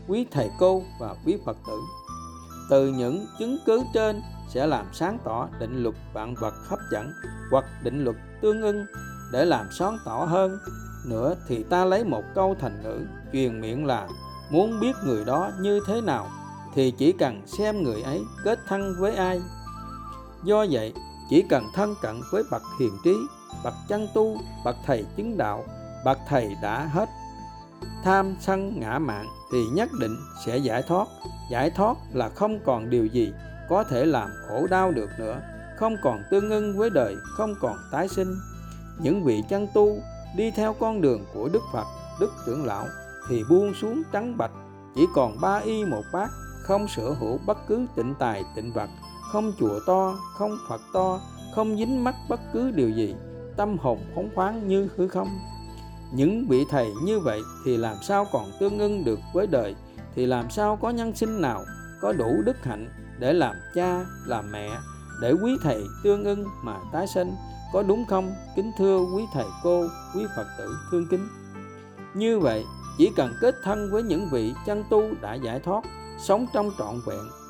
quý 0.08 0.26
thầy 0.32 0.50
cô 0.60 0.82
và 1.00 1.16
quý 1.26 1.38
phật 1.46 1.58
tử, 1.68 1.80
từ 2.70 2.88
những 2.88 3.26
chứng 3.40 3.58
cứ 3.66 3.84
trên 3.94 4.22
sẽ 4.50 4.68
làm 4.68 4.86
sáng 4.94 5.18
tỏ 5.24 5.48
định 5.60 5.84
luật 5.84 5.96
vạn 6.14 6.36
vật 6.36 6.54
hấp 6.68 6.80
dẫn 6.92 7.12
hoặc 7.52 7.66
định 7.84 8.04
luật 8.04 8.16
tương 8.42 8.62
ưng. 8.62 8.86
Để 9.32 9.46
làm 9.46 9.66
sáng 9.80 9.98
tỏ 10.06 10.26
hơn 10.26 10.58
nữa 11.06 11.36
thì 11.48 11.64
ta 11.64 11.86
lấy 11.86 12.04
một 12.04 12.24
câu 12.36 12.56
thành 12.60 12.84
ngữ 12.84 13.06
truyền 13.34 13.62
miệng 13.62 13.86
là, 13.86 14.08
muốn 14.52 14.80
biết 14.80 14.96
người 15.06 15.26
đó 15.26 15.52
như 15.60 15.80
thế 15.88 16.02
nào 16.02 16.28
thì 16.76 16.92
chỉ 16.92 17.12
cần 17.12 17.42
xem 17.48 17.84
người 17.84 18.02
ấy 18.02 18.24
kết 18.44 18.60
thân 18.68 18.96
với 19.00 19.16
ai. 19.16 19.42
Do 20.44 20.66
vậy 20.72 20.94
chỉ 21.30 21.42
cần 21.50 21.64
thân 21.74 21.96
cận 22.02 22.22
với 22.32 22.44
bậc 22.52 22.62
hiền 22.80 22.98
trí, 23.04 23.16
bậc 23.64 23.74
chân 23.88 24.08
tu, 24.14 24.38
bậc 24.66 24.76
thầy 24.86 25.06
chứng 25.18 25.38
đạo, 25.38 25.64
bậc 26.06 26.18
thầy 26.28 26.56
đã 26.62 26.86
hết. 26.94 27.10
Tham 28.04 28.36
sân 28.40 28.80
ngã 28.80 29.00
mạn 29.00 29.26
thì 29.52 29.66
nhất 29.66 29.90
định 30.00 30.16
sẽ 30.46 30.58
giải 30.58 30.84
thoát. 30.88 31.08
Giải 31.52 31.70
thoát 31.70 31.98
là 32.14 32.30
không 32.30 32.60
còn 32.66 32.90
điều 32.90 33.06
gì 33.06 33.34
có 33.70 33.84
thể 33.84 34.06
làm 34.06 34.30
khổ 34.48 34.68
đau 34.68 34.92
được 34.92 35.10
nữa, 35.20 35.42
không 35.78 35.96
còn 36.04 36.24
tương 36.32 36.50
ưng 36.50 36.78
với 36.78 36.90
đời, 36.90 37.16
không 37.38 37.56
còn 37.62 37.78
tái 37.92 38.08
sinh. 38.08 38.36
Những 39.00 39.24
vị 39.24 39.44
chân 39.50 39.68
tu 39.74 39.98
đi 40.36 40.52
theo 40.52 40.74
con 40.74 41.02
đường 41.02 41.26
của 41.34 41.50
đức 41.54 41.64
phật, 41.74 41.86
đức 42.20 42.32
trưởng 42.46 42.66
lão 42.66 42.88
thì 43.30 43.44
buông 43.50 43.74
xuống 43.74 44.02
trắng 44.12 44.38
bạch. 44.38 44.52
Chỉ 44.96 45.08
còn 45.16 45.42
ba 45.42 45.58
y 45.58 45.86
một 45.86 46.04
bát, 46.14 46.30
không 46.62 46.88
sở 46.88 47.10
hữu 47.10 47.40
bất 47.46 47.58
cứ 47.68 47.86
tịnh 47.96 48.14
tài 48.20 48.44
tịnh 48.56 48.74
vật 48.74 48.90
không 49.34 49.54
chùa 49.60 49.80
to, 49.86 50.16
không 50.38 50.58
phật 50.70 50.82
to, 50.94 51.20
không 51.56 51.78
dính 51.78 52.04
mắc 52.04 52.16
bất 52.30 52.40
cứ 52.54 52.72
điều 52.72 52.90
gì. 52.90 53.16
Tâm 53.58 53.78
hồn 53.78 54.00
phóng 54.16 54.30
khoáng 54.36 54.68
như 54.68 54.88
hư 54.98 55.08
không. 55.08 55.40
Những 56.14 56.48
vị 56.50 56.64
thầy 56.70 56.92
như 57.04 57.20
vậy 57.20 57.42
thì 57.66 57.78
làm 57.78 57.96
sao 58.02 58.26
còn 58.32 58.52
tương 58.60 58.80
ưng 58.80 59.04
được 59.04 59.20
với 59.34 59.48
đời? 59.48 59.76
Thì 60.16 60.26
làm 60.26 60.50
sao 60.50 60.76
có 60.82 60.90
nhân 60.90 61.16
sinh 61.16 61.42
nào 61.42 61.64
có 62.02 62.14
đủ 62.14 62.42
đức 62.46 62.64
hạnh 62.64 62.90
để 63.20 63.34
làm 63.34 63.56
cha, 63.76 64.06
làm 64.26 64.52
mẹ, 64.52 64.70
để 65.22 65.34
quý 65.44 65.58
thầy 65.64 65.84
tương 66.04 66.24
ưng 66.24 66.46
mà 66.64 66.78
tái 66.92 67.08
sinh? 67.08 67.36
Có 67.74 67.84
đúng 67.84 68.06
không? 68.06 68.32
Kính 68.56 68.72
thưa 68.78 69.00
quý 69.16 69.24
thầy 69.34 69.46
cô, 69.64 69.86
quý 70.16 70.26
phật 70.36 70.48
tử 70.58 70.76
thương 70.92 71.08
kính. 71.10 71.28
Như 72.14 72.40
vậy, 72.40 72.66
chỉ 72.98 73.12
cần 73.16 73.34
kết 73.42 73.56
thân 73.64 73.92
với 73.92 74.04
những 74.04 74.30
vị 74.32 74.54
chân 74.66 74.84
tu 74.90 75.04
đã 75.22 75.34
giải 75.34 75.60
thoát, 75.60 75.84
sống 76.20 76.46
trong 76.54 76.72
trọn 76.78 76.96
vẹn 77.06 77.43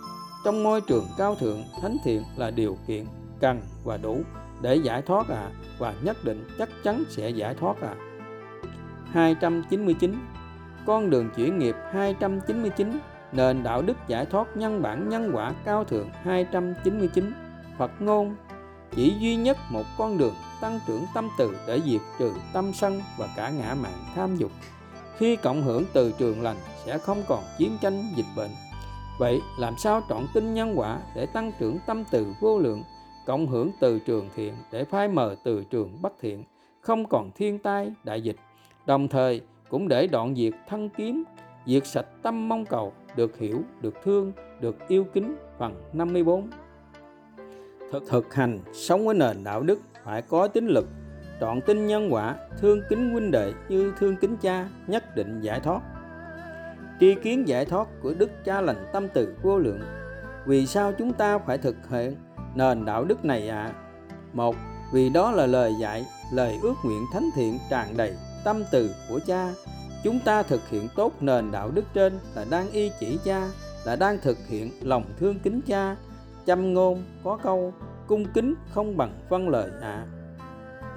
trong 0.46 0.64
môi 0.64 0.82
trường 0.82 1.06
cao 1.18 1.36
thượng, 1.36 1.64
thánh 1.82 1.98
thiện 2.04 2.24
là 2.38 2.52
điều 2.52 2.78
kiện, 2.88 3.06
cần 3.40 3.62
và 3.84 3.98
đủ 3.98 4.22
để 4.62 4.76
giải 4.76 5.02
thoát 5.02 5.28
à 5.30 5.50
và 5.78 5.94
nhất 6.02 6.18
định 6.24 6.48
chắc 6.58 6.70
chắn 6.84 7.04
sẽ 7.10 7.30
giải 7.30 7.56
thoát 7.56 7.82
à. 7.82 7.96
299 9.12 10.16
con 10.86 11.10
đường 11.10 11.30
chuyển 11.36 11.60
nghiệp 11.60 11.76
299 11.94 13.00
nền 13.32 13.64
đạo 13.64 13.82
đức 13.82 13.98
giải 14.08 14.26
thoát 14.26 14.58
nhân 14.58 14.82
bản 14.82 15.10
nhân 15.10 15.32
quả 15.34 15.54
cao 15.66 15.84
thượng 15.84 16.10
299 16.24 17.32
Phật 17.78 17.92
ngôn 18.00 18.36
chỉ 18.96 19.14
duy 19.20 19.36
nhất 19.36 19.58
một 19.70 19.84
con 19.98 20.18
đường 20.18 20.34
tăng 20.62 20.80
trưởng 20.88 21.06
tâm 21.14 21.30
từ 21.38 21.58
để 21.68 21.82
diệt 21.86 22.02
trừ 22.20 22.34
tâm 22.54 22.74
sân 22.74 23.02
và 23.18 23.28
cả 23.36 23.50
ngã 23.50 23.76
mạn 23.76 23.94
tham 24.16 24.36
dục. 24.36 24.52
Khi 25.18 25.36
cộng 25.36 25.64
hưởng 25.64 25.86
từ 25.94 26.12
trường 26.12 26.42
lành, 26.42 26.58
sẽ 26.86 26.98
không 26.98 27.24
còn 27.28 27.44
chiến 27.58 27.78
tranh, 27.82 28.04
dịch 28.16 28.26
bệnh 28.36 28.52
vậy 29.20 29.42
làm 29.60 29.78
sao 29.78 30.02
trọn 30.10 30.28
tin 30.34 30.54
nhân 30.54 30.74
quả 30.76 31.00
để 31.16 31.26
tăng 31.26 31.52
trưởng 31.60 31.78
tâm 31.88 32.04
từ 32.12 32.28
vô 32.40 32.60
lượng 32.60 32.84
cộng 33.26 33.48
hưởng 33.48 33.72
từ 33.80 34.00
trường 34.00 34.30
thiện 34.36 34.54
để 34.72 34.84
phai 34.84 35.08
mờ 35.08 35.36
từ 35.44 35.64
trường 35.64 36.02
bất 36.02 36.14
thiện 36.22 36.44
không 36.82 37.06
còn 37.06 37.32
thiên 37.36 37.60
tai 37.60 37.94
đại 38.04 38.22
dịch? 38.22 38.36
Đồng 38.86 39.08
thời 39.08 39.42
cũng 39.70 39.88
để 39.88 40.08
đoạn 40.08 40.36
diệt 40.36 40.54
thân 40.68 40.90
kiếm 40.90 41.24
diệt 41.66 41.88
sạch 41.88 42.06
tâm 42.22 42.50
mong 42.50 42.66
cầu 42.66 42.94
được 43.16 43.38
hiểu 43.38 43.62
được 43.82 43.94
thương 44.04 44.32
được 44.62 44.88
yêu 44.88 45.06
kính 45.14 45.36
phần 45.58 45.82
54 45.94 46.50
thực, 47.94 48.08
thực 48.08 48.34
hành 48.34 48.60
sống 48.74 49.06
với 49.06 49.16
nền 49.16 49.44
đạo 49.44 49.62
đức 49.62 49.80
phải 50.04 50.22
có 50.22 50.48
tính 50.48 50.68
lực. 50.68 50.88
Trọn 51.40 51.62
tin 51.62 51.88
nhân 51.88 52.14
quả 52.14 52.36
thương 52.60 52.82
kính 52.90 53.12
huynh 53.12 53.32
đệ 53.32 53.54
như 53.70 53.94
thương 53.98 54.16
kính 54.16 54.38
cha 54.38 54.70
nhất 54.88 55.16
định 55.16 55.42
giải 55.42 55.60
thoát 55.60 55.82
tri 57.00 57.16
kiến 57.16 57.48
giải 57.48 57.66
thoát 57.66 57.88
của 58.02 58.14
đức 58.18 58.30
cha 58.46 58.62
lành 58.62 58.86
tâm 58.94 59.08
từ 59.14 59.36
vô 59.42 59.58
lượng 59.58 59.82
vì 60.46 60.68
sao 60.68 60.94
chúng 60.98 61.14
ta 61.14 61.38
phải 61.38 61.58
thực 61.58 61.76
hiện 61.90 62.16
nền 62.56 62.86
đạo 62.86 63.06
đức 63.06 63.26
này 63.26 63.50
ạ 63.50 63.64
à? 63.64 63.74
một, 64.34 64.56
vì 64.94 65.10
đó 65.10 65.32
là 65.32 65.46
lời 65.46 65.74
dạy, 65.80 66.06
lời 66.34 66.60
ước 66.62 66.74
nguyện 66.84 67.06
thánh 67.14 67.30
thiện 67.36 67.60
tràn 67.70 67.98
đầy 67.98 68.14
tâm 68.44 68.64
từ 68.72 68.90
của 69.10 69.20
cha 69.28 69.54
chúng 70.04 70.20
ta 70.20 70.44
thực 70.44 70.70
hiện 70.70 70.88
tốt 70.96 71.14
nền 71.22 71.52
đạo 71.52 71.72
đức 71.72 71.86
trên 71.94 72.20
là 72.36 72.46
đang 72.50 72.72
y 72.72 72.92
chỉ 73.00 73.20
cha, 73.24 73.50
là 73.86 73.96
đang 73.96 74.18
thực 74.22 74.38
hiện 74.48 74.72
lòng 74.82 75.04
thương 75.20 75.40
kính 75.40 75.62
cha 75.68 75.96
chăm 76.46 76.74
ngôn 76.74 77.04
có 77.24 77.38
câu, 77.44 77.74
cung 78.08 78.26
kính 78.34 78.56
không 78.70 78.98
bằng 78.98 79.20
văn 79.30 79.50
lời 79.50 79.70
ạ 79.82 79.88
à. 79.88 80.08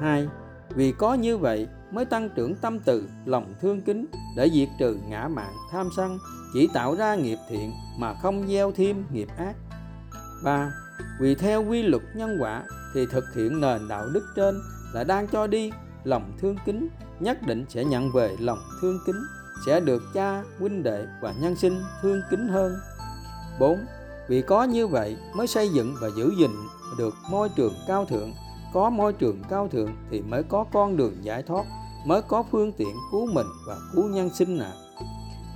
hai, 0.00 0.28
vì 0.68 0.92
có 0.92 1.14
như 1.14 1.38
vậy 1.38 1.68
mới 1.90 2.04
tăng 2.04 2.28
trưởng 2.28 2.54
tâm 2.54 2.78
từ, 2.78 3.08
lòng 3.24 3.54
thương 3.60 3.80
kính, 3.80 4.06
để 4.36 4.50
diệt 4.54 4.68
trừ 4.78 4.98
ngã 5.08 5.28
mạn 5.28 5.52
tham 5.70 5.88
sân, 5.96 6.18
chỉ 6.52 6.68
tạo 6.74 6.96
ra 6.96 7.14
nghiệp 7.14 7.38
thiện 7.48 7.72
mà 7.98 8.14
không 8.22 8.48
gieo 8.48 8.72
thêm 8.72 9.04
nghiệp 9.12 9.28
ác 9.38 9.54
3. 10.44 10.72
vì 11.20 11.34
theo 11.34 11.64
quy 11.64 11.82
luật 11.82 12.02
nhân 12.14 12.36
quả 12.40 12.62
thì 12.94 13.06
thực 13.10 13.24
hiện 13.34 13.60
nền 13.60 13.88
đạo 13.88 14.08
đức 14.12 14.26
trên 14.36 14.54
là 14.92 15.04
đang 15.04 15.28
cho 15.28 15.46
đi 15.46 15.70
lòng 16.04 16.32
thương 16.40 16.56
kính, 16.66 16.88
nhất 17.20 17.38
định 17.46 17.64
sẽ 17.68 17.84
nhận 17.84 18.12
về 18.12 18.36
lòng 18.40 18.58
thương 18.80 18.98
kính, 19.06 19.22
sẽ 19.66 19.80
được 19.80 20.02
cha, 20.14 20.42
huynh 20.58 20.82
đệ 20.82 21.06
và 21.20 21.34
nhân 21.40 21.56
sinh 21.56 21.82
thương 22.02 22.22
kính 22.30 22.48
hơn 22.48 22.76
4. 23.60 23.86
Vì 24.28 24.42
có 24.42 24.64
như 24.64 24.86
vậy 24.86 25.16
mới 25.34 25.46
xây 25.46 25.68
dựng 25.68 25.94
và 26.00 26.08
giữ 26.16 26.32
gìn 26.38 26.50
được 26.98 27.14
môi 27.30 27.48
trường 27.48 27.74
cao 27.86 28.04
thượng 28.04 28.32
có 28.76 28.90
môi 28.90 29.12
trường 29.12 29.42
cao 29.48 29.68
thượng 29.68 29.90
thì 30.10 30.20
mới 30.20 30.42
có 30.42 30.64
con 30.72 30.96
đường 30.96 31.24
giải 31.24 31.42
thoát, 31.42 31.64
mới 32.06 32.22
có 32.22 32.44
phương 32.50 32.72
tiện 32.72 32.96
cứu 33.12 33.26
mình 33.32 33.46
và 33.66 33.76
cứu 33.92 34.04
nhân 34.08 34.30
sinh 34.34 34.58
ạ 34.58 34.72
à. 34.96 35.04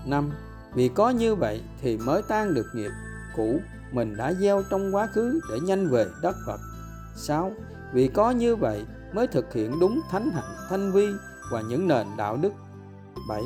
năm, 0.07 0.31
vì 0.75 0.89
có 0.89 1.11
như 1.11 1.35
vậy 1.35 1.63
thì 1.83 1.97
mới 1.97 2.23
tan 2.29 2.55
được 2.55 2.67
nghiệp 2.75 2.91
cũ 3.37 3.61
mình 3.93 4.17
đã 4.17 4.33
gieo 4.33 4.63
trong 4.71 4.95
quá 4.95 5.07
khứ 5.07 5.41
để 5.51 5.61
nhanh 5.61 5.89
về 5.89 6.07
đất 6.23 6.37
Phật 6.47 6.61
6. 7.17 7.53
Vì 7.93 8.09
có 8.09 8.31
như 8.31 8.57
vậy 8.57 8.85
mới 9.13 9.27
thực 9.27 9.53
hiện 9.53 9.81
đúng 9.81 10.01
thánh 10.11 10.31
hạnh, 10.31 10.57
thanh 10.71 10.93
vi 10.93 11.09
và 11.53 11.61
những 11.61 11.89
nền 11.89 12.07
đạo 12.17 12.37
đức 12.37 12.53
7. 13.29 13.43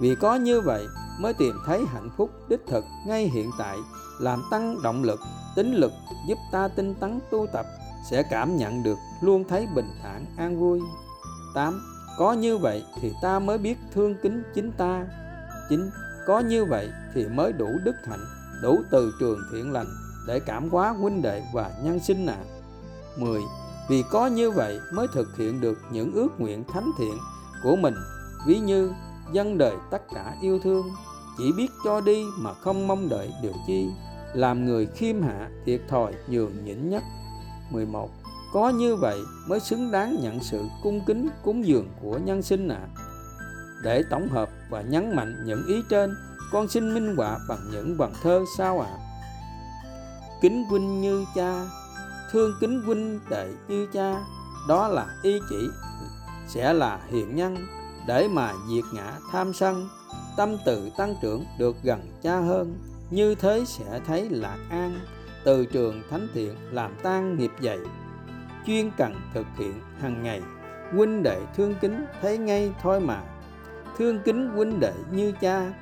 Vì 0.00 0.14
có 0.14 0.36
như 0.36 0.60
vậy 0.60 0.86
mới 1.20 1.34
tìm 1.34 1.54
thấy 1.66 1.84
hạnh 1.86 2.10
phúc 2.16 2.30
đích 2.48 2.66
thực 2.66 2.84
ngay 3.06 3.28
hiện 3.28 3.50
tại, 3.58 3.76
làm 4.20 4.42
tăng 4.50 4.82
động 4.82 5.02
lực, 5.02 5.20
tính 5.56 5.74
lực 5.74 5.92
giúp 6.28 6.38
ta 6.52 6.68
tinh 6.68 6.94
tấn 7.00 7.20
tu 7.30 7.46
tập 7.52 7.66
sẽ 8.10 8.22
cảm 8.22 8.56
nhận 8.56 8.82
được, 8.82 8.98
luôn 9.20 9.44
thấy 9.48 9.66
bình 9.74 9.90
thản, 10.02 10.26
an 10.36 10.60
vui 10.60 10.80
8. 11.54 11.80
Có 12.18 12.32
như 12.32 12.58
vậy 12.58 12.84
thì 13.00 13.12
ta 13.22 13.38
mới 13.38 13.58
biết 13.58 13.78
thương 13.94 14.14
kính 14.22 14.42
chính 14.54 14.72
ta 14.72 15.06
9. 15.68 15.90
Có 16.26 16.40
như 16.40 16.64
vậy 16.64 16.90
thì 17.14 17.26
mới 17.26 17.52
đủ 17.52 17.68
đức 17.84 17.94
hạnh, 18.04 18.24
đủ 18.62 18.78
từ 18.90 19.12
trường 19.20 19.38
thiện 19.52 19.72
lành 19.72 19.86
để 20.26 20.40
cảm 20.40 20.68
hóa 20.70 20.90
huynh 20.90 21.22
đệ 21.22 21.42
và 21.54 21.70
nhân 21.84 21.98
sinh 22.00 22.26
ạ. 22.26 22.36
À. 22.38 22.48
10. 23.18 23.40
Vì 23.88 24.04
có 24.10 24.26
như 24.26 24.50
vậy 24.50 24.80
mới 24.92 25.06
thực 25.14 25.36
hiện 25.36 25.60
được 25.60 25.78
những 25.90 26.12
ước 26.12 26.40
nguyện 26.40 26.64
thánh 26.72 26.90
thiện 26.98 27.18
của 27.62 27.76
mình, 27.76 27.94
ví 28.46 28.58
như 28.58 28.92
dân 29.32 29.58
đời 29.58 29.74
tất 29.90 30.02
cả 30.14 30.36
yêu 30.42 30.58
thương, 30.58 30.86
chỉ 31.38 31.52
biết 31.56 31.68
cho 31.84 32.00
đi 32.00 32.24
mà 32.38 32.54
không 32.54 32.86
mong 32.86 33.08
đợi 33.08 33.32
điều 33.42 33.52
chi 33.66 33.88
làm 34.34 34.66
người 34.66 34.86
khiêm 34.86 35.22
hạ, 35.22 35.50
thiệt 35.66 35.80
thòi 35.88 36.12
nhường 36.28 36.64
nhịn 36.64 36.90
nhất 36.90 37.02
11 37.70 38.10
có 38.52 38.68
như 38.68 38.96
vậy 38.96 39.18
mới 39.48 39.60
xứng 39.60 39.90
đáng 39.90 40.16
nhận 40.22 40.40
sự 40.42 40.64
cung 40.82 41.00
kính, 41.06 41.28
cúng 41.44 41.66
dường 41.66 41.88
của 42.02 42.18
nhân 42.18 42.42
sinh 42.42 42.68
ạ 42.68 42.80
à. 42.80 42.88
để 43.82 44.02
tổng 44.10 44.28
hợp 44.28 44.48
và 44.70 44.82
nhấn 44.82 45.16
mạnh 45.16 45.44
những 45.46 45.66
ý 45.66 45.82
trên, 45.90 46.14
con 46.52 46.68
xin 46.68 46.94
minh 46.94 47.16
họa 47.16 47.38
bằng 47.48 47.58
những 47.72 47.96
vần 47.96 48.12
thơ 48.22 48.44
sao 48.56 48.80
ạ 48.80 48.88
à. 48.90 48.98
kính 50.42 50.64
huynh 50.64 51.00
như 51.00 51.24
cha, 51.34 51.64
thương 52.32 52.52
kính 52.60 52.82
huynh 52.86 53.20
đệ 53.30 53.48
như 53.68 53.86
cha, 53.92 54.20
đó 54.68 54.88
là 54.88 55.06
ý 55.22 55.40
chỉ, 55.50 55.68
sẽ 56.48 56.72
là 56.72 57.00
hiện 57.08 57.36
nhân, 57.36 57.56
để 58.06 58.28
mà 58.28 58.52
diệt 58.70 58.84
ngã 58.92 59.18
tham 59.32 59.52
sân 59.54 59.88
tâm 60.36 60.56
từ 60.66 60.90
tăng 60.96 61.14
trưởng 61.22 61.44
được 61.58 61.76
gần 61.82 62.00
cha 62.22 62.40
hơn, 62.40 62.78
như 63.10 63.34
thế 63.34 63.64
sẽ 63.66 64.00
thấy 64.06 64.28
lạc 64.30 64.58
an 64.70 65.00
từ 65.48 65.66
trường 65.66 66.02
thánh 66.10 66.28
thiện 66.34 66.54
làm 66.72 66.94
tan 67.02 67.38
nghiệp 67.38 67.50
dày 67.62 67.78
chuyên 68.66 68.90
cần 68.96 69.14
thực 69.34 69.46
hiện 69.58 69.74
hàng 70.00 70.22
ngày, 70.22 70.42
huynh 70.92 71.22
đệ 71.22 71.40
thương 71.56 71.74
kính 71.80 72.04
thấy 72.22 72.38
ngay 72.38 72.72
thôi 72.82 73.00
mà. 73.00 73.22
Thương 73.98 74.18
kính 74.24 74.48
huynh 74.48 74.80
đệ 74.80 74.92
như 75.12 75.32
cha, 75.40 75.72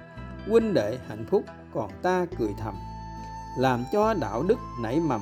huynh 0.48 0.74
đệ 0.74 0.98
hạnh 1.08 1.24
phúc 1.30 1.44
còn 1.74 1.90
ta 2.02 2.26
cười 2.38 2.48
thầm. 2.58 2.74
Làm 3.58 3.84
cho 3.92 4.14
đạo 4.14 4.42
đức 4.42 4.58
nảy 4.82 5.00
mầm, 5.00 5.20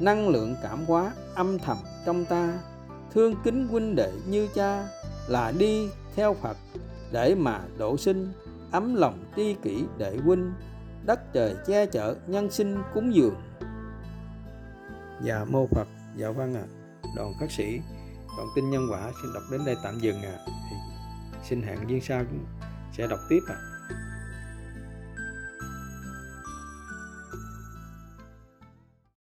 năng 0.00 0.28
lượng 0.28 0.54
cảm 0.62 0.84
hóa 0.84 1.12
âm 1.34 1.58
thầm 1.58 1.76
trong 2.06 2.24
ta. 2.24 2.58
Thương 3.14 3.34
kính 3.44 3.68
huynh 3.68 3.96
đệ 3.96 4.12
như 4.26 4.48
cha 4.54 4.88
là 5.28 5.52
đi 5.58 5.88
theo 6.16 6.34
phật 6.34 6.56
để 7.12 7.34
mà 7.34 7.60
độ 7.78 7.96
sinh, 7.96 8.32
ấm 8.72 8.94
lòng 8.94 9.24
tri 9.36 9.54
kỷ 9.54 9.84
đệ 9.98 10.16
huynh. 10.24 10.52
Đất 11.06 11.32
trời 11.32 11.54
che 11.66 11.86
chở 11.86 12.14
nhân 12.26 12.50
sinh 12.50 12.78
cúng 12.94 13.14
dường 13.14 13.34
dạ 15.24 15.44
mô 15.44 15.66
phật 15.66 15.88
dạ 16.16 16.30
vâng 16.30 16.54
ạ 16.54 16.64
à. 17.02 17.10
đoàn 17.16 17.32
khất 17.40 17.52
sĩ 17.52 17.80
đoạn 18.36 18.48
tin 18.56 18.70
nhân 18.70 18.86
quả 18.90 19.12
xin 19.22 19.32
đọc 19.34 19.42
đến 19.50 19.60
đây 19.66 19.76
tạm 19.82 19.98
dừng 19.98 20.22
à 20.22 20.38
thì 20.46 20.76
xin 21.48 21.62
hẹn 21.62 21.78
duyên 21.88 22.00
sau 22.00 22.24
sẽ 22.92 23.06
đọc 23.06 23.18
tiếp 23.28 23.40
ạ 23.48 23.54
à. 23.54 23.69